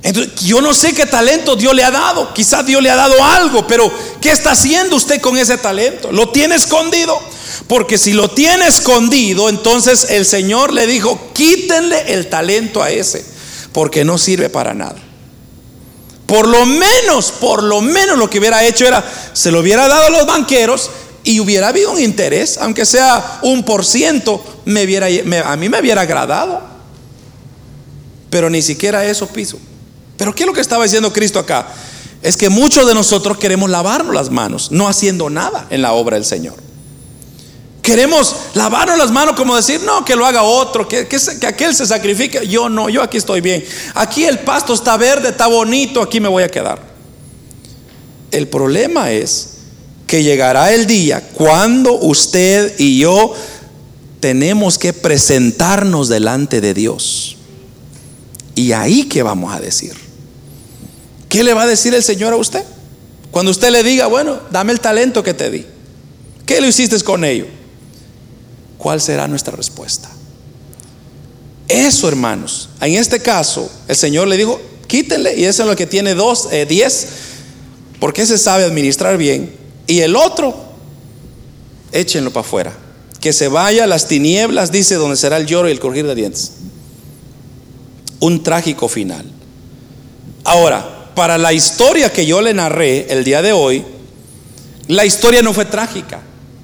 Entonces, 0.04 0.36
yo 0.42 0.62
no 0.62 0.74
sé 0.74 0.94
qué 0.94 1.06
talento 1.06 1.56
Dios 1.56 1.74
le 1.74 1.84
ha 1.84 1.92
dado. 1.92 2.34
Quizás 2.34 2.66
Dios 2.66 2.82
le 2.84 2.89
ha 2.89 2.96
dado 2.96 3.24
algo, 3.24 3.66
pero 3.68 3.92
¿qué 4.20 4.32
está 4.32 4.52
haciendo 4.52 4.96
usted 4.96 5.22
con 5.22 5.38
ese 5.38 5.58
talento? 5.58 6.12
¿Lo 6.12 6.30
tiene 6.30 6.56
escondido? 6.56 7.20
Porque 7.68 7.97
si 7.97 8.14
lo 8.14 8.30
tiene 8.30 8.68
escondido, 8.68 9.49
entonces 9.49 10.07
el 10.09 10.26
Señor 10.26 10.74
le 10.74 10.88
dijo, 10.88 11.32
quítenle 11.34 12.14
el 12.14 12.28
talento 12.28 12.82
a 12.82 12.91
ese, 12.91 13.24
porque 13.72 14.03
no 14.03 14.18
sirve 14.18 14.49
para 14.49 14.74
nada. 14.74 14.97
Por 16.26 16.47
lo 16.47 16.66
menos, 16.66 17.32
por 17.32 17.64
lo 17.64 17.82
menos 17.82 18.18
lo 18.18 18.30
que 18.30 18.39
hubiera 18.39 18.66
hecho 18.66 18.88
era, 18.88 19.03
se 19.34 19.51
lo 19.51 19.59
hubiera 19.59 19.88
dado 19.88 20.07
a 20.07 20.09
los 20.09 20.26
banqueros 20.26 20.89
y 21.24 21.39
hubiera 21.39 21.68
habido 21.68 21.91
un 21.91 21.99
interés, 21.99 22.57
aunque 22.57 22.86
sea 22.86 23.39
un 23.43 23.64
por 23.64 23.86
ciento, 23.86 24.43
me 24.66 24.82
a 25.43 25.55
mí 25.57 25.70
me 25.70 25.80
hubiera 25.80 26.01
agradado. 26.01 26.62
Pero 28.30 28.49
ni 28.49 28.62
siquiera 28.62 29.05
eso 29.05 29.28
piso. 29.28 29.59
Pero 30.18 30.34
¿qué 30.34 30.43
es 30.43 30.47
lo 30.47 30.53
que 30.53 30.62
estaba 30.62 30.84
diciendo 30.84 31.12
Cristo 31.12 31.38
acá? 31.38 31.68
Es 32.22 32.38
que 32.38 32.49
muchos 32.49 32.88
de 32.88 32.93
nosotros 32.93 33.38
queremos 33.38 33.70
lavarnos 33.70 34.14
las 34.14 34.30
manos, 34.30 34.72
no 34.72 34.88
haciendo 34.88 35.30
nada 35.30 35.68
en 35.70 35.82
la 35.82 35.93
obra 35.93 36.16
del 36.16 36.26
Señor. 36.26 36.55
Queremos 37.92 38.34
lavarnos 38.54 38.98
las 38.98 39.12
manos 39.12 39.36
como 39.36 39.54
decir, 39.54 39.82
no, 39.82 40.06
que 40.06 40.16
lo 40.16 40.26
haga 40.26 40.44
otro, 40.44 40.88
que, 40.88 41.10
que, 41.10 41.18
que, 41.38 41.46
aquel 41.46 41.76
se 41.76 41.86
sacrifique. 41.86 42.48
Yo 42.48 42.70
no, 42.70 42.88
yo 42.88 43.04
aquí 43.04 43.18
estoy 43.18 43.42
bien. 43.42 43.66
Aquí 43.96 44.24
el 44.24 44.39
pasto 44.39 44.74
está 44.74 44.96
verde, 44.96 45.28
está 45.28 45.48
bonito, 45.48 46.02
aquí 46.02 46.22
me 46.22 46.30
voy 46.30 46.44
a 46.44 46.48
quedar. 46.48 46.82
El 48.32 48.48
problema 48.48 49.12
es 49.12 49.56
que 50.08 50.24
llegará 50.24 50.72
el 50.72 50.88
día 50.88 51.22
cuando 51.34 51.96
usted 51.96 52.76
y 52.80 52.98
yo 52.98 53.34
tenemos 54.22 54.78
que 54.78 54.94
presentarnos 54.94 56.08
delante 56.08 56.62
de 56.62 56.74
Dios. 56.74 57.36
Y 58.56 58.72
ahí 58.72 59.04
que 59.04 59.22
vamos 59.22 59.54
a 59.54 59.60
decir. 59.60 59.92
¿Qué 61.28 61.44
le 61.44 61.54
va 61.54 61.64
a 61.64 61.68
decir 61.68 61.94
el 61.94 62.04
Señor 62.04 62.32
a 62.32 62.38
usted? 62.38 62.64
Cuando 63.32 63.52
usted 63.52 63.70
le 63.70 63.84
diga, 63.84 64.08
bueno, 64.08 64.39
dame 64.50 64.72
el 64.72 64.80
talento 64.80 65.22
que 65.24 65.34
te 65.34 65.52
di. 65.52 65.66
¿Qué 66.46 66.62
lo 66.62 66.68
hiciste 66.68 66.98
con 67.02 67.26
ello? 67.26 67.60
¿Cuál 68.82 69.00
será 69.00 69.28
nuestra 69.28 69.56
respuesta? 69.56 70.10
Eso, 71.68 72.08
hermanos. 72.08 72.68
En 72.82 72.96
este 72.96 73.20
caso, 73.20 73.70
el 73.88 73.96
Señor 73.96 74.28
le 74.28 74.38
dijo, 74.38 74.60
quítenle, 74.88 75.36
y 75.38 75.44
eso 75.46 75.62
es 75.62 75.70
lo 75.70 75.76
que 75.76 75.86
tiene 75.86 76.16
dos, 76.16 76.48
eh, 76.52 76.66
diez, 76.66 77.08
porque 78.00 78.26
se 78.26 78.40
sabe 78.40 78.64
administrar 78.64 79.20
bien. 79.20 79.56
Y 79.86 80.00
el 80.00 80.16
otro, 80.16 80.56
échenlo 81.92 82.34
para 82.34 82.48
afuera. 82.48 82.74
Que 83.20 83.34
se 83.34 83.50
vaya 83.50 83.84
a 83.84 83.88
las 83.88 84.08
tinieblas, 84.08 84.72
dice, 84.72 84.96
donde 84.96 85.16
será 85.16 85.38
el 85.38 85.46
lloro 85.46 85.70
y 85.70 85.74
el 85.74 85.80
crujir 85.80 86.08
de 86.08 86.16
dientes. 86.16 86.54
Un 88.20 88.42
trágico 88.42 88.88
final. 88.88 89.32
Ahora, 90.44 91.12
para 91.14 91.38
la 91.38 91.54
historia 91.54 92.12
que 92.12 92.26
yo 92.26 92.42
le 92.42 92.56
narré 92.56 93.14
el 93.14 93.24
día 93.24 93.44
de 93.44 93.54
hoy, 93.54 93.86
la 94.88 95.06
historia 95.06 95.44
no 95.44 95.54
fue 95.54 95.66
trágica, 95.66 96.20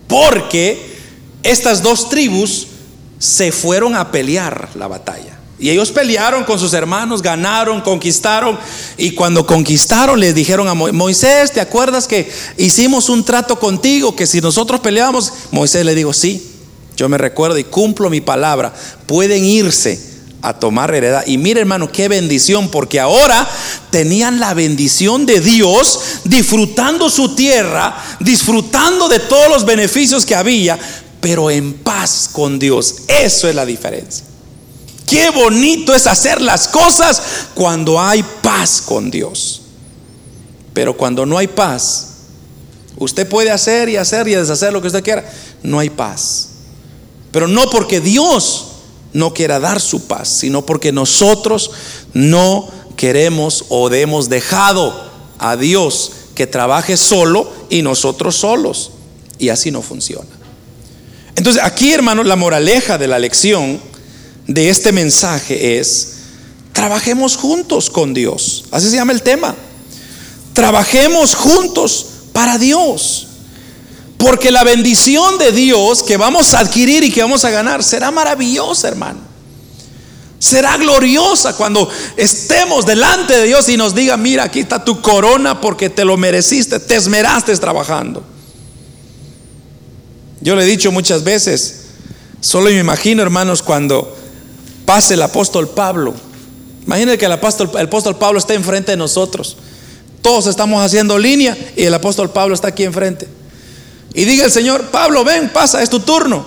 porque 0.07 0.96
estas 1.43 1.81
dos 1.81 2.09
tribus 2.09 2.67
se 3.19 3.51
fueron 3.51 3.95
a 3.95 4.11
pelear 4.11 4.69
la 4.75 4.87
batalla. 4.87 5.37
Y 5.59 5.71
ellos 5.71 5.89
pelearon 5.89 6.43
con 6.43 6.59
sus 6.59 6.73
hermanos, 6.73 7.23
ganaron, 7.23 7.81
conquistaron. 7.81 8.59
Y 8.95 9.11
cuando 9.11 9.47
conquistaron 9.47 10.19
les 10.19 10.35
dijeron 10.35 10.67
a 10.67 10.75
Moisés, 10.75 11.51
¿te 11.51 11.61
acuerdas 11.61 12.07
que 12.07 12.31
hicimos 12.57 13.09
un 13.09 13.23
trato 13.23 13.57
contigo? 13.59 14.15
Que 14.15 14.27
si 14.27 14.39
nosotros 14.39 14.81
peleábamos, 14.81 15.33
Moisés 15.51 15.83
le 15.83 15.95
dijo, 15.95 16.13
sí, 16.13 16.51
yo 16.95 17.09
me 17.09 17.17
recuerdo 17.17 17.57
y 17.57 17.63
cumplo 17.63 18.11
mi 18.11 18.21
palabra. 18.21 18.71
Pueden 19.07 19.43
irse 19.43 19.99
a 20.43 20.53
tomar 20.53 20.93
heredad. 20.93 21.25
Y 21.25 21.39
mire 21.39 21.61
hermano, 21.61 21.91
qué 21.91 22.07
bendición, 22.07 22.69
porque 22.69 22.99
ahora 22.99 23.47
tenían 23.89 24.39
la 24.39 24.53
bendición 24.53 25.25
de 25.25 25.39
Dios, 25.39 25.99
disfrutando 26.23 27.09
su 27.09 27.33
tierra, 27.33 27.97
disfrutando 28.19 29.09
de 29.09 29.19
todos 29.19 29.49
los 29.49 29.65
beneficios 29.65 30.23
que 30.23 30.35
había, 30.35 30.77
pero 31.21 31.49
en 31.49 31.73
paz 31.73 32.29
con 32.31 32.59
Dios. 32.59 32.95
Eso 33.07 33.47
es 33.47 33.55
la 33.55 33.65
diferencia. 33.65 34.25
Qué 35.05 35.29
bonito 35.29 35.95
es 35.95 36.05
hacer 36.05 36.41
las 36.41 36.67
cosas 36.67 37.21
cuando 37.55 37.99
hay 37.99 38.23
paz 38.41 38.81
con 38.81 39.09
Dios. 39.09 39.61
Pero 40.73 40.95
cuando 40.95 41.25
no 41.25 41.37
hay 41.37 41.47
paz, 41.47 42.07
usted 42.97 43.27
puede 43.27 43.49
hacer 43.49 43.89
y 43.89 43.95
hacer 43.95 44.27
y 44.27 44.35
deshacer 44.35 44.73
lo 44.73 44.81
que 44.81 44.87
usted 44.87 45.03
quiera. 45.03 45.27
No 45.63 45.79
hay 45.79 45.89
paz. 45.89 46.49
Pero 47.31 47.47
no 47.47 47.69
porque 47.69 48.01
Dios 48.01 48.67
no 49.13 49.33
quiera 49.33 49.59
dar 49.59 49.79
su 49.79 50.07
paz, 50.07 50.27
sino 50.27 50.65
porque 50.65 50.91
nosotros 50.91 51.71
no 52.13 52.69
queremos 52.97 53.65
o 53.69 53.89
hemos 53.91 54.27
dejado 54.27 55.09
a 55.39 55.55
Dios 55.55 56.11
que 56.35 56.47
trabaje 56.47 56.97
solo 56.97 57.49
y 57.69 57.81
nosotros 57.81 58.35
solos. 58.35 58.91
Y 59.39 59.49
así 59.49 59.71
no 59.71 59.81
funciona. 59.81 60.36
Entonces 61.37 61.61
aquí, 61.63 61.93
hermanos, 61.93 62.25
la 62.25 62.35
moraleja 62.35 62.97
de 62.97 63.07
la 63.07 63.19
lección 63.19 63.79
de 64.47 64.69
este 64.69 64.91
mensaje 64.91 65.77
es, 65.77 66.13
trabajemos 66.73 67.37
juntos 67.37 67.91
con 67.91 68.15
Dios. 68.15 68.65
Así 68.71 68.89
se 68.89 68.95
llama 68.95 69.13
el 69.13 69.21
tema. 69.21 69.55
Trabajemos 70.53 71.35
juntos 71.35 72.07
para 72.33 72.57
Dios. 72.57 73.27
Porque 74.17 74.49
la 74.49 74.63
bendición 74.63 75.37
de 75.37 75.51
Dios 75.51 76.01
que 76.01 76.17
vamos 76.17 76.55
a 76.55 76.59
adquirir 76.59 77.03
y 77.03 77.11
que 77.11 77.21
vamos 77.21 77.45
a 77.45 77.51
ganar 77.51 77.83
será 77.83 78.09
maravillosa, 78.09 78.87
hermano. 78.87 79.19
Será 80.39 80.75
gloriosa 80.77 81.55
cuando 81.55 81.87
estemos 82.15 82.87
delante 82.87 83.37
de 83.37 83.45
Dios 83.45 83.69
y 83.69 83.77
nos 83.77 83.93
diga, 83.93 84.17
mira, 84.17 84.45
aquí 84.45 84.61
está 84.61 84.83
tu 84.83 85.01
corona 85.03 85.61
porque 85.61 85.91
te 85.91 86.03
lo 86.03 86.17
mereciste, 86.17 86.79
te 86.79 86.95
esmeraste 86.95 87.55
trabajando. 87.57 88.23
Yo 90.41 90.55
le 90.55 90.63
he 90.63 90.65
dicho 90.65 90.91
muchas 90.91 91.23
veces, 91.23 91.85
solo 92.41 92.69
me 92.69 92.79
imagino, 92.79 93.21
hermanos, 93.21 93.63
cuando 93.63 94.15
pase 94.85 95.15
el 95.15 95.21
apóstol 95.21 95.69
Pablo. 95.69 96.13
Imagínense 96.85 97.17
que 97.17 97.25
el 97.25 97.31
apóstol, 97.31 97.71
el 97.73 97.87
apóstol 97.87 98.17
Pablo 98.17 98.39
está 98.39 98.53
enfrente 98.53 98.91
de 98.91 98.97
nosotros. 98.97 99.57
Todos 100.21 100.47
estamos 100.47 100.83
haciendo 100.83 101.17
línea 101.17 101.57
y 101.75 101.83
el 101.83 101.93
apóstol 101.93 102.29
Pablo 102.29 102.55
está 102.55 102.69
aquí 102.69 102.83
enfrente. 102.83 103.27
Y 104.13 104.25
diga 104.25 104.45
el 104.45 104.51
Señor, 104.51 104.85
Pablo, 104.85 105.23
ven, 105.23 105.49
pasa, 105.49 105.81
es 105.83 105.89
tu 105.89 105.99
turno. 105.99 106.45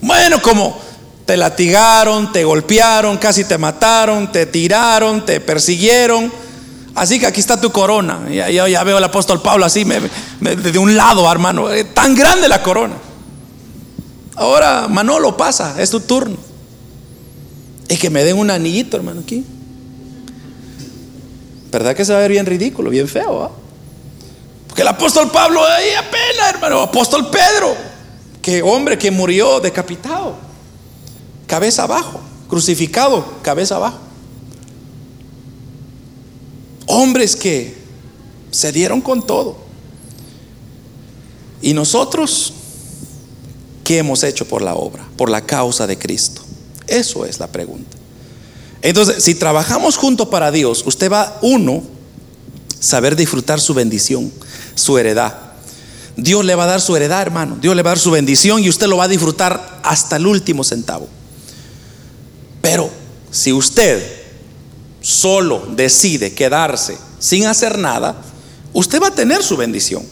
Bueno, 0.00 0.42
como 0.42 0.78
te 1.24 1.36
latigaron, 1.36 2.32
te 2.32 2.44
golpearon, 2.44 3.18
casi 3.18 3.44
te 3.44 3.58
mataron, 3.58 4.30
te 4.30 4.46
tiraron, 4.46 5.24
te 5.24 5.40
persiguieron. 5.40 6.32
Así 6.96 7.20
que 7.20 7.26
aquí 7.26 7.40
está 7.40 7.60
tu 7.60 7.70
corona. 7.70 8.26
Ya, 8.30 8.48
ya, 8.48 8.82
veo 8.82 8.96
al 8.96 9.04
apóstol 9.04 9.42
Pablo 9.42 9.66
así, 9.66 9.84
de 9.84 10.78
un 10.78 10.96
lado, 10.96 11.30
hermano. 11.30 11.70
Eh, 11.70 11.84
tan 11.84 12.14
grande 12.14 12.48
la 12.48 12.62
corona. 12.62 12.94
Ahora, 14.34 14.88
Manolo, 14.88 15.36
pasa, 15.36 15.76
es 15.78 15.90
tu 15.90 16.00
turno. 16.00 16.38
Y 17.90 17.98
que 17.98 18.08
me 18.08 18.24
den 18.24 18.38
un 18.38 18.50
anillito, 18.50 18.96
hermano, 18.96 19.20
aquí. 19.20 19.44
¿Verdad 21.70 21.94
que 21.94 22.02
se 22.02 22.12
va 22.12 22.18
a 22.18 22.22
ver 22.22 22.30
bien 22.30 22.46
ridículo, 22.46 22.88
bien 22.88 23.06
feo? 23.06 23.44
¿ah? 23.44 23.50
Porque 24.66 24.80
el 24.80 24.88
apóstol 24.88 25.30
Pablo, 25.30 25.62
ahí 25.66 25.90
apenas, 25.98 26.54
hermano, 26.54 26.80
apóstol 26.80 27.28
Pedro, 27.30 27.76
que 28.40 28.62
hombre 28.62 28.96
que 28.96 29.10
murió 29.10 29.60
decapitado, 29.60 30.34
cabeza 31.46 31.82
abajo, 31.82 32.22
crucificado, 32.48 33.22
cabeza 33.42 33.76
abajo. 33.76 34.05
Hombres 36.98 37.36
que 37.36 37.74
se 38.50 38.72
dieron 38.72 39.02
con 39.02 39.26
todo. 39.26 39.54
Y 41.60 41.74
nosotros, 41.74 42.54
¿qué 43.84 43.98
hemos 43.98 44.22
hecho 44.22 44.48
por 44.48 44.62
la 44.62 44.76
obra, 44.76 45.06
por 45.18 45.28
la 45.28 45.42
causa 45.42 45.86
de 45.86 45.98
Cristo? 45.98 46.40
Eso 46.86 47.26
es 47.26 47.38
la 47.38 47.48
pregunta. 47.48 47.98
Entonces, 48.80 49.22
si 49.22 49.34
trabajamos 49.34 49.98
juntos 49.98 50.28
para 50.28 50.50
Dios, 50.50 50.84
usted 50.86 51.12
va, 51.12 51.38
uno, 51.42 51.82
saber 52.80 53.14
disfrutar 53.14 53.60
su 53.60 53.74
bendición, 53.74 54.32
su 54.74 54.96
heredad. 54.96 55.36
Dios 56.16 56.46
le 56.46 56.54
va 56.54 56.64
a 56.64 56.68
dar 56.68 56.80
su 56.80 56.96
heredad, 56.96 57.20
hermano. 57.20 57.58
Dios 57.60 57.76
le 57.76 57.82
va 57.82 57.90
a 57.90 57.92
dar 57.92 57.98
su 57.98 58.10
bendición 58.10 58.64
y 58.64 58.70
usted 58.70 58.86
lo 58.86 58.96
va 58.96 59.04
a 59.04 59.08
disfrutar 59.08 59.80
hasta 59.82 60.16
el 60.16 60.26
último 60.26 60.64
centavo. 60.64 61.08
Pero 62.62 62.88
si 63.30 63.52
usted 63.52 64.15
solo 65.06 65.62
decide 65.76 66.34
quedarse 66.34 66.98
sin 67.20 67.46
hacer 67.46 67.78
nada, 67.78 68.16
usted 68.72 69.00
va 69.00 69.06
a 69.06 69.14
tener 69.14 69.40
su 69.44 69.56
bendición, 69.56 70.02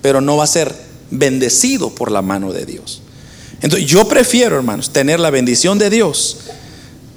pero 0.00 0.22
no 0.22 0.38
va 0.38 0.44
a 0.44 0.46
ser 0.46 0.74
bendecido 1.10 1.90
por 1.90 2.10
la 2.10 2.22
mano 2.22 2.50
de 2.50 2.64
Dios. 2.64 3.02
Entonces 3.60 3.86
yo 3.86 4.08
prefiero, 4.08 4.56
hermanos, 4.56 4.94
tener 4.94 5.20
la 5.20 5.28
bendición 5.28 5.78
de 5.78 5.90
Dios 5.90 6.38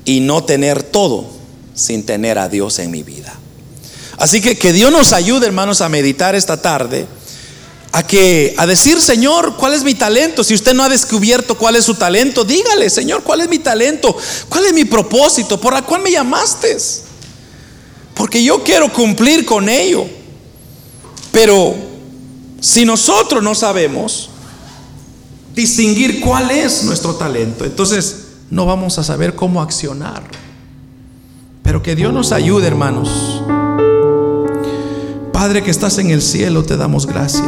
y 0.04 0.20
no 0.20 0.44
tener 0.44 0.84
todo 0.84 1.30
sin 1.76 2.06
tener 2.06 2.38
a 2.38 2.50
Dios 2.50 2.78
en 2.80 2.92
mi 2.92 3.04
vida. 3.04 3.34
Así 4.18 4.42
que 4.42 4.58
que 4.58 4.74
Dios 4.74 4.92
nos 4.92 5.14
ayude, 5.14 5.46
hermanos, 5.46 5.80
a 5.80 5.88
meditar 5.88 6.36
esta 6.36 6.62
tarde, 6.62 7.08
a 7.98 8.06
que 8.06 8.54
a 8.60 8.68
decir, 8.68 9.02
Señor, 9.02 9.56
¿cuál 9.58 9.74
es 9.74 9.84
mi 9.84 9.96
talento? 9.96 10.44
Si 10.44 10.54
usted 10.54 10.76
no 10.76 10.84
ha 10.84 10.90
descubierto 10.90 11.58
cuál 11.58 11.78
es 11.78 11.86
su 11.86 11.96
talento, 11.96 12.44
dígale, 12.44 12.92
Señor, 12.92 13.24
¿cuál 13.24 13.42
es 13.42 13.50
mi 13.50 13.58
talento? 13.58 14.16
¿Cuál 14.50 14.66
es 14.66 14.74
mi 14.74 14.86
propósito? 14.86 15.60
¿Por 15.60 15.74
la 15.74 15.82
cual 15.82 16.04
me 16.04 16.12
llamaste? 16.12 16.78
Porque 18.14 18.44
yo 18.44 18.64
quiero 18.64 18.94
cumplir 18.94 19.46
con 19.46 19.68
ello. 19.68 20.06
Pero 21.32 21.74
si 22.62 22.86
nosotros 22.86 23.42
no 23.42 23.56
sabemos 23.56 24.30
distinguir 25.56 26.20
cuál 26.20 26.52
es 26.52 26.84
nuestro 26.84 27.16
talento, 27.16 27.66
entonces 27.66 28.26
no 28.52 28.68
vamos 28.68 29.00
a 29.00 29.04
saber 29.04 29.34
cómo 29.34 29.60
accionar. 29.60 30.22
Pero 31.64 31.82
que 31.82 31.96
Dios 31.96 32.14
nos 32.14 32.32
ayude, 32.32 32.68
hermanos. 32.68 33.10
Padre 35.38 35.62
que 35.62 35.70
estás 35.70 36.00
en 36.00 36.10
el 36.10 36.24
cielo, 36.24 36.64
te 36.64 36.78
damos 36.78 37.06
gracias. 37.06 37.48